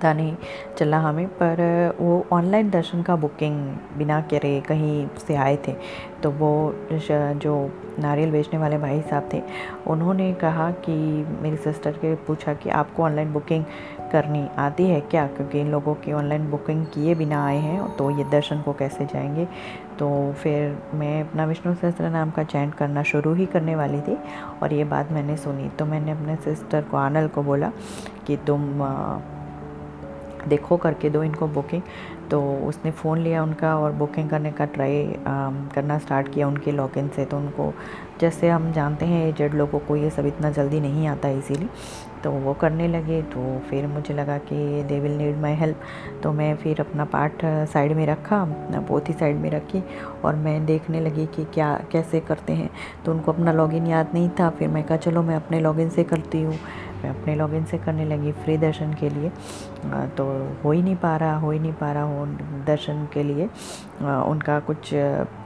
[0.00, 0.36] पता नहीं
[0.78, 1.60] चला हमें, पर
[2.00, 3.56] वो ऑनलाइन दर्शन का बुकिंग
[3.98, 5.74] बिना करे कहीं से आए थे।
[6.22, 7.54] तो वो जो
[7.98, 9.42] नारियल बेचने वाले भाई साहब थे,
[9.86, 10.92] उन्होंने कहा कि
[11.42, 13.64] मेरी सिस्टर के पूछा कि आपको ऑनलाइन बुकिंग
[14.12, 15.26] करनी आती है क्या?
[15.26, 19.04] क्योंकि इन लोगों की ऑनलाइन बुकिंग किए बिना आए हैं तो ये दर्शन को कैसे
[19.06, 19.44] जाएँगे?
[19.98, 24.16] तो फिर मैं अपना विष्णु सहस्त्र नाम का चैंट करना शुरू ही करने वाली थी
[24.62, 27.70] और ये बात मैंने सुनी। तो मैंने अपने सिस्टर को, आनल को बोला
[28.26, 28.60] कि तुम
[30.48, 31.82] देखो करके दो इनको बुकिंग
[32.30, 35.02] तो उसने फ़ोन लिया उनका और बुकिंग करने का ट्राई
[35.74, 37.72] करना स्टार्ट किया उनके लॉगिन से तो उनको
[38.20, 41.68] जैसे हम जानते हैं एजेड लोगों को ये सब इतना जल्दी नहीं आता इजीली
[42.24, 45.80] तो वो करने लगे तो फिर मुझे लगा कि they will need my help
[46.22, 48.42] तो मैं फिर अपना पार्ट साइड में रखा
[49.06, 49.82] ही साइड में रखी
[50.24, 52.70] और मैं देखने लगी कि क्या, कैसे करते हैं
[53.04, 56.04] तो उनको अपना लॉगिन याद नहीं था, फिर मैं कहा, चलो मैं अपने लॉगिन से
[56.04, 56.58] करती हूँ।
[57.02, 59.30] मैं अपने लॉगिन से करने लगी फ्री दर्शन के लिए।
[60.16, 60.24] तो
[60.64, 62.26] हो ही नहीं पा रहा, हो ही नहीं पा रहा हो
[62.66, 63.48] दर्शन के लिए।
[64.02, 64.90] उनका कुछ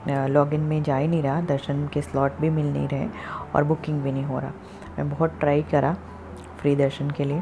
[0.09, 3.07] लॉगिन में जा ही नहीं रहा, दर्शन के स्लॉट भी मिल नहीं रहे
[3.55, 4.51] और बुकिंग भी नहीं हो रहा।
[4.97, 5.95] मैं बहुत ट्राई करा
[6.59, 7.41] फ्री दर्शन के लिए।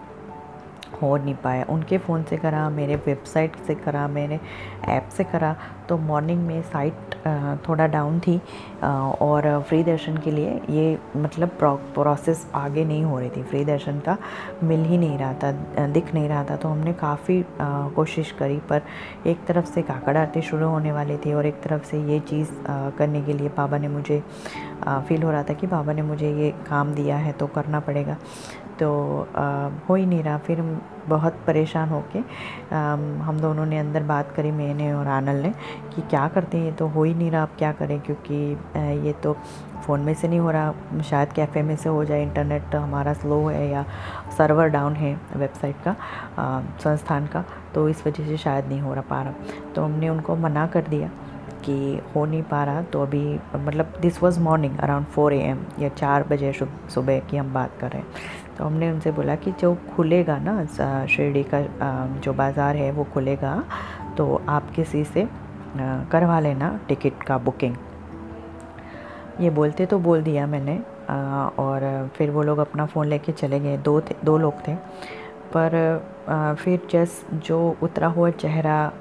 [1.02, 4.40] हो नहीं पाया। उनके फ़ोन से करा, मेरे वेबसाइट से करा मैंने
[4.90, 5.56] ऐप से करा
[5.90, 7.16] तो मॉर्निंग में साइट
[7.68, 8.40] थोड़ा डाउन थी
[8.84, 11.50] और फ्री दर्शन के लिए ये मतलब
[11.96, 14.18] प्रोसेस आगे नहीं हो रही थी। फ्री दर्शन का
[14.64, 15.52] मिल ही नहीं रहा था,
[15.88, 17.44] दिख नहीं रहा था तो हमने काफ़ी
[17.96, 18.82] कोशिश करी, पर
[19.28, 22.52] एक तरफ़ से काकड़ आरती शुरू होने वाली थी और एक तरफ़ से ये चीज़
[22.98, 24.22] करने के लिए बाबा ने मुझे
[24.84, 28.18] फील हो रहा था कि बाबा ने मुझे ये काम दिया है तो करना पड़ेगा।
[28.84, 28.92] तो
[29.36, 30.62] आ, हो ही नहीं रहा। फिर
[31.08, 32.20] बहुत परेशान होके
[33.24, 35.50] हम दोनों ने अंदर बात करी मैंने और आनल ने
[35.96, 36.66] कि क्या करते हैं?
[36.66, 38.00] ये तो हो ही नहीं रहा अब क्या करें?
[38.02, 38.36] क्योंकि
[39.08, 39.34] ये तो
[39.86, 43.40] फ़ोन में से नहीं हो रहा। शायद कैफ़े में से हो जाए इंटरनेट हमारा स्लो
[43.48, 43.86] है या
[44.38, 45.96] सर्वर डाउन है वेबसाइट का
[46.80, 47.44] संस्थान का
[47.76, 49.34] तो इस वजह से शायद नहीं हो रहा पा रहा।
[49.76, 51.10] तो हमने उनको मना कर दिया
[51.66, 55.66] कि हो नहीं पा रहा। तो अभी मतलब this was morning around four A M
[55.80, 59.52] या चार बजे सुबह की हम बात कर रहे हैं। तो हमने उनसे बोला कि
[59.52, 61.62] जो खुलेगा ना शिरडी का
[62.24, 63.64] जो बाज़ार है वो खुलेगा
[64.18, 65.28] तो आप किसी से
[66.12, 67.76] करवा लेना टिकट का बुकिंग।
[69.40, 70.78] ये बोलते तो बोल दिया मैंने
[71.60, 74.76] और फिर वो लोग अपना फ़ोन लेके चले गए। दो थे, दो लोग थे।
[75.56, 78.92] पर फिर जस, जो उतरा हुआ चेहरा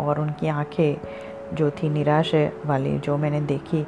[0.00, 2.34] और उनकी आँखें जो थी निराश
[2.66, 3.86] वाली, जो मैंने देखी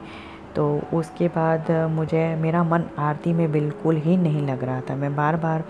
[0.57, 5.15] तो उसके बाद मुझे, मेरा मन आरती में बिल्कुल ही नहीं लग रहा था। मैं
[5.17, 5.65] बार बार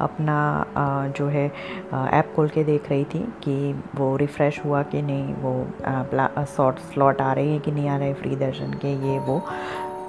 [0.00, 1.46] अपना जो है
[1.92, 7.20] ऐप खोल के देख रही थी कि वो रिफ़्रेश हुआ कि नहीं, वो शॉर्ट स्लॉट
[7.20, 9.42] आ रही है कि नहीं आ रहे फ्री दर्शन के, ये, वो।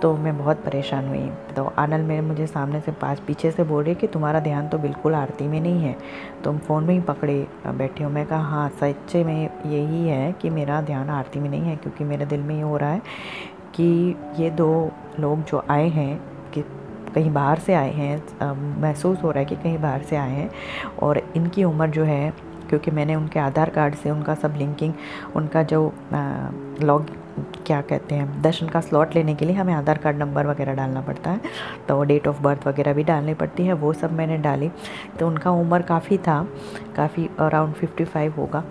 [0.01, 3.83] तो मैं बहुत परेशान हुई। तो आनल मेरे मुझे सामने से पास, पीछे से बोल
[3.83, 5.95] रही कि तुम्हारा ध्यान तो बिल्कुल आरती में नहीं है।
[6.43, 7.35] तुम फ़ोन में ही पकड़े
[7.67, 11.61] बैठे हो। मैं कहा हाँ सच्चे में यही है कि मेरा ध्यान आरती में नहीं
[11.61, 13.01] है, क्योंकि मेरे दिल में ये हो रहा है
[13.75, 16.19] कि ये दो लोग जो आए हैं,
[16.53, 16.61] कि
[17.15, 20.49] कहीं बाहर से आए हैं महसूस हो रहा है कि कहीं बाहर से आए हैं
[21.03, 22.33] और इनकी उम्र जो है,
[22.69, 24.93] क्योंकि मैंने उनके आधार कार्ड से उनका सब लिंकिंग
[25.35, 25.81] उनका जो
[26.13, 27.05] लॉग
[27.65, 31.01] क्या कहते हैं, दर्शन का स्लॉट लेने के लिए हमें आधार कार्ड नंबर वगैरह डालना
[31.01, 31.39] पड़ता है
[31.87, 34.69] तो डेट ऑफ़ बर्थ वगैरह भी डालनी पड़ती है, वो सब मैंने डाली
[35.19, 36.45] तो उनका उम्र काफ़ी था,
[36.95, 38.63] काफ़ी अराउंड फिफ्टी फाइव होगा।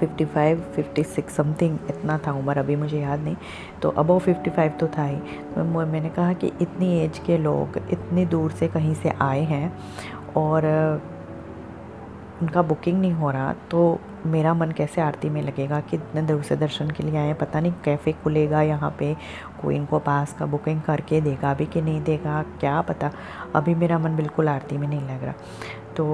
[0.00, 3.36] Fifty five fifty six something इतना था उम्र, अभी मुझे याद नहीं।
[3.82, 5.16] तो अबव फिफ्टी फाइव तो था ही।
[5.54, 9.72] तो मैंने कहा कि इतनी एज के लोग, इतनी दूर से कहीं से आए हैं
[10.36, 10.66] और
[12.42, 16.42] उनका बुकिंग नहीं हो रहा तो मेरा मन कैसे आरती में लगेगा कि इतने दूर
[16.42, 19.14] से दर्शन के लिए आए पता नहीं कैफ़े खुलेगा यहाँ पे,
[19.62, 23.10] कोई इनको पास का बुकिंग करके देगा भी कि नहीं देगा, क्या पता?
[23.54, 25.34] अभी मेरा मन बिल्कुल आरती में नहीं लग रहा।
[25.96, 26.04] तो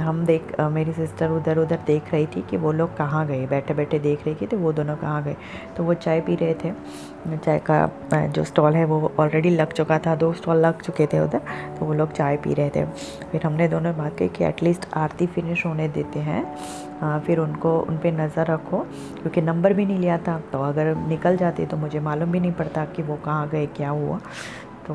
[0.00, 3.46] हम देख मेरी सिस्टर उधर उधर देख रही थी कि वो लोग कहाँ गए?
[3.46, 5.36] बैठे बैठे देख रही थी तो वो दोनों कहाँ गए?
[5.76, 6.72] तो वो चाय पी रहे थे।
[7.36, 11.20] चाय का जो स्टॉल है वो ऑलरेडी लग चुका था। दो स्टॉल लग चुके थे
[11.20, 11.40] उधर
[11.78, 12.84] तो वो लोग चाय पी रहे थे।
[13.32, 16.44] फिर हमने दोनों बात कही कि एटलीस्ट आरती फिनिश होने देते हैं।
[17.02, 18.78] आ, फिर उनको उन पर नज़र रखो
[19.12, 22.52] क्योंकि नंबर भी नहीं लिया था। तो अगर निकल जाते तो मुझे मालूम भी नहीं
[22.52, 24.18] पड़ता कि वो कहाँ गए क्या हुआ।
[24.86, 24.94] तो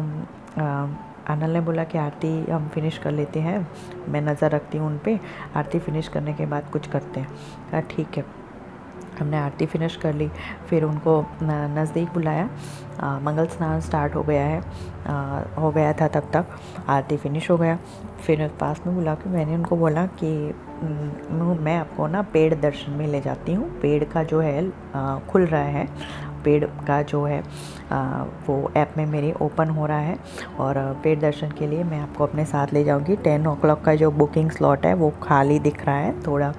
[0.60, 0.86] आ,
[1.30, 3.68] आनल ने बोला कि आरती हम फिनिश कर लेते हैं।
[4.10, 5.20] मैं नज़र रखती हूँ उन पर
[5.56, 7.30] आरती फिनिश करने के बाद कुछ करते हैं।
[7.72, 8.26] कहा ठीक है।
[9.20, 10.28] हमने आरती फिनिश कर ली।
[10.70, 12.50] फिर उनको नज़दीक बुलाया।
[13.00, 14.62] आ, मंगल स्नान स्टार्ट हो गया है।
[15.08, 16.46] आ, हो गया था तब तक।
[16.90, 17.78] आरती फिनिश हो गया।
[18.26, 20.54] फिर पास में बुला के मैंने उनको बोला कि
[21.62, 25.46] मैं आपको ना पेड़ दर्शन में ले जाती हूँ। पेड़ का जो है आ, खुल
[25.46, 25.88] रहा है।
[26.46, 27.42] पेड का जो है
[28.48, 30.18] वो ऐप में मेरे ओपन हो रहा है
[30.60, 33.96] और पेड दर्शन के लिए मैं आपको अपने साथ ले जाऊँगी। टेन ओ क्लॉक का
[33.96, 36.54] जो बुकिंग स्लॉट है, वो खाली दिख रहा है, थोड़ा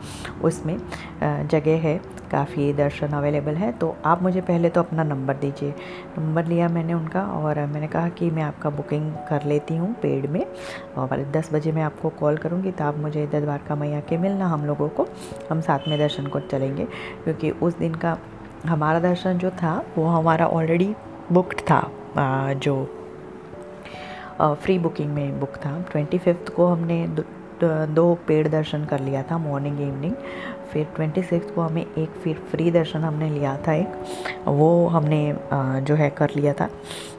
[0.44, 0.76] उसमें
[1.22, 2.00] जगह है,
[2.32, 5.74] काफ़ी दर्शन अवेलेबल है तो आप मुझे पहले तो अपना नंबर दीजिए।
[6.18, 10.26] नंबर लिया मैंने उनका और मैंने कहा कि मैं आपका बुकिंग कर लेती हूँ पेड
[10.30, 10.44] में
[10.98, 14.46] और दस बजे मैं आपको कॉल करूँगी तो आप मुझे इधर द्वारका मैया के मिलना,
[14.46, 15.06] हम लोगों को,
[15.50, 16.84] हम साथ में दर्शन को चलेंगे,
[17.24, 18.16] क्योंकि उस दिन का
[18.64, 20.94] हमारा दर्शन जो था, वो हमारा ऑलरेडी
[21.32, 22.84] बुकड था जो
[24.40, 27.06] फ्री बुकिंग में बुक था। ट्वेंटी फिफ्थ को हमने
[27.62, 30.14] दो पेड़ दर्शन कर लिया था मॉर्निंग इवनिंग
[30.72, 35.20] फिर ट्वेंटी सिक्स को हमें एक फिर फ्री दर्शन हमने लिया था एक। वो हमने
[35.82, 36.68] जो है कर लिया था।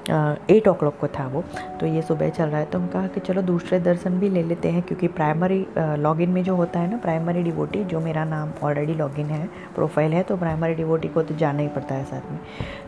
[0.10, 1.44] एट ओ क्लॉक को था वो।
[1.80, 4.44] तो ये सुबह चल रहा है। तो हम कहा कि चलो दूसरे दर्शन भी ले
[4.44, 8.52] लेते हैं, क्योंकि प्राइमरी लॉगिन में जो होता है ना प्राइमरी डिवोटी जो मेरा नाम
[8.64, 12.32] ऑलरेडी लॉगिन है प्रोफ़ाइल है तो प्राइमरी डिवोटी को तो जाना ही पड़ता है साथ
[12.32, 12.40] में।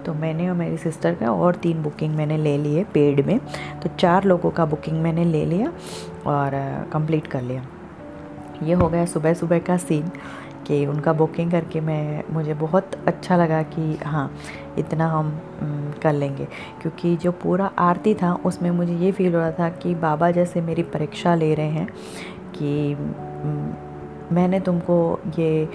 [0.06, 3.40] तो मैंने और मेरी सिस्टर का और तीन बुकिंग मैंने ले लिए पेड में।
[3.84, 5.72] तो चार लोगों का बुकिंग मैंने ले लिया
[6.28, 6.52] और
[6.94, 7.66] कंप्लीट कर लिया।
[8.64, 10.12] ये हो गया सुबह सुबह का सीन
[10.68, 14.32] कि उनका बुकिंग करके मैं, मुझे बहुत अच्छा लगा कि हाँ
[14.78, 15.32] इतना हम
[16.04, 16.46] कर लेंगे।
[16.82, 20.62] क्योंकि जो पूरा आरती था, उसमें मुझे ये फील हो रहा था कि बाबा जैसे
[20.62, 21.88] मेरी परीक्षा ले रहे हैं
[22.56, 22.96] कि
[24.32, 25.70] मैंने तुमको ये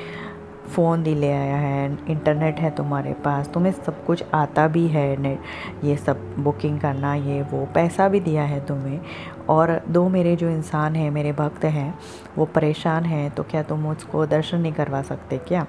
[0.66, 5.16] फ़ोन भी ले आया है, इंटरनेट है तुम्हारे पास, तुम्हें सब कुछ आता भी है
[5.16, 9.00] नेट ये सब बुकिंग करना, ये वो, पैसा भी दिया है तुम्हें।
[9.48, 11.94] और दो मेरे जो इंसान हैं, मेरे भक्त हैं,
[12.38, 15.66] वो परेशान हैं तो क्या तुम उसको दर्शन नहीं करवा सकते क्या?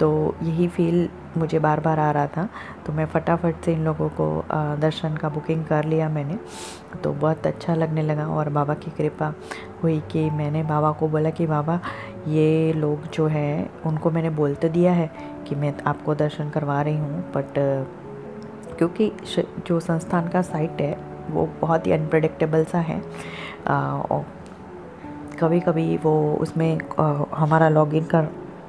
[0.00, 2.48] तो यही फील मुझे बार बार आ रहा था
[2.86, 4.26] तो मैं फटाफट से इन लोगों को
[4.80, 6.38] दर्शन का बुकिंग कर लिया मैंने।
[6.96, 9.34] तो बहुत अच्छा लगने लगा और बाबा की कृपा
[9.82, 11.80] हुई कि मैंने बाबा को बोला कि बाबा
[12.28, 15.10] ये लोग जो है उनको मैंने बोल तो दिया है
[15.48, 17.54] कि मैं आपको दर्शन करवा रही हूँ बट
[18.78, 19.12] क्योंकि
[19.66, 20.98] जो संस्थान का साइट है
[21.30, 23.00] वो बहुत ही अनप्रडिक्टेबल सा है।
[24.10, 24.24] और
[25.40, 28.28] कभी कभी वो उसमें आ, हमारा लॉगिन कर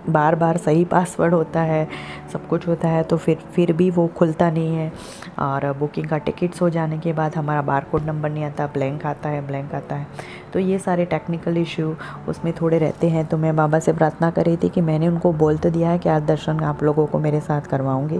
[0.09, 1.87] बार बार सही पासवर्ड होता है,
[2.33, 4.91] सब कुछ होता है तो फिर फिर भी वो खुलता नहीं है।
[5.39, 9.05] और बुकिंग का टिकट्स हो जाने के बाद हमारा बार कोड नंबर नहीं आता ब्लैंक
[9.05, 10.07] आता है ब्लैंक आता है।
[10.53, 11.93] तो ये सारे टेक्निकल इशू
[12.29, 15.31] उसमें थोड़े रहते हैं। तो मैं बाबा से प्रार्थना कर रही थी कि मैंने उनको
[15.33, 18.19] बोल तो दिया है कि आज दर्शन आप लोगों को मेरे साथ करवाऊँगी।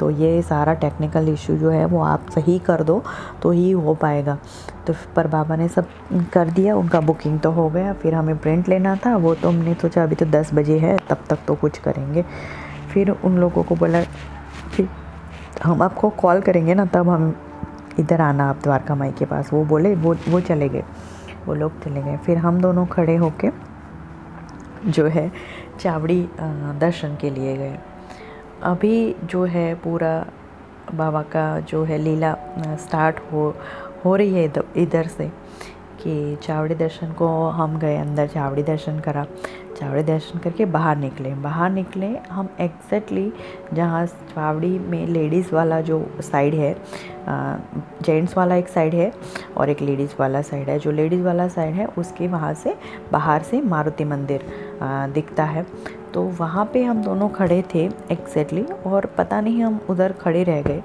[0.00, 3.02] तो ये सारा टेक्निकल इशू जो है वो आप सही कर दो
[3.42, 4.38] तो ही हो पाएगा।
[4.86, 5.88] तो पर बाबा ने सब
[6.32, 9.74] कर दिया, उनका बुकिंग तो हो गया। फिर हमें प्रिंट लेना था, वो तो हमने
[9.74, 12.24] सोचा अभी तो दस बजे है, तब तक तो कुछ करेंगे।
[12.92, 14.88] फिर उन लोगों को बोला कि
[15.64, 17.34] हम आपको कॉल करेंगे ना, तब हम
[17.98, 20.84] इधर आना आप द्वारका माई के पास। वो बोले, वो वो चले गए।
[21.48, 23.50] वो लोग चले गए। फिर हम दोनों खड़े होके
[24.86, 25.30] जो है
[25.80, 26.28] चावड़ी
[26.80, 27.78] दर्शन के लिए गए।
[28.64, 30.14] अभी जो है पूरा
[30.94, 32.34] बाबा का जो है लीला
[32.78, 33.54] स्टार्ट हो
[34.04, 35.28] हो रही है इधर से
[36.00, 39.26] कि चावड़ी दर्शन को हम गए अंदर, चावड़ी दर्शन करा।
[39.78, 43.32] चावड़ी दर्शन करके बाहर निकले। बाहर निकले हम एग्जैक्टली
[43.74, 46.74] जहाँ चावड़ी में लेडीज़ वाला जो साइड है
[47.28, 49.12] जेंट्स वाला एक साइड है
[49.56, 52.76] और एक लेडीज़ वाला साइड है। जो लेडीज़ वाला साइड है उसके वहाँ से
[53.12, 54.46] बाहर से मारुति मंदिर
[55.14, 55.66] दिखता है।
[56.14, 60.62] तो वहाँ पे हम दोनों खड़े थे एग्जैक्टली और पता नहीं हम उधर खड़े रह
[60.62, 60.82] गए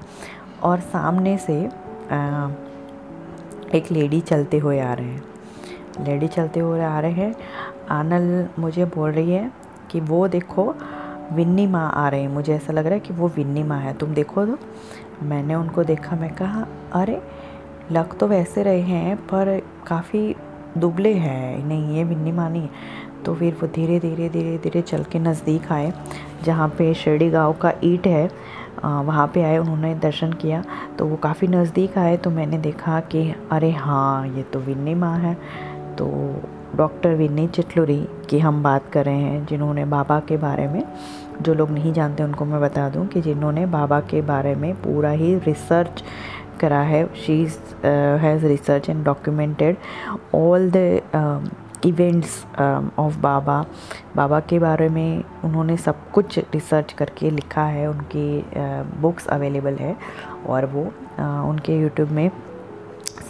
[0.64, 2.50] और सामने से आ,
[3.76, 5.24] एक लेडी चलते हुए आ रहे हैं।
[6.02, 7.34] लेडी चलते हुए आ रहे हैं
[7.90, 9.52] आनल मुझे बोल रही है
[9.92, 10.74] कि वो देखो,
[11.34, 13.94] विन्नी माँ आ रही हैं। मुझे ऐसा लग रहा है कि वो विन्नी माँ है।
[13.94, 14.58] तुम देखो तो।
[15.24, 17.22] मैंने उनको देखा, मैं कहा, अरे,
[17.92, 20.36] लग तो वैसे रहे हैं, पर काफ़ी
[20.78, 22.70] दुबले हैं। नहीं, ये विन्नी माँ नहीं
[23.26, 25.94] तो फिर वो धीरे धीरे धीरे धीरे चल के नज़दीक आए,
[26.44, 28.30] जहाँ पे शिरडी गाँव का ईट है
[28.86, 30.64] वहाँ पे आए, उन्होंने दर्शन किया।
[31.00, 35.18] तो वो काफ़ी नज़दीक आए तो मैंने देखा कि, अरे हाँ ये तो विन्नी माँ
[35.20, 35.34] है।
[35.98, 36.06] तो
[36.76, 40.84] डॉक्टर विन्नी चिटलुरी की हम बात कर रहे हैं जिन्होंने बाबा के बारे में
[41.42, 45.10] जो लोग नहीं जानते उनको मैं बता दूँ कि जिन्होंने बाबा के बारे में पूरा
[45.10, 46.04] ही रिसर्च
[46.60, 47.42] करा है। She
[48.22, 49.78] has research and documented
[50.36, 51.52] all the
[51.86, 52.44] events
[53.00, 53.66] of Baba.
[54.16, 58.46] Baba के बारे में उन्होंने सब कुछ रिसर्च करके लिखा है उनकी
[59.02, 59.96] बुक्स uh, अवेलेबल है
[60.48, 62.30] और वो uh, उनके यूट्यूब में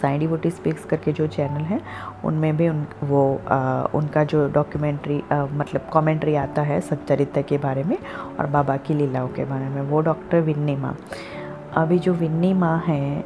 [0.04, 1.80] साई डिवोटी स्पीक्स करके जो चैनल है
[2.24, 3.58] उनमें भी उन वो आ,
[3.94, 7.96] उनका जो डॉक्यूमेंट्री मतलब कमेंट्री आता है सच्चरित्र के बारे में
[8.38, 10.96] और बाबा की लीलाओं के बारे में वो डॉक्टर विन्नी माँ।
[11.76, 13.24] अभी जो विन्नी माँ हैं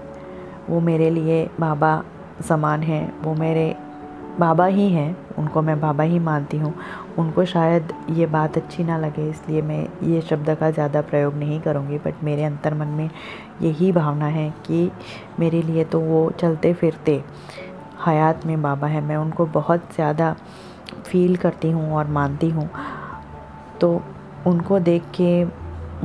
[0.68, 1.90] वो मेरे लिए बाबा
[2.48, 3.66] समान हैं वो मेरे
[4.40, 6.74] बाबा ही हैं, उनको मैं बाबा ही मानती हूँ।
[7.18, 11.60] उनको शायद ये बात अच्छी ना लगे, इसलिए मैं ये शब्द का ज़्यादा प्रयोग नहीं
[11.60, 13.08] करूँगी बट मेरे अंतर मन में
[13.62, 14.90] यही भावना है कि
[15.40, 17.22] मेरे लिए तो वो चलते फिरते
[18.06, 20.34] हयात में बाबा है। मैं उनको बहुत ज़्यादा
[21.06, 22.68] फील करती हूँ और मानती हूँ।
[23.80, 24.00] तो
[24.46, 25.44] उनको देख के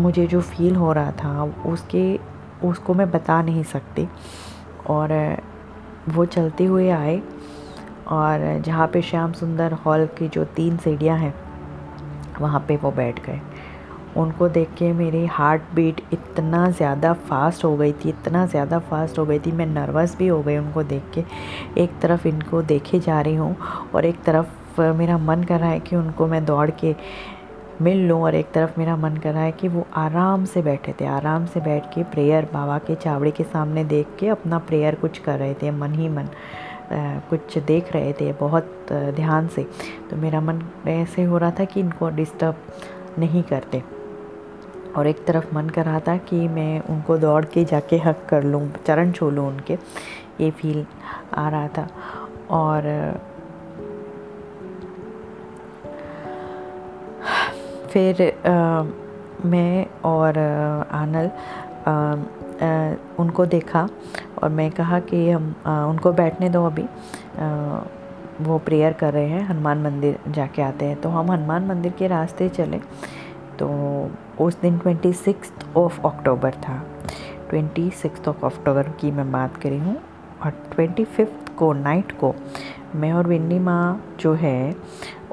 [0.01, 2.19] मुझे जो फील हो रहा था, उसके,
[2.63, 4.07] उसको मैं बता नहीं सकती।
[4.89, 5.11] और
[6.09, 7.21] वो चलते हुए आए
[8.13, 11.33] और जहाँ पे श्याम सुंदर हॉल की जो तीन सीढ़ियाँ हैं,
[12.41, 13.39] वहाँ पे वो बैठ गए।
[14.17, 19.19] उनको देख के मेरी हार्ट बीट इतना ज़्यादा फास्ट हो गई थी, इतना ज़्यादा फास्ट
[19.19, 21.23] हो गई थी, मैं नर्वस भी हो गई उनको देख के।
[21.83, 23.55] एक तरफ़ इनको देखे जा रही हूँ
[23.95, 26.95] और एक तरफ़ मेरा मन कर रहा है कि उनको मैं दौड़ के
[27.81, 30.93] मिल लूँ और एक तरफ़ मेरा मन कर रहा है कि वो आराम से बैठे
[30.99, 34.95] थे, आराम से बैठ के प्रेयर बाबा के चावड़े के सामने देख के अपना प्रेयर
[34.95, 36.29] कुछ कर रहे थे, मन ही मन।
[37.29, 39.63] कुछ देख रहे थे बहुत ध्यान से।
[40.09, 42.55] तो मेरा मन ऐसे हो रहा था कि इनको डिस्टर्ब
[43.19, 43.83] नहीं करते।
[44.97, 48.43] और एक तरफ़ मन कर रहा था कि मैं उनको दौड़ के जाके हक कर
[48.43, 49.77] लूँ चरण छो लूँ उनके।
[50.41, 50.85] ये फील
[51.33, 51.87] आ रहा था।
[52.49, 52.81] और
[57.89, 58.83] फिर आ,
[59.45, 60.37] मैं और
[60.91, 61.29] आनल
[61.87, 63.87] आ, आ, उनको देखा।
[64.43, 67.79] और मैं कहा कि हम आ, उनको बैठने दो अभी। आ,
[68.41, 72.07] वो प्रेयर कर रहे हैं हनुमान मंदिर जाके आते हैं। तो हम हनुमान मंदिर के
[72.07, 72.77] रास्ते चले।
[73.59, 73.69] तो
[74.39, 76.83] उस दिन ट्वेंटी सिक्स ऑफ़ अक्टूबर था।
[77.49, 79.97] ट्वेंटी सिक्स ऑफ़ अक्टूबर की मैं बात करी हूँ।
[80.45, 82.35] और ट्वेंटी फिफ्थ को नाइट को
[82.95, 84.75] मैं और विन्नी माँ जो है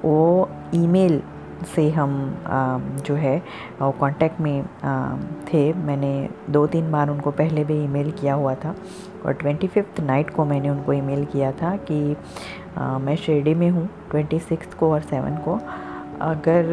[0.05, 1.23] वो ईमेल
[1.67, 2.13] से हम
[3.07, 3.39] जो है
[3.83, 4.65] कांटेक्ट में
[5.53, 8.75] थे। मैंने दो तीन बार उनको पहले भी ईमेल किया हुआ था
[9.27, 12.01] और ट्वेंटी फिफ्थ नाइट को मैंने उनको ईमेल किया था कि
[12.79, 15.59] मैं शिरडी में हूँ ट्वेंटी सिक्स को और सेवन को।
[16.23, 16.65] अगर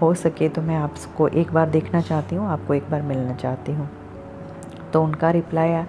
[0.00, 3.72] हो सके तो मैं आपको एक बार देखना चाहती हूँ, आपको एक बार मिलना चाहती
[3.72, 3.88] हूँ।
[4.92, 5.82] तो उनका रिप्लाई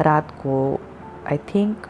[0.00, 0.80] रात को
[1.26, 1.86] आई थिंक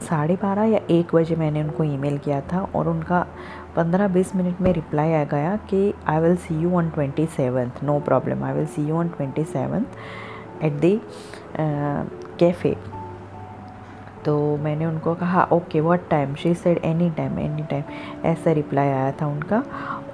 [0.00, 3.26] साढ़े बारह या एक बजे मैंने उनको ईमेल किया था और उनका
[3.78, 7.82] पंद्रह बीस मिनट में रिप्लाई आ गया कि I will see you on twenty seventh
[7.84, 11.00] no problem I will see you on twenty seventh at the
[11.58, 12.76] cafe
[14.24, 18.88] तो मैंने उनको कहा okay what time she said any time any time ऐसा रिप्लाई
[18.88, 19.62] आया था उनका।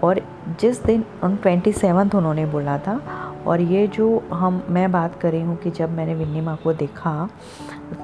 [0.05, 0.21] और
[0.61, 3.01] जिस दिन उन ट्वेंटी सेवन्थ उन्होंने बोला था,
[3.47, 6.73] और ये जो हम, मैं बात कर रही हूँ कि जब मैंने विन्नी माँ को
[6.73, 7.29] देखा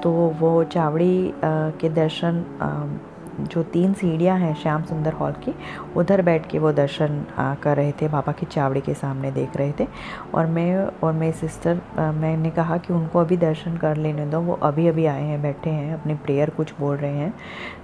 [0.03, 2.43] तो वो चावड़ी के दर्शन
[3.41, 5.53] जो तीन सीढ़ियाँ हैं श्याम सुंदर हॉल की,
[5.95, 7.23] उधर बैठ के वो दर्शन
[7.63, 9.87] कर रहे थे बाबा की चावड़ी के सामने देख रहे थे।
[10.35, 11.81] और मैं, और मेरी सिस्टर
[12.15, 15.69] मैंने कहा कि उनको अभी दर्शन कर लेने दो, वो अभी अभी आए हैं, बैठे
[15.69, 17.33] हैं, अपनी प्रेयर कुछ बोल रहे हैं।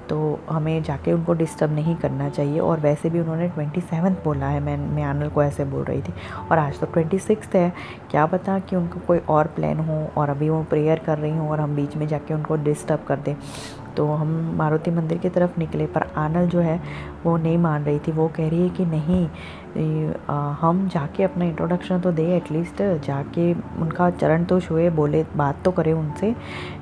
[0.10, 0.18] तो
[0.50, 4.60] हमें जाके उनको डिस्टर्ब नहीं करना चाहिए, और वैसे भी उन्होंने ट्वेंटी सेवन्थ बोला है,
[4.60, 6.14] मैं मैं आनल को ऐसे बोल रही थी।
[6.52, 7.72] और आज तो ट्वेंटी सिक्स है,
[8.12, 11.50] क्या पता कि उनका कोई और प्लान हो, और अभी वो प्रेयर कर रही हूँ,
[11.50, 13.36] और हम बीच में जाके उनको डिस्टर्ब कर दें।
[13.98, 16.80] तो हम मारुति मंदिर की तरफ़ निकले, पर आनल जो है
[17.24, 19.28] वो नहीं मान रही थी। वो कह रही है कि नहीं
[20.62, 23.52] हम जाके अपना इंट्रोडक्शन तो दे एटलीस्ट जाके
[23.82, 26.34] उनका चरण तो छुए, बोले, बात तो करें उनसे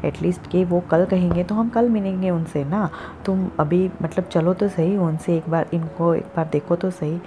[0.06, 2.90] एटलीस्ट कि वो कल कहेंगे तो हम कल मिलेंगे उनसे, ना?
[3.26, 7.20] तुम अभी मतलब चलो तो सही, उनसे एक बार, इनको एक बार देखो तो सही।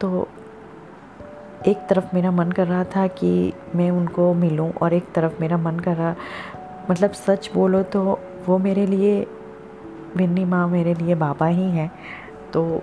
[0.00, 0.28] तो
[1.66, 5.56] एक तरफ़ मेरा मन कर रहा था कि मैं उनको मिलूं, और एक तरफ़ मेरा
[5.58, 6.14] मन कर रहा
[6.90, 9.26] मतलब सच बोलो तो वो मेरे लिए,
[10.16, 11.90] मिन्नी माँ मेरे लिए बाबा ही हैं।
[12.52, 12.82] तो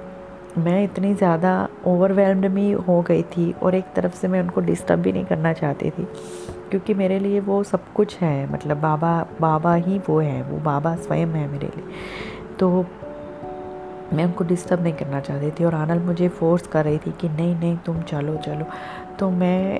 [0.58, 5.00] मैं इतनी ज़्यादा ओवरवेलम्ड में हो गई थी और एक तरफ़ से मैं उनको डिस्टर्ब
[5.00, 6.08] भी नहीं करना चाहती थी,
[6.70, 9.12] क्योंकि मेरे लिए वो सब कुछ है। मतलब बाबा
[9.42, 12.86] बाबा ही वो है, वो बाबा स्वयं है मेरे लिए। तो
[14.14, 17.30] मैं उनको डिस्टर्ब नहीं करना चाहती थी और आनल मुझे फोर्स कर रही थी कि
[17.30, 18.66] नहीं नहीं, तुम चलो चलो।
[19.20, 19.80] तो मैं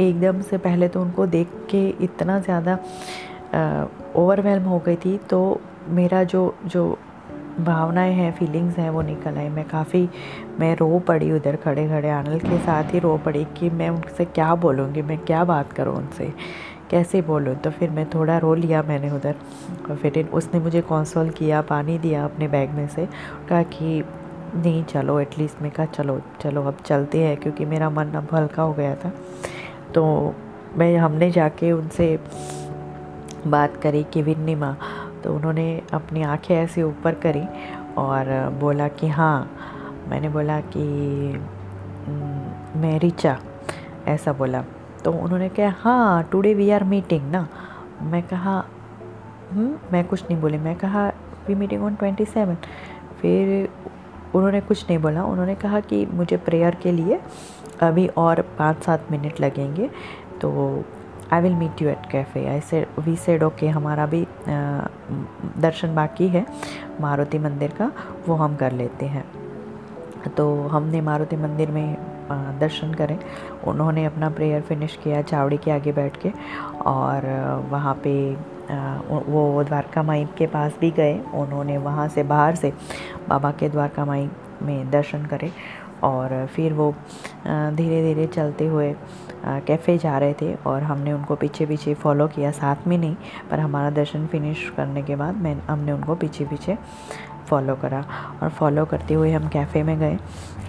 [0.00, 2.78] एकदम से पहले तो उनको देख के इतना ज़्यादा
[4.16, 6.98] ओवरवेलम हो गई थी तो मेरा जो जो
[7.60, 10.08] भावनाएँ हैं फीलिंग्स हैं, वो निकल आई मैं काफ़ी,
[10.60, 14.24] मैं रो पड़ी उधर खड़े खड़े आनल के साथ ही रो पड़ी कि मैं उनसे
[14.24, 16.32] क्या बोलूँगी, मैं क्या बात करूँ उनसे,
[16.90, 17.54] कैसे बोलूँ?
[17.54, 19.34] तो फिर मैं थोड़ा रो लिया मैंने उधर,
[19.90, 23.08] और फिर उसने मुझे कौंसोल किया, पानी दिया अपने बैग में से,
[23.48, 24.04] कहा कि
[24.54, 28.62] नहीं, चलो एटलीस्ट मैं कहा, चलो चलो, अब चलते हैं, क्योंकि मेरा मन अब हल्का
[28.62, 29.12] हो गया था।
[29.94, 30.34] तो
[30.76, 32.18] मैं, हमने जाके उनसे
[33.46, 34.76] बात करी कि विन्नी माँ
[35.24, 37.44] तो उन्होंने अपनी आँखें ऐसे ऊपर करी
[37.98, 38.26] और
[38.60, 39.50] बोला कि हाँ
[40.08, 40.84] मैंने बोला कि
[42.80, 43.36] मैं रिचा
[44.08, 44.62] ऐसा बोला।
[45.04, 47.46] तो उन्होंने कहा हाँ टुडे वी आर मीटिंग ना?
[48.02, 48.56] मैं कहा
[49.52, 51.06] हम्म, मैं कुछ नहीं बोली। मैं कहा
[51.48, 52.56] we meeting on twenty seven
[53.20, 53.68] फिर
[54.34, 57.20] उन्होंने कुछ नहीं बोला। उन्होंने कहा कि मुझे प्रेयर के लिए
[57.82, 59.90] अभी और पाँच सात मिनट लगेंगे।
[60.40, 60.50] तो
[61.34, 64.26] I will meet you at cafe I say we said okay हमारा भी
[65.60, 66.44] दर्शन बाकी है
[67.00, 67.90] मारुति मंदिर का,
[68.28, 69.24] वो हम कर लेते हैं।
[70.36, 71.96] तो हमने मारुति मंदिर में
[72.60, 73.18] दर्शन करें।
[73.66, 76.32] उन्होंने अपना प्रेयर फिनिश किया, चावड़ी के आगे बैठ के।
[76.86, 77.26] और
[77.70, 78.14] वहाँ पे
[79.30, 82.72] वो द्वारका माई के पास भी गए। उन्होंने वहाँ से बाहर से
[83.28, 84.28] बाबा के द्वारका माई
[84.62, 85.50] में दर्शन करे।
[86.04, 86.92] और फिर वो
[87.46, 88.94] धीरे धीरे चलते हुए
[89.46, 93.16] कैफ़े जा रहे थे और हमने उनको पीछे पीछे फॉलो किया। साथ में नहीं,
[93.50, 96.76] पर हमारा दर्शन फिनिश करने के बाद मैं, हमने उनको पीछे पीछे
[97.48, 98.04] फॉलो करा।
[98.42, 100.18] और फॉलो करते हुए हम कैफ़े में गए,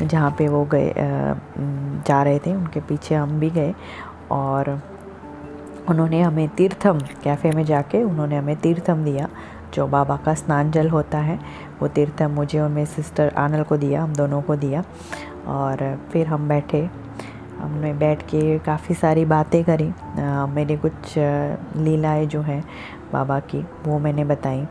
[0.01, 3.73] जहाँ पे वो गए जा रहे थे। उनके पीछे हम भी गए
[4.31, 4.79] और
[5.89, 9.27] उन्होंने हमें तीर्थम कैफ़े में जाके उन्होंने हमें तीर्थम दिया,
[9.73, 11.39] जो बाबा का स्नान जल होता है।
[11.79, 14.83] वो तीर्थम मुझे और मेरी सिस्टर आनल को दिया, हम दोनों को दिया
[15.47, 16.89] और फिर हम बैठे।
[17.59, 19.91] हमने बैठ के काफ़ी सारी बातें करी।
[20.53, 22.63] मेरी कुछ लीलाएँ जो हैं
[23.13, 24.65] बाबा की, वो मैंने बताई।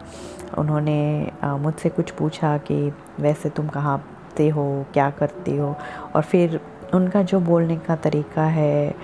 [0.58, 1.30] उन्होंने
[1.60, 2.76] मुझसे कुछ पूछा कि
[3.20, 4.02] वैसे तुम कहाँ
[4.36, 5.74] से हो, क्या करती हो?
[6.16, 6.60] और फिर
[6.94, 8.94] उनका जो बोलने का तरीका है,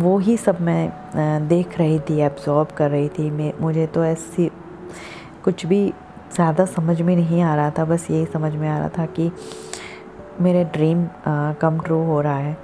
[0.00, 4.50] वो ही सब मैं देख रही थी एब्जॉर्ब कर रही थी। मैं, मुझे तो ऐसी
[5.44, 5.86] कुछ भी
[6.34, 9.30] ज़्यादा समझ में नहीं आ रहा था, बस यही समझ में आ रहा था कि
[10.40, 11.06] मेरे ड्रीम
[11.60, 12.56] कम ट्रू हो रहा है।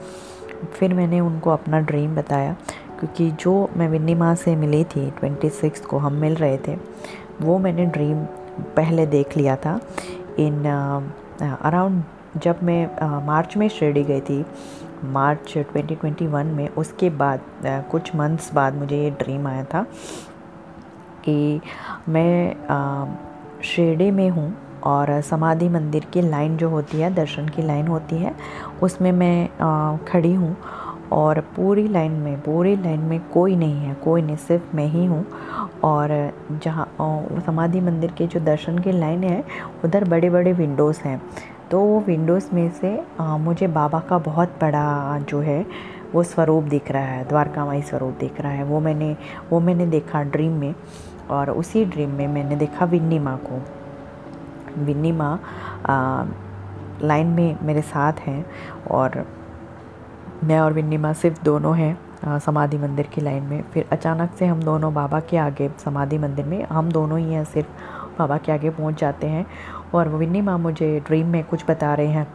[0.65, 2.57] फिर मैंने उनको अपना ड्रीम बताया,
[3.01, 6.77] क्योंकि जो मैं विन्नी माँ से मिली थी ट्वेंटी सिक्स को हम मिल रहे थे,
[7.41, 8.25] वो मैंने ड्रीम
[8.77, 9.79] पहले देख लिया था।
[10.39, 10.65] इन
[11.63, 12.03] अराउंड
[12.43, 14.45] जब मैं मार्च में शिरडी गई थी,
[15.05, 17.41] मार्च 2021 में, उसके बाद
[17.91, 19.83] कुछ मंथ्स बाद मुझे ये ड्रीम आया था
[21.25, 21.61] कि
[22.09, 27.87] मैं शिरडी में हूँ और समाधि मंदिर की लाइन जो होती है, दर्शन की लाइन
[27.87, 28.35] होती है
[28.83, 29.49] उसमें मैं
[30.09, 30.57] खड़ी हूँ
[31.13, 35.05] और पूरी लाइन में पूरी लाइन में कोई नहीं है कोई नहीं सिर्फ़ मैं ही
[35.07, 35.25] हूँ
[35.85, 36.09] और
[36.63, 36.87] जहाँ
[37.47, 39.43] समाधि मंदिर के जो दर्शन की लाइन है
[39.85, 41.21] उधर बड़े बड़े विंडोज़ हैं।
[41.71, 45.65] तो वो विंडोज़ में से आ, मुझे बाबा का बहुत बड़ा जो है
[46.15, 49.17] वो स्वरूप दिख रहा है द्वारका माई स्वरूप दिख रहा है। वो मैंने
[49.51, 50.75] वो मैंने देखा ड्रीम में
[51.31, 53.63] और उसी ड्रीम में मैंने देखा विन्नी माँ को।
[54.85, 55.41] विन्नी माँ
[57.03, 58.45] लाइन में मेरे साथ हैं
[58.91, 59.25] और
[60.45, 64.47] मैं और विन्नी माँ सिर्फ़ दोनों हैं समाधि मंदिर की लाइन में। फिर अचानक से
[64.47, 67.69] हम दोनों बाबा के आगे, समाधि मंदिर में, हम दोनों ही हैं, सिर्फ़
[68.19, 69.47] बाबा के आगे पहुँच जाते हैं।
[69.95, 72.27] और विन्नी माँ मुझे ड्रीम में कुछ बता रहे हैं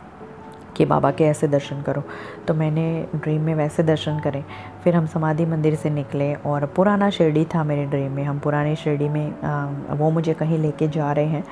[0.76, 2.04] कि बाबा के ऐसे दर्शन करो।
[2.48, 4.44] तो मैंने ड्रीम में वैसे दर्शन करें।
[4.84, 8.76] फिर हम समाधि मंदिर से निकले और पुराना शिरडी था मेरे ड्रीम में। हम पुराने
[8.76, 11.44] शिरडी में वो मुझे कहीं लेके जा रहे हैं।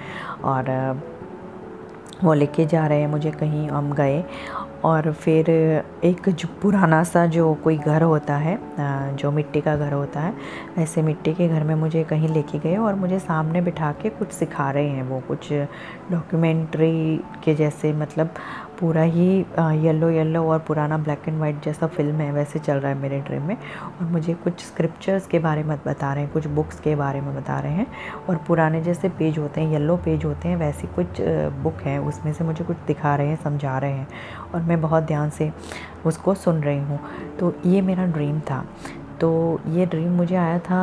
[0.44, 0.66] और
[2.24, 4.24] वो लेके जा रहे हैं, मुझे कहीं हम गए।
[4.86, 5.50] और फिर
[6.06, 8.58] एक जो पुराना सा जो कोई घर होता है
[9.16, 10.34] जो मिट्टी का घर होता है,
[10.78, 14.32] ऐसे मिट्टी के घर में मुझे कहीं लेके गए और मुझे सामने बिठा के कुछ
[14.32, 15.52] सिखा रहे हैं वो, कुछ
[16.12, 18.34] डॉक्यूमेंट्री के जैसे मतलब
[18.80, 19.28] पूरा ही
[19.84, 23.20] येलो येलो और पुराना ब्लैक एंड वाइट जैसा फ़िल्म है, वैसे चल रहा है मेरे
[23.20, 26.96] ड्रीम में। और मुझे कुछ स्क्रिप्चर्स के बारे में बता रहे हैं, कुछ बुक्स के
[26.96, 27.88] बारे में बता रहे हैं।
[28.30, 31.22] और पुराने जैसे पेज होते हैं येलो पेज होते हैं, वैसी कुछ
[31.64, 34.08] बुक है, उसमें से मुझे कुछ दिखा रहे हैं, समझा रहे हैं।
[34.54, 35.52] और मैं बहुत ध्यान से
[36.06, 37.00] उसको सुन रही हूँ।
[37.40, 38.64] तो ये मेरा ड्रीम था।
[39.22, 39.30] तो
[39.68, 40.82] ये ड्रीम मुझे आया था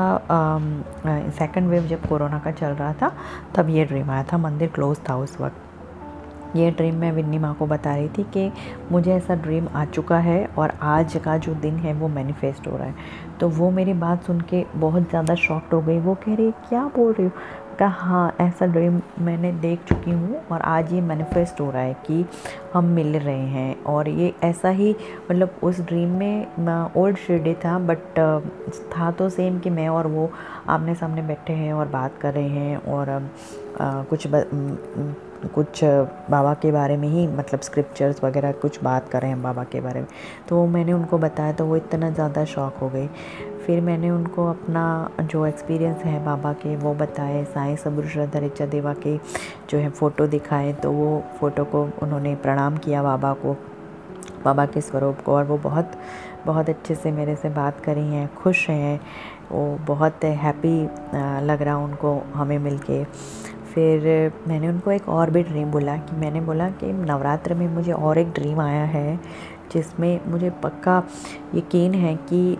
[1.31, 3.13] सेकंड वेव जब कोरोना का चल रहा था,
[3.55, 5.57] तब ये ड्रीम आया था, मंदिर क्लोज था उस वक्त।
[6.57, 8.51] ये ड्रीम मैं विन्नी माँ को बता रही थी कि
[8.93, 12.77] मुझे ऐसा ड्रीम आ चुका है और आज का जो दिन है वो मैनिफेस्ट हो
[12.77, 12.95] रहा है।
[13.41, 16.85] तो वो मेरी बात सुन के बहुत ज़्यादा शॉक्ड हो गई। वो कह रही क्या
[16.97, 17.33] बोल रही हो?
[17.79, 21.95] कहा हाँ ऐसा ड्रीम मैंने देख चुकी हूँ और आज ये मैनिफेस्ट हो रहा है
[22.07, 22.25] कि
[22.75, 24.91] हम मिल रहे हैं। और ये ऐसा ही
[25.31, 28.19] मतलब उस ड्रीम में ओल्ड शिरडी था बट
[28.93, 30.31] था तो सेम कि मैं और वो
[30.69, 33.11] आमने सामने बैठे हैं और बात कर रहे हैं और
[33.81, 34.45] आ, कुछ ब,
[35.45, 35.83] कुछ
[36.31, 39.81] बाबा के बारे में ही मतलब स्क्रिप्चर्स वगैरह कुछ बात कर रहे हैं बाबा के
[39.81, 40.09] बारे में।
[40.49, 43.09] तो मैंने उनको बताया तो वो इतना ज़्यादा शौक हो गई
[43.67, 44.85] फिर मैंने उनको अपना
[45.23, 49.17] जो एक्सपीरियंस है बाबा के, वो बताए, साई सबुर श्रद्धा रिचा देवा के
[49.71, 53.57] जो है फ़ोटो दिखाए तो वो फ़ोटो को उन्होंने प्रणाम किया बाबा को,
[54.45, 55.93] बाबा के स्वरूप को, और वो बहुत
[56.47, 59.01] बहुत अच्छे से मेरे से बात करी हैं, खुश हैं,
[59.51, 60.83] वो बहुत हैप्पी
[61.47, 63.03] लग रहा उनको हमें मिल के
[63.75, 67.93] फिर मैंने उनको एक और भी ड्रीम बोला कि मैंने बोला कि नवरात्र में मुझे
[67.93, 69.17] और एक ड्रीम आया है,
[69.73, 71.03] जिसमें मुझे पक्का
[71.55, 72.59] यकीन है कि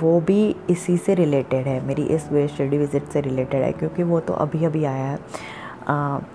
[0.00, 4.20] वो भी इसी से रिलेटेड है, मेरी इस स्टडी विज़िट से रिलेटेड है, क्योंकि वो
[4.20, 5.18] तो अभी अभी आया है।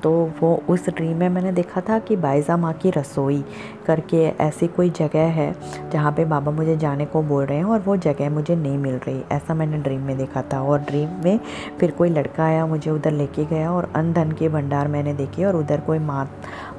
[0.03, 3.43] तो वो उस ड्रीम में मैंने देखा था कि बाइज़ा माँ की रसोई
[3.87, 5.53] करके ऐसी कोई जगह है
[5.91, 8.95] जहाँ पे बाबा मुझे जाने को बोल रहे हैं और वो जगह मुझे नहीं मिल
[8.97, 11.39] रही। ऐसा मैंने ड्रीम में देखा था और ड्रीम में
[11.79, 15.45] फिर कोई लड़का आया, मुझे उधर लेके गया और अन धन के भंडार मैंने देखे
[15.45, 16.29] और उधर कोई माँ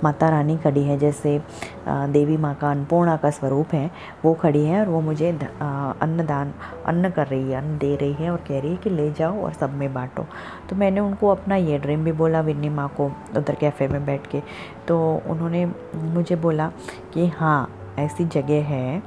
[0.05, 1.40] माता रानी खड़ी है जैसे
[1.88, 3.90] देवी माँ का अन्नपूर्णा का स्वरूप है,
[4.24, 6.52] वो खड़ी है और वो मुझे अन्नदान,
[6.86, 9.40] अन्न कर रही है, अन्न दे रही है और कह रही है कि ले जाओ
[9.44, 10.26] और सब में बांटो।
[10.70, 14.26] तो मैंने उनको अपना ये ड्रीम भी बोला विन्नी माँ को उधर कैफ़े में बैठ
[14.26, 14.42] के।
[14.88, 15.64] तो उन्होंने
[15.94, 16.70] मुझे बोला
[17.14, 19.02] कि हाँ ऐसी जगह है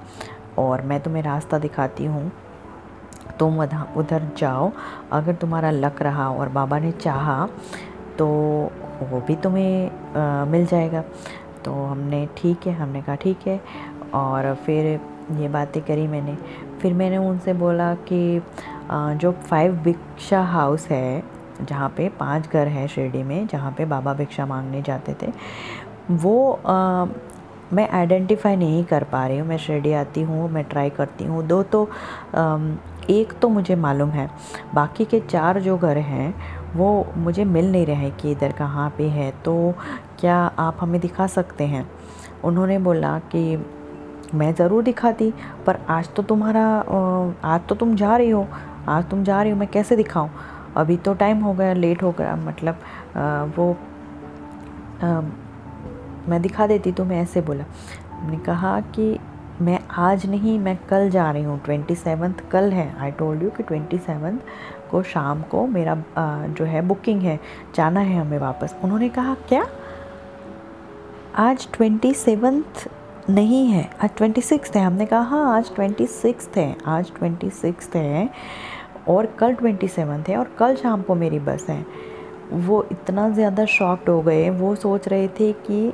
[0.57, 2.31] और मैं तुम्हें रास्ता दिखाती हूँ।
[3.39, 4.71] तुम उधर जाओ।
[5.11, 7.47] अगर तुम्हारा लक रहा और बाबा ने चाहा
[8.19, 8.27] तो
[9.01, 11.03] वो भी तुम्हें आ, मिल जाएगा।
[11.65, 13.59] तो हमने ठीक है। हमने कहा ठीक है।
[14.13, 14.85] और फिर
[15.39, 16.35] ये बातें करी मैंने।
[16.81, 18.41] फिर मैंने उनसे बोला कि
[18.91, 21.23] जो फाइव भिक्षा हाउस है
[21.61, 25.31] जहाँ पे पाँच घर हैं शिरडी में जहाँ पे बाबा भिक्षा मांगने जाते थे
[26.11, 27.05] वो आ,
[27.73, 31.45] मैं आइडेंटिफाई नहीं कर पा रही हूँ। मैं शिरडी आती हूँ मैं ट्राई करती हूँ।
[31.47, 31.84] दो तो
[32.35, 32.57] आ,
[33.09, 34.29] एक तो मुझे मालूम है
[34.75, 36.34] बाकी के चार जो घर हैं
[36.75, 39.73] वो मुझे मिल नहीं रहे कि इधर कहाँ पे है। तो
[40.19, 41.89] क्या आप हमें दिखा सकते हैं?
[42.43, 43.57] उन्होंने बोला कि
[44.35, 45.31] मैं ज़रूर दिखाती
[45.65, 46.65] पर आज तो तुम्हारा
[47.45, 48.47] आज तो तुम जा रही हो
[48.88, 50.29] आज तुम जा रही हो मैं कैसे दिखाऊँ?
[50.78, 52.80] अभी तो टाइम हो गया लेट हो गया मतलब
[53.16, 53.72] आ, वो
[55.04, 55.22] आ,
[56.30, 57.64] मैं दिखा देती तो मैं ऐसे बोला।
[58.22, 59.18] मैंने कहा कि
[59.62, 63.49] मैं आज नहीं मैं कल जा रही हूँ। ट्वेंटी सेवन्थ कल है। आई टोल्ड यू
[63.49, 64.41] कि ट्वेंटी सेवन्थ
[64.91, 67.40] को शाम को मेरा आ, जो है बुकिंग है
[67.76, 69.66] जाना है हमें वापस। उन्होंने कहा क्या?
[71.36, 72.88] आज ट्वेंटी सेवन्थ
[73.30, 77.49] नहीं है। आज ट्वेंटी सिक्स है। हमने कहा हाँ आज ट्वेंटी सिक्स है। आज ट्वेंटी
[77.49, 78.30] सिक्स है।
[79.09, 81.85] और कल ट्वेंटी सेवन्थ है और कल शाम को मेरी बस है।
[82.53, 85.93] वो इतना ज़्यादा शॉक्ड हो गए। वो सोच रहे थे कि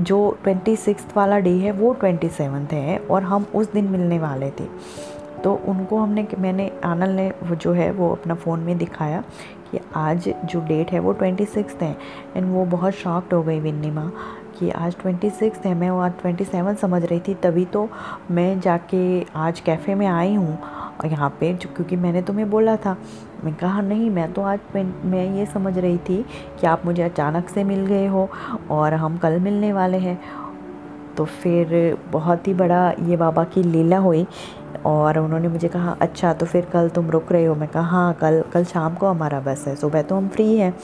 [0.00, 4.18] जो ट्वेंटी सिक्स वाला डे है, वो ट्वेंटी सेवन्थ है और हम उस दिन मिलने
[4.18, 4.68] वाले थे।
[5.44, 9.22] तो उनको हमने मैंने, आनंद ने वो जो है, वो अपना फ़ोन में दिखाया
[9.70, 11.96] कि आज जो डेट है, वो ट्वेंटी सिक्स है।
[12.36, 14.12] एंड वो बहुत शॉक्ड हो गई विन्नी माँ
[14.58, 17.88] कि आज ट्वेंटी सिक्स है। मैं वो आज ट्वेंटी सेवन समझ रही थी। तभी तो
[18.30, 20.58] मैं जाके आज कैफ़े में आई हूँ
[21.04, 22.96] यहाँ पे जो, क्योंकि मैंने तुम्हें बोला था।
[23.44, 26.24] मैं कहा, नहीं, मैं तो आज मैं ये समझ रही थी
[26.60, 28.28] कि आप मुझे अचानक से मिल गए हो
[28.70, 30.20] और हम कल मिलने वाले हैं।
[31.16, 34.26] तो फिर बहुत ही बड़ा ये बाबा की लीला हुई
[34.86, 37.54] और उन्होंने मुझे कहा अच्छा तो फिर कल तुम रुक रहे हो?
[37.54, 40.74] मैं कहा हाँ कल कल शाम को हमारा बस है, सुबह तो हम फ्री हैं।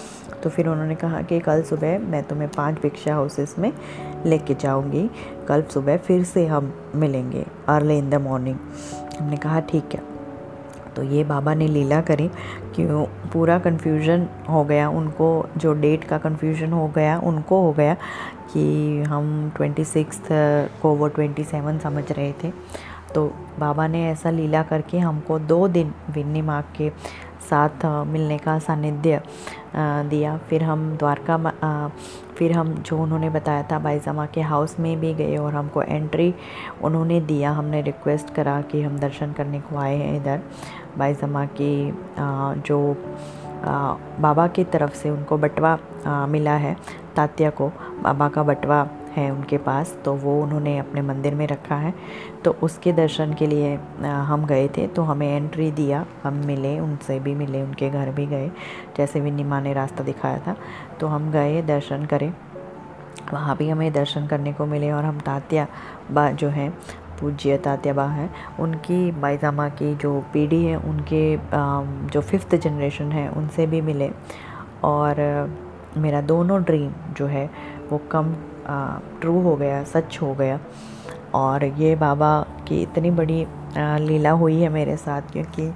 [0.43, 3.73] तो फिर उन्होंने कहा कि कल सुबह मैं तुम्हें पाँच भिक्षा हाउसेस में
[4.27, 5.09] लेके जाऊँगी।
[5.49, 8.57] कल सुबह फिर से हम मिलेंगे अर्ली इन द मॉर्निंग
[9.19, 10.03] हमने कहा, ठीक है।
[10.97, 12.29] तो ये बाबा ने लीला करी
[12.75, 17.95] क्यों पूरा कन्फ्यूज़न हो गया, उनको जो डेट का कन्फ्यूज़न हो गया, उनको हो गया
[18.53, 20.21] कि हम ट्वेंटी सिक्स
[20.83, 22.53] को वो ट्वेंटी सेवन समझ रहे थे।
[23.15, 23.27] तो
[23.59, 26.91] बाबा ने ऐसा लीला करके हमको दो दिन विन्नी माँ के
[27.51, 29.21] साथ मिलने का सानिध्य
[29.77, 31.37] दिया। फिर हम द्वारका
[32.39, 36.35] फिर हम, जो उन्होंने बताया था बाईजमा के हाउस में भी गए और हमको एंट्री
[36.83, 40.41] उन्होंने दिया। हमने रिक्वेस्ट करा कि हम दर्शन करने को आए हैं इधर।
[40.99, 41.93] बाईजमा की
[42.61, 42.79] जो
[44.21, 45.79] बाबा की तरफ़ से उनको बटवा
[46.29, 46.77] मिला है,
[47.17, 47.69] तात्या को,
[48.03, 48.87] बाबा का बटवा।
[49.17, 51.93] है उनके पास तो वो उन्होंने अपने मंदिर में रखा है।
[52.45, 53.75] तो उसके दर्शन के लिए
[54.05, 58.27] हम गए थे तो हमें एंट्री दिया। हम मिले, उनसे भी मिले, उनके घर भी
[58.27, 58.51] गए।
[58.97, 60.57] जैसे विन्नी माँ ने रास्ता दिखाया था
[61.01, 62.33] तो हम गए दर्शन करें।
[63.33, 65.67] वहाँ भी हमें दर्शन करने को मिले और हम तात्या
[66.11, 66.71] बा जो हैं,
[67.21, 68.31] पूज्य तात्या बा हैं,
[68.61, 71.37] उनकी बाईजामा की जो पीढ़ी है, उनके
[72.09, 74.11] जो फिफ्थ जनरेशन है, उनसे भी मिले।
[74.85, 75.21] और
[75.97, 77.49] मेरा दोनों ड्रीम जो है,
[77.91, 78.35] वो कम
[78.67, 80.59] ट्रू हो गया, सच हो गया।
[81.35, 83.47] और ये बाबा की इतनी बड़ी
[83.79, 85.73] लीला हुई है मेरे साथ, क्योंकि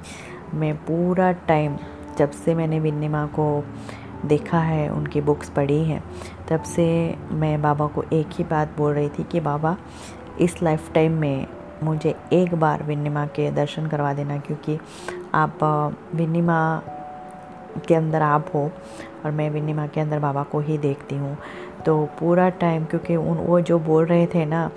[0.54, 1.76] मैं पूरा टाइम
[2.18, 3.64] जब से मैंने बिन्नी माँ को
[4.24, 6.02] देखा है, उनकी बुक्स पढ़ी हैं,
[6.48, 6.86] तब से
[7.32, 9.76] मैं बाबा को एक ही बात बोल रही थी कि बाबा,
[10.40, 11.46] इस लाइफ टाइम में
[11.82, 14.78] मुझे एक बार विन्नी माँ के दर्शन करवा देना, क्योंकि
[15.34, 15.58] आप
[16.14, 16.82] विन्नी माँ
[17.88, 18.70] के अंदर आप हो,
[19.24, 21.36] और मैं विन्नी माँ के अंदर बाबा को ही देखती हूँ।
[21.86, 24.70] तो पूरा टाइम क्योंकि उन, वो जो बोल रहे थे ना,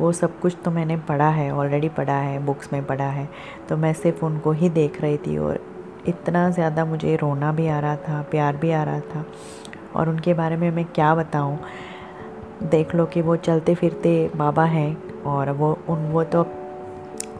[0.00, 3.28] वो सब कुछ तो मैंने पढ़ा है ऑलरेडी पढ़ा है बुक्स में पढ़ा है।
[3.68, 5.60] तो मैं सिर्फ़ उनको ही देख रही थी और
[6.08, 9.24] इतना ज़्यादा मुझे रोना भी आ रहा था, प्यार भी आ रहा था।
[9.94, 11.58] और उनके बारे में मैं क्या बताऊँ?
[12.62, 16.46] देख लो कि वो चलते फिरते बाबा हैं और वो, उन, वो तो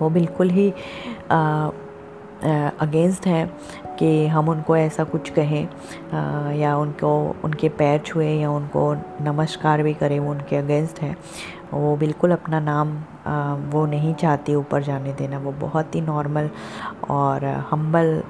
[0.00, 0.70] वो बिल्कुल ही
[2.80, 3.46] अगेंस्ट हैं।
[4.00, 7.10] कि हम उनको ऐसा कुछ कहें या उनको,
[7.44, 11.16] उनके पैर छुए या उनको नमस्कार भी करें, वो उनके अगेंस्ट हैं।
[11.72, 12.92] वो बिल्कुल अपना नाम
[13.70, 16.50] वो नहीं चाहती ऊपर जाने देना। वो बहुत ही नॉर्मल
[17.10, 18.22] और हम्बल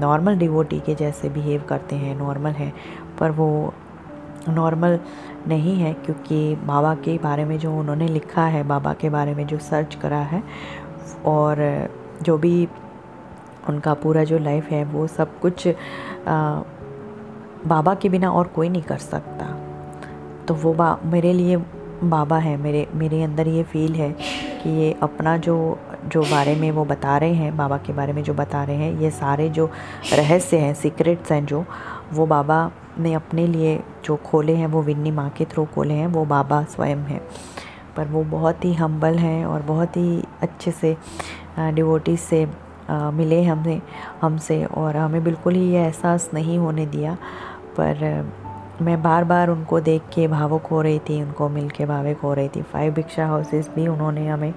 [0.00, 2.72] नॉर्मल डिवोटी के जैसे बिहेव करते हैं, नॉर्मल हैं।
[3.20, 3.72] पर वो
[4.48, 4.98] नॉर्मल
[5.48, 9.46] नहीं है क्योंकि बाबा के बारे में जो उन्होंने लिखा है, बाबा के बारे में
[9.46, 10.42] जो सर्च करा है,
[11.26, 11.88] और
[12.22, 12.68] जो भी
[13.68, 15.72] उनका पूरा जो लाइफ है वो सब कुछ आ,
[17.66, 19.46] बाबा के बिना और कोई नहीं कर सकता।
[20.48, 21.56] तो वो बा मेरे लिए
[22.04, 24.10] बाबा है मेरे मेरे अंदर ये फील है
[24.62, 25.78] कि ये अपना जो
[26.08, 29.00] जो बारे में वो बता रहे हैं बाबा के बारे में जो बता रहे हैं
[29.00, 29.66] ये सारे जो
[30.12, 31.64] रहस्य हैं सीक्रेट्स हैं जो
[32.12, 36.06] वो बाबा ने अपने लिए जो खोले हैं वो विन्नी माँ के थ्रू खोले हैं
[36.06, 37.20] वो बाबा स्वयं हैं।
[37.96, 40.96] पर वो बहुत ही हम्बल हैं और बहुत ही अच्छे से
[41.58, 42.46] डिवोटीज से
[42.90, 43.80] आ, मिले हमसे
[44.22, 47.16] हमसे और हमें बिल्कुल ही ये एहसास नहीं होने दिया।
[47.78, 48.24] पर
[48.82, 52.34] मैं बार बार उनको देख के भावुक हो रही थी उनको मिल के भावुक हो
[52.34, 54.52] रही थी। फाइव भिक्षा हाउसेस भी उन्होंने हमें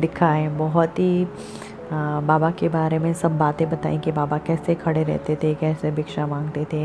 [0.00, 1.26] दिखाए। बहुत ही
[1.92, 5.90] आ, बाबा के बारे में सब बातें बताई कि बाबा कैसे खड़े रहते थे कैसे
[5.90, 6.84] भिक्षा मांगते थे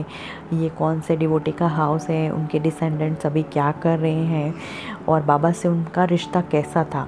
[0.53, 4.53] ये कौन से डिवोटी का हाउस है उनके डिसेंडेंट सभी क्या कर रहे हैं
[5.09, 7.07] और बाबा से उनका रिश्ता कैसा था।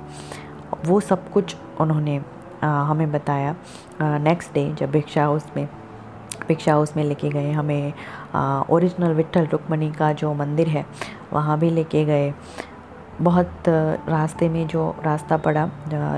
[0.86, 2.22] वो सब कुछ उन्होंने
[2.64, 3.56] आ, हमें बताया।
[4.02, 5.68] नेक्स्ट डे जब भिक्षा हाउस में
[6.48, 7.94] भिक्षा हाउस में लेके गए हमें
[8.70, 10.86] ओरिजिनल विट्ठल रुक्मणी का जो मंदिर है
[11.34, 12.34] वहाँ भी लेके गए।
[13.22, 15.66] बहुत रास्ते में जो रास्ता पड़ा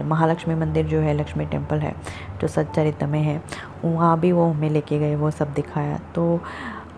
[0.05, 1.93] महालक्ष्मी मंदिर जो है लक्ष्मी टेंपल है
[2.41, 3.41] जो सच्चरित्र में है
[3.85, 6.39] वहाँ भी वो हमें लेके गए वो सब दिखाया। तो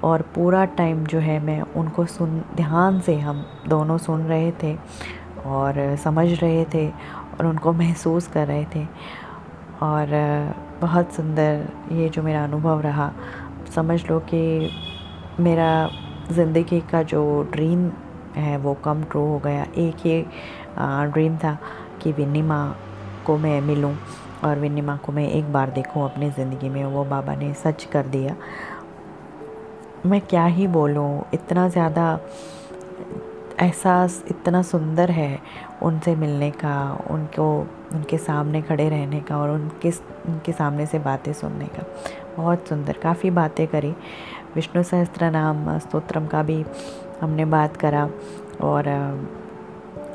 [0.04, 4.76] और पूरा टाइम जो है मैं उनको सुन ध्यान से हम दोनों सुन रहे थे
[5.46, 8.88] और समझ रहे थे और उनको महसूस कर रहे थे।
[9.82, 10.08] और
[10.82, 13.12] बहुत सुंदर ये जो मेरा अनुभव रहा।
[13.76, 14.70] समझ लो कि
[15.40, 15.90] मेरा
[16.32, 17.22] ज़िंदगी का जो
[17.52, 17.90] ड्रीम
[18.36, 20.22] है वो कम ट्रू हो गया। एक ही
[21.12, 21.58] ड्रीम था
[22.02, 22.76] कि विन्नी माँ
[23.26, 23.96] को मैं मिलूँ
[24.44, 27.84] और विन्नी माँ को मैं एक बार देखूँ अपनी ज़िंदगी में। वो बाबा ने सच
[27.94, 28.36] कर दिया।
[30.06, 32.20] मैं क्या ही बोलूँ, इतना ज़्यादा
[33.62, 35.40] एहसास इतना सुंदर है
[35.82, 39.92] उनसे मिलने का, उनको, उनके सामने खड़े रहने का और उनके
[40.32, 41.84] उनके सामने से बातें सुनने का।
[42.38, 43.94] बहुत सुंदर, काफ़ी बातें करी।
[44.56, 46.66] विष्णु सहस्त्र नाम स्तोत्रम का भी
[47.22, 48.10] हमने बात करा
[48.62, 48.90] और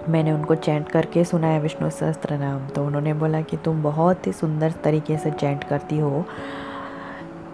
[0.08, 4.32] मैंने उनको चैंट करके सुनाया विष्णु सहस्त्र नाम तो उन्होंने बोला कि तुम बहुत ही
[4.32, 6.24] सुंदर तरीके से चैंट करती हो।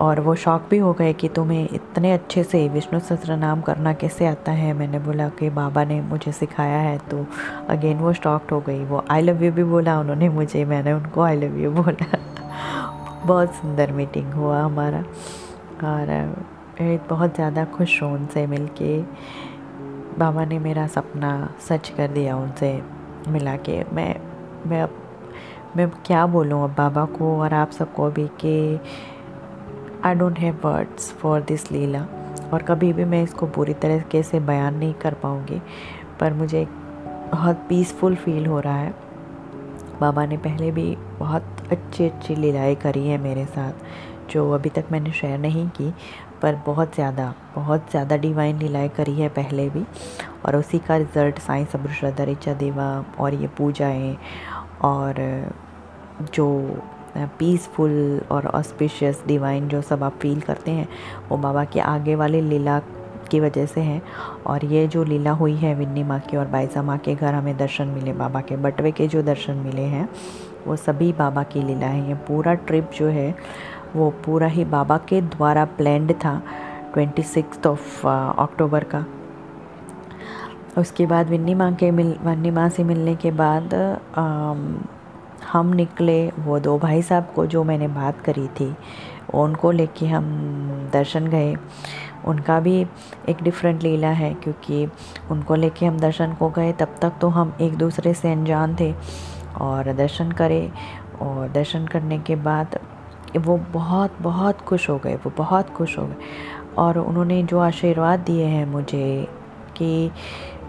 [0.02, 3.92] और वो शौक भी हो गए कि तुम्हें इतने अच्छे से विष्णु सहस्त्र नाम करना
[3.92, 4.72] कैसे आता है?
[4.72, 7.26] मैंने बोला कि बाबा ने मुझे सिखाया है तो
[7.68, 11.20] अगेन वो स्टॉक्ड हो गई। वो आई लव यू भी बोला, उन्होंने मुझे, मैंने उनको
[11.20, 12.18] आई लव यू बोला।
[13.26, 15.04] बहुत सुंदर मीटिंग हुआ हमारा।
[15.84, 16.34] और
[17.10, 19.02] बहुत ज़्यादा खुश हूँ उनसे मिल के
[20.18, 22.82] बाबा ने मेरा सपना सच कर दिया उनसे
[23.28, 24.16] मिला के। मैं
[24.66, 24.90] मैं अब,
[25.76, 28.80] मैं क्या बोलूँ अब बाबा को और आप सबको भी कि
[30.04, 32.00] I don't have words for this leela
[32.52, 35.60] और कभी भी मैं इसको पूरी तरीके से बयान नहीं कर पाऊँगी,
[36.20, 36.64] पर मुझे
[37.32, 38.94] बहुत पीसफुल फील हो रहा है।
[40.00, 43.72] बाबा ने पहले भी बहुत अच्छी अच्छी लीलाएँ करी हैं मेरे साथ,
[44.30, 45.92] जो अभी तक मैंने शेयर नहीं की,
[46.42, 49.84] पर बहुत ज़्यादा बहुत ज़्यादा डिवाइन लीलाएँ करी है पहले भी।
[50.46, 54.16] और उसी का रिज़ल्ट साईं श्रद्धा ऋचा देवा और ये पूजाएँ
[54.84, 55.14] और
[56.34, 56.48] जो
[57.16, 60.88] पीसफुल और ऑस्पिशियस डिवाइन जो सब आप फील करते हैं
[61.28, 62.78] वो बाबा के आगे वाले लीला
[63.30, 64.00] की वजह से है।
[64.46, 67.56] और ये जो लीला हुई है विन्नी माँ की और बाईसा माँ के घर हमें
[67.56, 70.08] दर्शन मिले बाबा के बटवे के जो दर्शन मिले हैं
[70.66, 73.34] वो सभी बाबा की लीला है। ये पूरा ट्रिप जो है
[73.96, 76.40] वो पूरा ही बाबा के द्वारा प्लैंड था
[76.92, 79.04] ट्वेंटी सिक्स ऑफ़ अक्टूबर का।
[80.78, 84.54] उसके बाद विन्नी माँ के मिल वन्नी माँ से मिलने के बाद आ,
[85.52, 88.74] हम निकले, वो दो भाई साहब को जो मैंने बात करी थी,
[89.34, 90.24] उनको लेके हम
[90.92, 91.56] दर्शन गए।
[92.24, 92.86] उनका भी
[93.28, 94.88] एक डिफरेंट लीला है, क्योंकि
[95.30, 98.94] उनको लेके हम दर्शन को गए, तब तक तो हम एक दूसरे से अनजान थे।
[99.60, 100.70] और दर्शन करे,
[101.22, 102.78] और दर्शन करने के बाद
[103.36, 106.14] वो बहुत बहुत खुश हो गए, वो बहुत खुश हो गए।
[106.78, 109.28] और उन्होंने जो आशीर्वाद दिए हैं मुझे
[109.76, 110.10] कि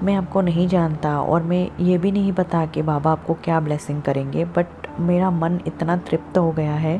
[0.03, 4.01] मैं आपको नहीं जानता और मैं ये भी नहीं पता कि बाबा आपको क्या ब्लेसिंग
[4.01, 6.99] करेंगे बट मेरा मन इतना तृप्त हो गया है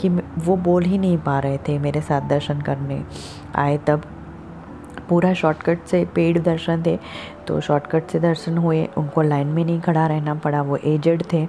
[0.00, 3.02] कि वो बोल ही नहीं पा रहे थे मेरे साथ दर्शन करने।
[3.54, 4.02] आए तब
[5.08, 6.98] पूरा शॉर्टकट से पेड दर्शन थे
[7.46, 11.46] तो शॉर्टकट से दर्शन हुए, उनको लाइन में नहीं खड़ा रहना पड़ा, वो एजड थे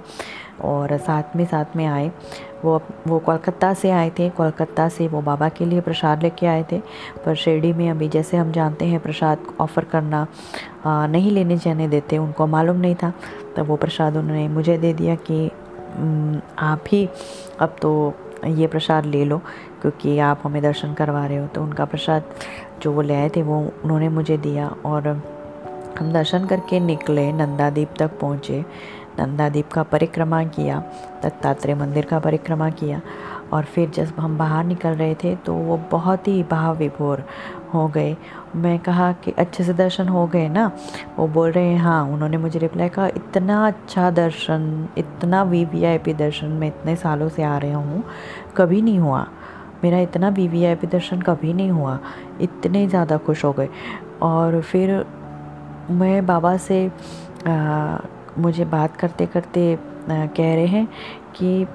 [0.64, 2.12] और साथ में साथ में आए।
[2.64, 6.66] वो वो कोलकाता से आए थे कोलकाता से वो बाबा के लिए प्रसाद लेके आए
[6.72, 6.80] थे।
[7.26, 10.26] पर शिरडी में अभी जैसे हम जानते हैं प्रसाद ऑफ़र करना
[10.86, 13.14] आ, नहीं लेने जाने देते उनको मालूम नहीं था।
[13.58, 15.48] तब वो प्रसाद उन्होंने मुझे दे दिया कि
[16.60, 17.08] आप ही
[17.60, 18.14] अब तो
[18.46, 19.38] ये प्रसाद ले लो
[19.82, 22.24] क्योंकि आप हमें दर्शन करवा रहे हो। तो उनका प्रसाद
[22.82, 25.08] जो वो ले आए थे वो उन्होंने मुझे दिया। और
[26.00, 28.64] हम दर्शन करके निकले नंदादीप तक पहुँचे।
[29.20, 30.80] नंदादीप का परिक्रमा किया
[31.24, 33.02] दत्तात्रेय मंदिर का परिक्रमा किया
[33.54, 37.24] और फिर जब हम बाहर निकल रहे थे तो वो बहुत ही भाव विभोर
[37.74, 38.16] हो गए।
[38.56, 40.72] मैं कहा कि अच्छे से दर्शन हो गए ना?
[41.18, 45.84] वो बोल रहे हैं हाँ। उन्होंने मुझे रिप्लाई कहा इतना अच्छा दर्शन इतना वी वी
[45.84, 48.04] आई पी दर्शन मैं इतने सालों से आ रहा हूँ
[48.58, 49.26] कभी नहीं हुआ।
[49.84, 52.00] मेरा इतना वी वी आई पी दर्शन कभी नहीं हुआ।
[52.42, 53.70] इतने ज़्यादा खुश हो गए।
[54.22, 55.06] और फिर
[55.92, 56.86] मैं बाबा से
[57.48, 57.98] आ,
[58.38, 59.78] मुझे बात करते करते
[60.10, 60.88] कह रहे हैं
[61.36, 61.66] कि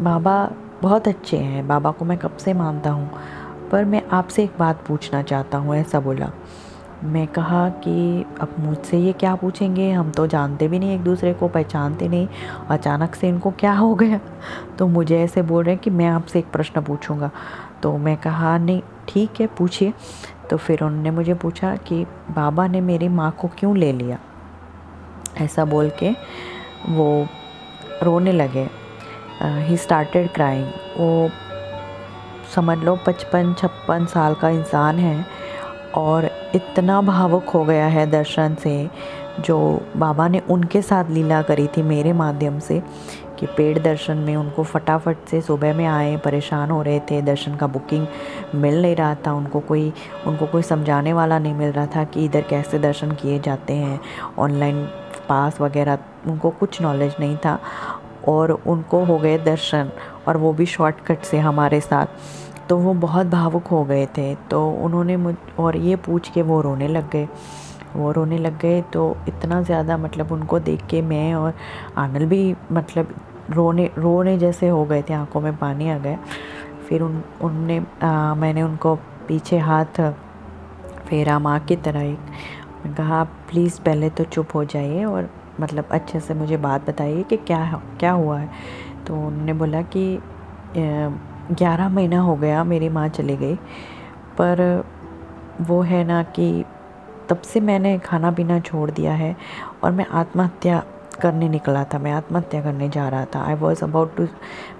[0.00, 0.50] बाबा
[0.82, 3.10] बहुत अच्छे हैं, बाबा को मैं कब से मानता हूँ,
[3.72, 6.30] पर मैं आपसे एक बात पूछना चाहता हूँ, ऐसा बोला।
[7.04, 9.90] मैं कहा कि अब मुझसे ये क्या पूछेंगे?
[9.90, 12.28] हम तो जानते भी नहीं एक दूसरे को, पहचानते नहीं,
[12.70, 14.20] अचानक से इनको क्या हो गया?
[14.78, 17.30] तो मुझे ऐसे बोल रहे हैं कि मैं आपसे एक प्रश्न पूछूँगा।
[17.82, 19.92] तो मैं कहा, नहीं, ठीक है, पूछिए।
[20.50, 24.18] तो फिर उन्होंने मुझे पूछा कि बाबा ने मेरी माँ को क्यों ले लिया?
[25.36, 26.10] ऐसा बोल के
[26.88, 27.26] वो
[28.02, 28.68] रोने लगे।
[29.42, 30.66] ही स्टार्टेड क्राइंग
[30.96, 31.30] वो
[32.54, 35.24] समझ लो पचपन, छप्पन साल का इंसान है
[35.94, 38.90] और इतना भावुक हो गया है दर्शन से,
[39.40, 39.58] जो
[39.96, 42.82] बाबा ने उनके साथ लीला करी थी मेरे माध्यम से,
[43.38, 47.54] कि पेड़ दर्शन में उनको फटाफट से सुबह में आए, परेशान हो रहे थे, दर्शन
[47.56, 48.06] का बुकिंग
[48.54, 49.92] मिल नहीं रहा था, उनको कोई
[50.26, 54.00] उनको कोई समझाने वाला नहीं मिल रहा था कि इधर कैसे दर्शन किए जाते हैं
[54.38, 54.88] ऑनलाइन
[55.30, 55.98] पास वगैरह
[56.28, 57.58] उनको कुछ नॉलेज नहीं था
[58.28, 59.90] और उनको हो गए दर्शन
[60.28, 62.06] और वो भी शॉर्टकट से हमारे साथ।
[62.68, 66.60] तो वो बहुत भावुक हो गए थे। तो उन्होंने मुझ और ये पूछ के वो
[66.60, 67.28] रोने लग गए।
[67.96, 71.54] वो रोने लग गए तो इतना ज़्यादा मतलब उनको देख के मैं और
[71.98, 73.14] आनल भी मतलब
[73.50, 76.18] रोने रोने जैसे हो गए थे आँखों में पानी आ गया।
[76.88, 78.94] फिर उन उनने आ, मैंने उनको
[79.28, 80.00] पीछे हाथ
[81.08, 82.18] फेरा माँ की तरह एक
[82.84, 85.28] मैं कहा, आप प्लीज़ पहले तो चुप हो जाइए और
[85.60, 88.48] मतलब अच्छे से मुझे बात बताइए कि क्या क्या हुआ है?
[89.06, 90.18] तो उन्होंने बोला कि
[90.76, 93.54] ग्यारह महीना हो गया, मेरी माँ चली गई,
[94.38, 94.84] पर
[95.60, 96.64] वो है ना कि
[97.28, 99.34] तब से मैंने खाना पीना छोड़ दिया है
[99.84, 100.82] और मैं आत्महत्या
[101.22, 104.26] करने निकला था, मैं आत्महत्या करने जा रहा था। आई वॉज़ अबाउट टू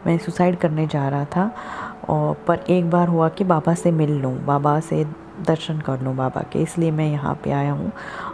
[0.07, 1.51] मैं सुसाइड करने जा रहा था
[2.09, 5.05] और पर एक बार हुआ कि बाबा से मिल लूँ, बाबा से
[5.47, 7.91] दर्शन कर लूँ बाबा के, इसलिए मैं यहाँ पे आया हूँ।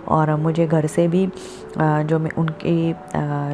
[0.08, 1.26] और मुझे घर से भी
[1.78, 2.94] जो मैं, उनकी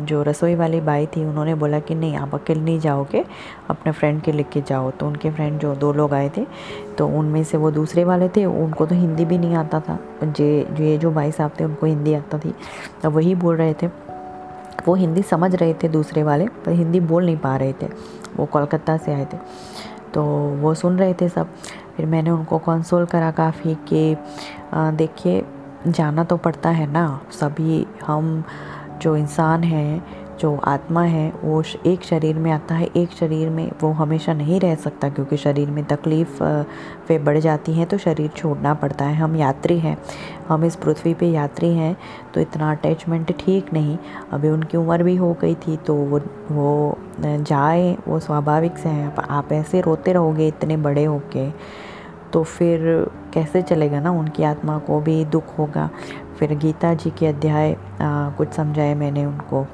[0.06, 3.24] जो रसोई वाली बाई थी, उन्होंने बोला कि नहीं, आप अकेले नहीं जाओगे,
[3.70, 6.46] अपने फ्रेंड के लेके जाओ। तो उनके फ्रेंड जो, दो लोग आए थे
[6.98, 10.48] तो उनमें से वो दूसरे वाले थे, उनको तो हिंदी भी नहीं आता था। जे
[10.80, 12.54] ये जो भाई साहब थे, उनको हिंदी आता थी
[13.02, 13.86] तो वही बोल रहे थे।
[14.86, 17.86] वो हिंदी समझ रहे थे दूसरे वाले, पर हिंदी बोल नहीं पा रहे थे।
[18.36, 19.36] वो कोलकाता से आए थे।
[20.14, 20.22] तो
[20.60, 21.48] वो सुन रहे थे सब।
[21.96, 24.16] फिर मैंने उनको कंसोल करा काफ़ी कि
[24.74, 25.44] देखिए,
[25.86, 28.44] जाना तो पड़ता है ना। सभी, हम
[29.02, 33.70] जो इंसान हैं जो आत्मा है वो एक शरीर में आता है एक शरीर में
[33.82, 36.42] वो हमेशा नहीं रह सकता क्योंकि शरीर में तकलीफ़
[37.08, 39.96] वे बढ़ जाती हैं तो शरीर छोड़ना पड़ता है। हम यात्री हैं
[40.48, 41.96] हम इस पृथ्वी पे यात्री हैं
[42.34, 43.96] तो इतना अटैचमेंट ठीक नहीं।
[44.32, 46.20] अभी उनकी उम्र भी हो गई थी तो वो
[46.50, 51.50] वो जाए वो स्वाभाविक से हैं। आप ऐसे रोते रहोगे इतने बड़े होके
[52.32, 52.80] तो फिर
[53.34, 55.88] कैसे चलेगा ना उनकी आत्मा को भी दुख होगा।
[56.38, 59.66] फिर गीता जी के अध्याय आ, कुछ समझाए मैंने उनको।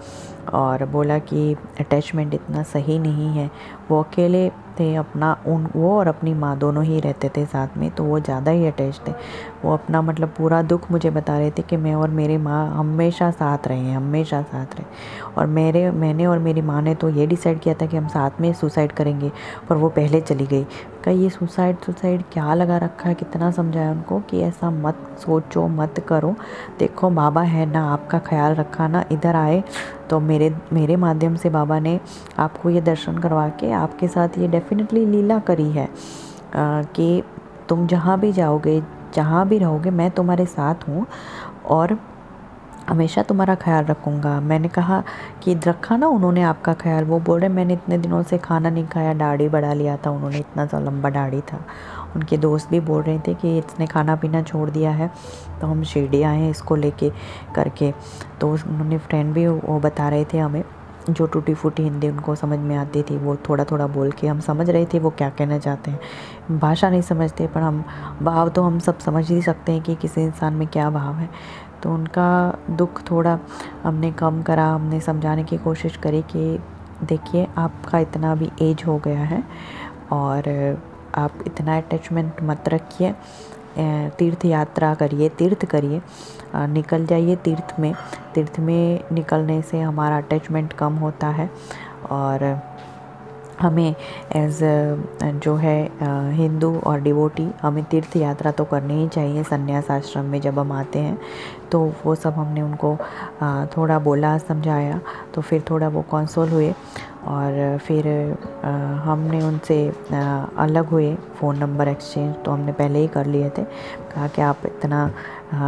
[0.54, 3.50] और बोला कि अटैचमेंट इतना सही नहीं है
[3.90, 4.48] वो अकेले
[4.80, 8.18] थे, अपना उन, वो और अपनी माँ दोनों ही रहते थे साथ में तो वो
[8.20, 9.12] ज़्यादा ही अटैच थे।
[9.64, 13.30] वो अपना मतलब पूरा दुख मुझे बता रहे थे कि मैं और मेरी माँ हमेशा
[13.30, 17.26] साथ रहे हैं, हमेशा साथ रहे। और मेरे, मैंने और मेरी माँ ने तो ये
[17.26, 19.32] डिसाइड किया था कि हम साथ में सुसाइड करेंगे,
[19.68, 20.66] पर वो पहले चली गई।
[21.04, 23.14] का ये सुसाइड सुसाइड क्या लगा रखा है?
[23.14, 26.34] कितना समझाया उनको कि ऐसा मत सोचो, मत करो।
[26.78, 29.62] देखो, बाबा है ना, आपका ख्याल रखा ना, इधर आए।
[30.10, 31.98] तो मेरे मेरे माध्यम से बाबा ने
[32.38, 35.88] आपको ये दर्शन करवा के आपके साथ ये डेफिनेटली लीला करी है
[36.56, 37.22] कि
[37.68, 38.82] तुम जहाँ भी जाओगे,
[39.14, 41.06] जहाँ भी रहोगे, मैं तुम्हारे साथ हूँ
[41.66, 41.98] और
[42.88, 45.02] हमेशा तुम्हारा ख्याल रखूँगा। मैंने कहा
[45.42, 48.86] कि रखा ना उन्होंने आपका ख्याल, वो बोल रहे, मैंने इतने दिनों से खाना नहीं
[48.86, 51.60] खाया, दाढ़ी बढ़ा लिया था उन्होंने, इतना सा लंबा दाढ़ी था।
[52.16, 55.10] उनके दोस्त भी बोल रहे थे कि इसने खाना पीना छोड़ दिया है
[55.60, 57.10] तो हम शिरडी आए हैं इसको लेके
[57.54, 57.92] करके।
[58.40, 60.62] तो उन्होंने फ्रेंड भी वो बता रहे थे हमें
[61.08, 64.40] जो टूटी फूटी हिंदी उनको समझ में आती थी, वो थोड़ा थोड़ा बोल के हम
[64.40, 67.84] समझ रहे थे वो क्या कहना चाहते हैं। भाषा नहीं समझते, पर हम,
[68.22, 71.28] भाव तो हम सब समझ ही सकते हैं कि किसी इंसान में क्या भाव है।
[71.82, 73.38] तो उनका दुख थोड़ा
[73.84, 76.58] हमने कम करा, हमने समझाने की कोशिश करी कि
[77.02, 79.42] देखिए, आपका इतना भी एज हो गया है
[80.12, 80.48] और
[81.14, 83.14] आप इतना अटैचमेंट मत रखिए।
[84.18, 86.00] तीर्थ यात्रा करिए, तीर्थ करिए।
[86.68, 87.92] निकल जाइए तीर्थ में।
[88.34, 91.50] तीर्थ में निकलने से हमारा अटैचमेंट कम होता है
[92.10, 92.44] और
[93.60, 93.94] हमें
[94.36, 94.58] एज
[95.44, 95.78] जो है
[96.32, 100.72] हिंदू और डिवोटी हमें तीर्थ यात्रा तो करनी ही चाहिए संन्यास आश्रम में जब हम
[100.72, 101.18] आते हैं।
[101.72, 102.96] तो वो सब हमने उनको
[103.76, 105.00] थोड़ा बोला, समझाया।
[105.34, 106.72] तो फिर थोड़ा वो कंसोल हुए।
[107.28, 108.06] और फिर
[109.04, 109.76] हमने उनसे
[110.58, 113.62] अलग हुए फ़ोन नंबर एक्सचेंज तो हमने पहले ही कर लिए थे।
[114.12, 115.10] कहा कि आप इतना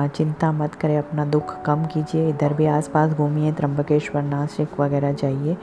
[0.09, 5.57] चिंता मत करें, अपना दुख कम कीजिए, इधर भी आसपास घूमिए, त्र्यंबकेश्वर, नासिक वगैरह जाइए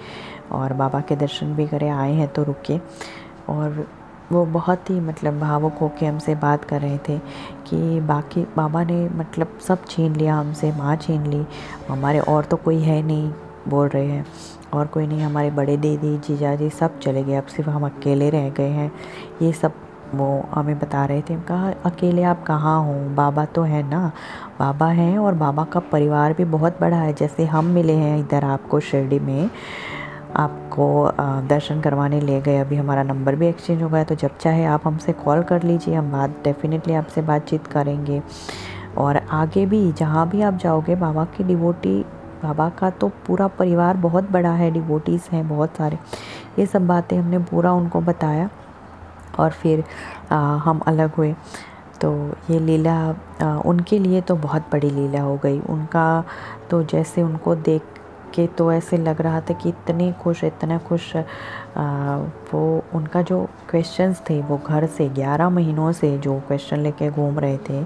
[0.51, 2.77] और बाबा के दर्शन भी करें, आए हैं तो रुके
[3.49, 3.85] और
[4.31, 7.17] वो बहुत ही मतलब भावुक होकर हमसे बात कर रहे थे
[7.67, 11.45] कि बाकी, बाबा ने मतलब सब छीन लिया, हमसे माँ छीन ली,
[11.89, 13.31] हमारे और तो कोई है नहीं,
[13.67, 14.25] बोल रहे हैं।
[14.73, 18.29] और कोई नहीं, हमारे बड़े दीदी, जीजा जी सब चले गए। अब सिर्फ़ हम अकेले
[18.29, 18.91] रह गए हैं।
[19.41, 19.71] ये सब
[20.15, 22.93] वो हमें बता रहे थे। कहा, अकेले आप कहाँ हो?
[23.15, 24.11] बाबा तो है ना?
[24.59, 28.43] बाबा हैं और बाबा का परिवार भी बहुत बड़ा है। जैसे हम मिले हैं इधर
[28.43, 29.49] आपको शिरडी में,
[30.35, 31.11] आपको
[31.47, 34.81] दर्शन करवाने ले गए। अभी हमारा नंबर भी एक्सचेंज हो गया। तो जब चाहे आप
[34.85, 38.21] हमसे कॉल कर लीजिए, हम बात, डेफिनेटली आपसे बातचीत करेंगे।
[38.97, 42.05] और आगे भी, जहाँ भी आप जाओगे, बाबा की डिवोटी
[42.43, 45.97] बाबा का तो पूरा परिवार बहुत बड़ा है डिवोटीज़ हैं बहुत सारे।
[46.59, 48.49] ये सब बातें हमने पूरा उनको बताया
[49.39, 49.83] और फिर
[50.31, 51.33] आ, हम अलग हुए।
[52.01, 52.11] तो
[52.49, 52.95] ये लीला
[53.41, 56.23] आ, उनके लिए तो बहुत बड़ी लीला हो गई। उनका
[56.69, 57.81] तो जैसे उनको देख
[58.33, 61.15] के तो ऐसे लग रहा था कि इतने खुश इतना खुश
[61.77, 63.37] वो उनका जो
[63.69, 67.83] क्वेश्चंस थे वो घर से ग्यारह महीनों से जो क्वेश्चन लेके घूम रहे थे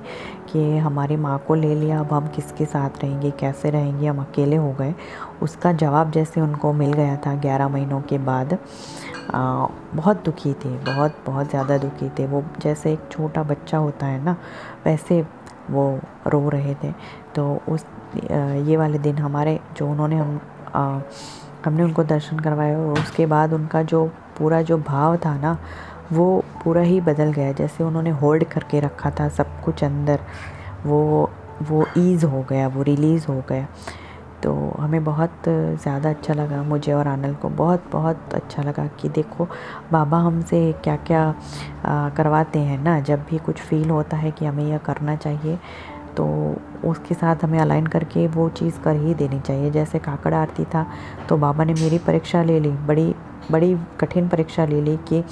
[0.51, 4.55] कि हमारी माँ को ले लिया अब हम किसके साथ रहेंगे कैसे रहेंगे हम अकेले
[4.55, 4.93] हो गए।
[5.41, 8.53] उसका जवाब जैसे उनको मिल गया था ग्यारह महीनों के बाद।
[9.33, 14.05] आ, बहुत दुखी थे बहुत बहुत ज़्यादा दुखी थे। वो जैसे एक छोटा बच्चा होता
[14.05, 14.37] है ना
[14.85, 15.21] वैसे
[15.69, 16.91] वो रो रहे थे।
[17.35, 17.85] तो उस
[18.21, 20.39] ये वाले दिन हमारे जो उन्होंने हम
[20.75, 20.99] आ,
[21.65, 24.05] हमने उनको दर्शन करवाया और उसके बाद उनका जो
[24.37, 25.57] पूरा जो भाव था ना,
[26.11, 30.19] वो पूरा ही बदल गया जैसे उन्होंने होल्ड करके रखा था सब कुछ अंदर,
[30.85, 31.29] वो
[31.61, 33.67] वो ईज़ हो गया, वो रिलीज़ हो गया।
[34.43, 39.09] तो हमें बहुत ज़्यादा अच्छा लगा मुझे और आनल को, बहुत बहुत अच्छा लगा कि
[39.09, 39.47] देखो
[39.91, 41.33] बाबा हमसे क्या क्या
[42.17, 45.57] करवाते हैं ना, जब भी कुछ फ़ील होता है कि हमें यह करना चाहिए
[46.17, 46.27] तो
[46.85, 50.85] उसके साथ हमें अलाइन करके वो चीज़ कर ही देनी चाहिए। जैसे काकड़ आरती था
[51.29, 53.13] तो बाबा ने मेरी परीक्षा ले ली बड़ी
[53.51, 55.23] बड़ी कठिन परीक्षा ले ली कि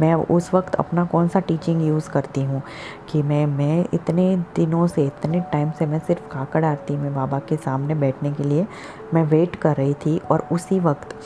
[0.00, 2.62] मैं उस वक्त अपना कौन सा टीचिंग यूज़ करती हूँ
[3.08, 7.38] कि मैं मैं इतने दिनों से इतने टाइम से मैं सिर्फ़ काकड़ आरती में बाबा
[7.38, 8.66] के सामने बैठने के लिए
[9.14, 11.16] मैं वेट कर रही थी और उसी वक्त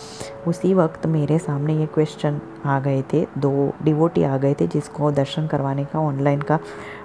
[0.48, 5.10] उसी वक्त मेरे सामने ये क्वेश्चन आ गए थे। दो डिवोटी आ गए थे जिसको
[5.12, 6.58] दर्शन करवाने का ऑनलाइन का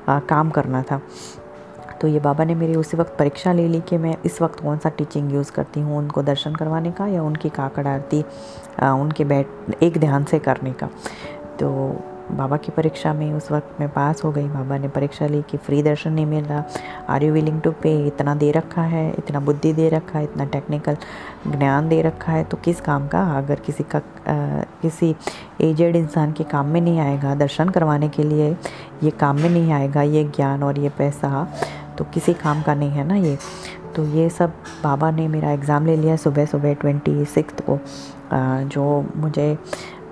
[0.09, 1.01] आ, काम करना था।
[2.03, 4.77] तो ये बाबा ने मेरी उसी वक्त परीक्षा ले ली कि मैं इस वक्त कौन
[4.77, 8.21] सा टीचिंग यूज़ करती हूँ उनको दर्शन करवाने का या उनकी काकड़ आरती
[8.81, 10.89] उनके बैठ एक ध्यान से करने का।
[11.59, 11.69] तो
[12.31, 15.57] बाबा की परीक्षा में उस वक्त मैं पास हो गई। बाबा ने परीक्षा ली कि
[15.57, 16.63] फ्री दर्शन नहीं मिल रहा।
[17.09, 20.45] Are you willing to pay इतना दे रखा है इतना बुद्धि दे रखा है इतना
[20.45, 20.97] टेक्निकल
[21.47, 23.23] ज्ञान दे रखा है तो किस काम का?
[23.38, 25.15] अगर किसी का आ, किसी
[25.61, 28.55] एजेड इंसान के काम में नहीं आएगा दर्शन करवाने के लिए
[29.03, 31.47] ये काम में नहीं आएगा ये ज्ञान और ये पैसा
[31.98, 33.38] तो किसी काम का नहीं है ना ये।
[33.95, 34.53] तो ये सब
[34.84, 37.80] बाबा ने मेरा एग्ज़ाम ले लिया सुबह सुबह ट्वेंटी सिक्स को
[38.68, 38.84] जो
[39.15, 39.57] मुझे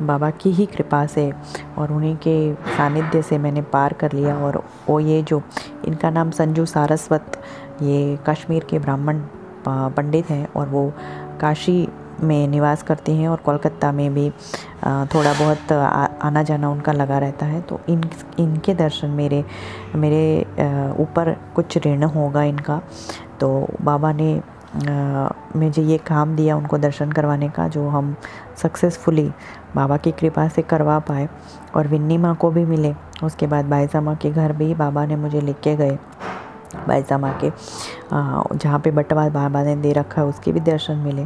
[0.01, 1.31] बाबा की ही कृपा से
[1.77, 5.41] और उन्हीं के सानिध्य से मैंने पार कर लिया और वो ये जो
[5.87, 7.41] इनका नाम संजू सारस्वत,
[7.81, 9.21] ये कश्मीर के ब्राह्मण
[9.67, 10.91] पंडित हैं और वो
[11.41, 11.87] काशी
[12.23, 14.29] में निवास करते हैं और कोलकाता में भी
[15.13, 18.03] थोड़ा बहुत आना जाना उनका लगा रहता है। तो इन,
[18.39, 19.43] इनके दर्शन मेरे
[19.95, 20.41] मेरे
[20.99, 22.81] ऊपर कुछ ऋण होगा इनका।
[23.39, 24.41] तो बाबा ने
[25.55, 28.15] मुझे ये काम दिया उनको दर्शन करवाने का, जो हम
[28.57, 29.29] सक्सेसफुली
[29.75, 31.27] बाबा की कृपा से करवा पाए
[31.75, 32.93] और विन्नी माँ को भी मिले।
[33.23, 35.97] उसके बाद बाईसा माँ के घर भी बाबा ने मुझे लिख के गए।
[36.87, 37.51] बाईसा माँ के
[38.13, 41.25] जहाँ पे बटवा बाबा ने दे रखा है, उसके भी दर्शन मिले।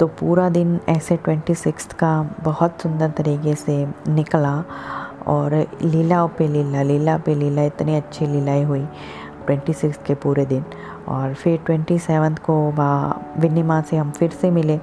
[0.00, 2.10] तो पूरा दिन ऐसे ट्वेंटी सिक्स का
[2.44, 3.76] बहुत सुंदर तरीके से
[4.08, 4.52] निकला
[5.26, 8.84] और लीलाओं पे लीला लीला पे लीला इतनी अच्छी लीलाएँ हुई
[9.46, 10.64] ट्वेंटी सिक्स के पूरे दिन।
[11.08, 12.54] और फिर ट्वेंटी सेवन्थ को
[13.40, 14.78] विन्नी माँ से हम फिर से मिले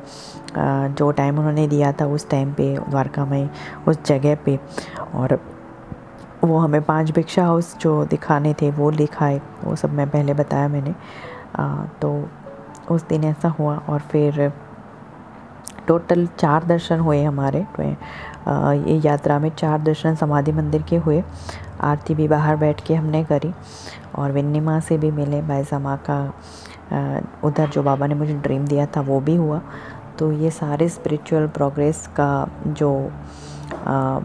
[0.58, 3.50] जो टाइम उन्होंने दिया था उस टाइम पे द्वारका में
[3.88, 4.60] उस जगह पे।
[5.16, 5.40] और
[6.44, 10.68] वो हमें पाँच भिक्षा हाउस जो दिखाने थे वो दिखाए वो सब मैं पहले बताया
[10.68, 10.96] मैंने।
[11.56, 12.30] आ, तो
[12.92, 14.52] उस दिन ऐसा हुआ और फिर
[15.88, 21.24] टोटल चार दर्शन हुए हमारे ये यात्रा में चार दर्शन समाधि मंदिर के हुए,
[21.82, 23.54] आरती भी बाहर बैठ के हमने करी,
[24.16, 26.20] और विन्नी माँ से भी मिले बायजा माँ का
[27.44, 29.62] उधर जो बाबा ने मुझे ड्रीम दिया था वो भी हुआ
[30.20, 32.92] तो ये सारे स्पिरिचुअल प्रोग्रेस का जो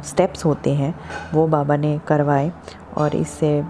[0.07, 0.95] स्टेप्स होते हैं,
[1.35, 2.51] वो बाबा ने करवाए,
[2.97, 3.63] और इससे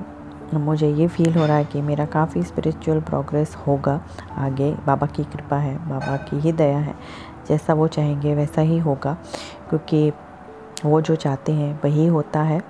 [0.55, 4.01] मुझे ये फील हो रहा है कि मेरा काफ़ी स्पिरिचुअल प्रोग्रेस होगा
[4.37, 6.95] आगे। बाबा की कृपा है, बाबा की ही दया है।
[7.49, 9.17] जैसा वो चाहेंगे वैसा ही होगा,
[9.69, 10.13] क्योंकि
[10.85, 12.61] वो जो चाहते हैं वही होता है।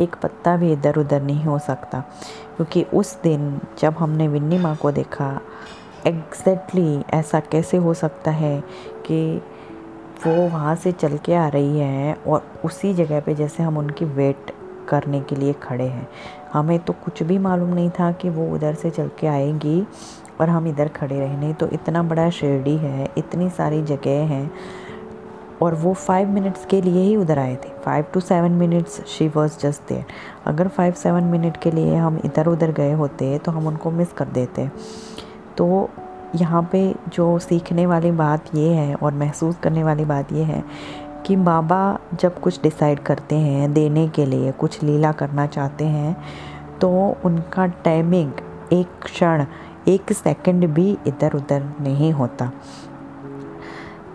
[0.00, 2.00] एक पत्ता भी इधर उधर नहीं हो सकता,
[2.56, 5.40] क्योंकि उस दिन जब हमने विन्नी माँ को देखा
[6.06, 8.60] एग्जैक्टली exactly ऐसा कैसे हो सकता है
[9.06, 9.42] कि
[10.26, 14.04] वो वहाँ से चल के आ रही है और उसी जगह पे जैसे हम उनकी
[14.04, 14.52] वेट
[14.88, 16.08] करने के लिए खड़े हैं।
[16.56, 19.82] हमें तो कुछ भी मालूम नहीं था कि वो उधर से चल के आएगी
[20.40, 24.50] और हम इधर खड़े रहे। नहीं तो इतना बड़ा शिरडी है, इतनी सारी जगह हैं
[25.62, 29.28] और वो फाइव मिनट्स के लिए ही उधर आए थे। Five to seven minutes she
[29.28, 30.04] was just there
[30.46, 34.12] अगर फाइव सेवन मिनट के लिए हम इधर उधर गए होते तो हम उनको मिस
[34.12, 34.68] कर देते।
[35.58, 35.88] तो
[36.34, 40.62] यहाँ पे जो सीखने वाली बात ये है और महसूस करने वाली बात ये है
[41.26, 46.16] कि बाबा जब कुछ डिसाइड करते हैं देने के लिए, कुछ लीला करना चाहते हैं
[46.80, 46.90] तो
[47.24, 48.32] उनका टाइमिंग
[48.72, 49.44] एक क्षण,
[49.88, 52.50] एक सेकंड भी इधर उधर नहीं होता।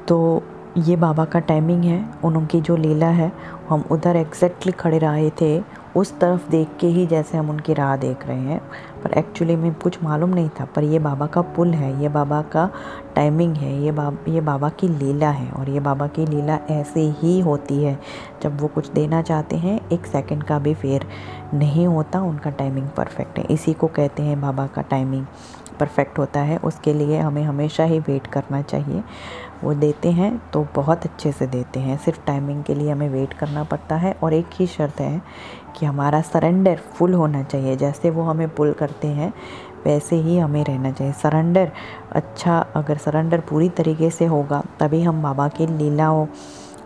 [0.07, 0.43] तो
[0.77, 3.31] ये बाबा का टाइमिंग है उनकी जो लीला है,
[3.69, 5.61] हम उधर एग्जैक्टली खड़े रहे थे,
[5.95, 8.61] उस तरफ़ देख के ही जैसे हम उनकी राह देख रहे हैं।
[9.03, 12.41] पर एक्चुअली में कुछ मालूम नहीं था, पर ये बाबा का पुल है, ये बाबा
[12.41, 12.69] का
[13.15, 17.01] टाइमिंग है, ये बा ये बाबा की लीला है और ये बाबा की लीला ऐसे
[17.21, 17.99] ही होती है।
[18.43, 21.07] जब वो कुछ देना चाहते हैं, एक सेकंड का भी फेर
[21.53, 25.25] नहीं होता, उनका टाइमिंग परफेक्ट है। इसी को कहते हैं बाबा का टाइमिंग
[25.79, 29.03] परफेक्ट होता है। उसके लिए हमें हमेशा ही वेट करना चाहिए।
[29.63, 33.33] वो देते हैं तो बहुत अच्छे से देते हैं। सिर्फ़ टाइमिंग के लिए हमें वेट
[33.33, 35.21] करना पड़ता है और एक ही शर्त है
[35.75, 39.33] कि हमारा सरेंडर फुल होना चाहिए। जैसे वो हमें पुल करते हैं,
[39.85, 41.71] वैसे ही हमें रहना चाहिए। सरेंडर
[42.11, 46.25] अच्छा अगर सरेंडर पूरी तरीके से होगा, तभी हम बाबा की लीलाओं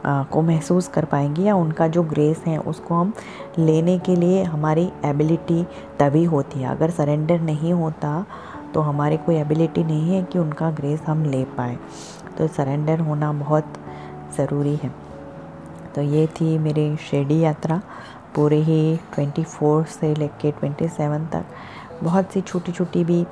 [0.05, 3.13] को महसूस कर पाएँगे या उनका जो ग्रेस है, उसको हम
[3.59, 5.63] लेने के लिए हमारी एबिलिटी
[5.99, 8.25] तभी होती है। अगर सरेंडर नहीं होता
[8.73, 11.77] तो हमारी कोई एबिलिटी नहीं है कि उनका ग्रेस हम ले पाए।
[12.37, 13.73] तो सरेंडर होना बहुत
[14.37, 14.91] ज़रूरी है।
[15.95, 17.81] तो ये थी मेरी शेडी यात्रा।
[18.35, 21.45] पूरे ही 24 से लेके 27 तक
[22.03, 23.23] बहुत सी छोटी छोटी भी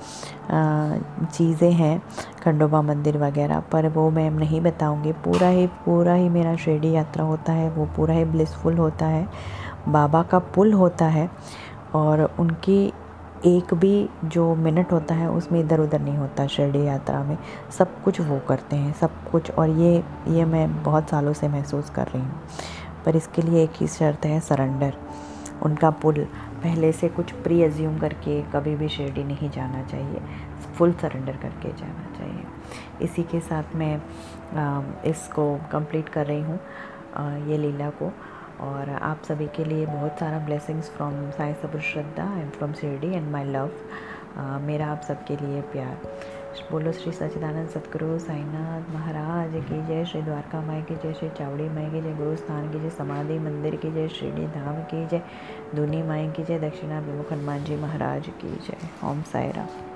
[1.27, 2.01] चीज़ें हैं,
[2.43, 7.25] खंडोबा मंदिर वगैरह, पर वो मैं नहीं बताऊँगी। पूरा ही पूरा ही मेरा शिरडी यात्रा
[7.25, 9.27] होता है, वो पूरा ही ब्लिसफुल होता है,
[9.87, 11.29] बाबा का पुल होता है,
[11.95, 12.85] और उनकी
[13.45, 17.37] एक भी जो मिनट होता है, उसमें इधर उधर नहीं होता शिरडी यात्रा में।
[17.77, 21.89] सब कुछ वो करते हैं, सब कुछ, और ये ये मैं बहुत सालों से महसूस
[21.89, 22.41] कर रही हूँ।
[23.05, 24.97] पर इसके लिए एक ही शर्त है सरेंडर
[25.63, 26.23] उनका पुल
[26.63, 30.21] पहले से कुछ प्री एज्यूम करके कभी भी शिरडी नहीं जाना चाहिए.
[30.77, 32.43] फुल सरेंडर करके जाना चाहिए.
[33.01, 33.95] इसी के साथ मैं
[35.09, 36.59] इसको कंप्लीट कर रही हूँ
[37.49, 38.11] ये लीला को.
[38.61, 43.07] और आप सभी के लिए बहुत सारा blessings from Sai sabur shraddha and from Shirdi
[43.07, 43.71] and my love
[44.61, 45.97] मेरा आप सबके लिए प्यार.
[46.61, 51.69] बोलो श्री सचिदानंद सतगुरु, साईनाथ महाराज, की जय श्री द्वारका माई, की जय श्री चावड़ी
[51.69, 55.21] माई, की जय गुरु स्थान की जय समाधि मंदिर, की जय श्रीडी धाम, की जय
[55.75, 59.92] धुनी माई, की जय दक्षिणा विमुख हनुमान जी महाराज, की जय। ओम साई राम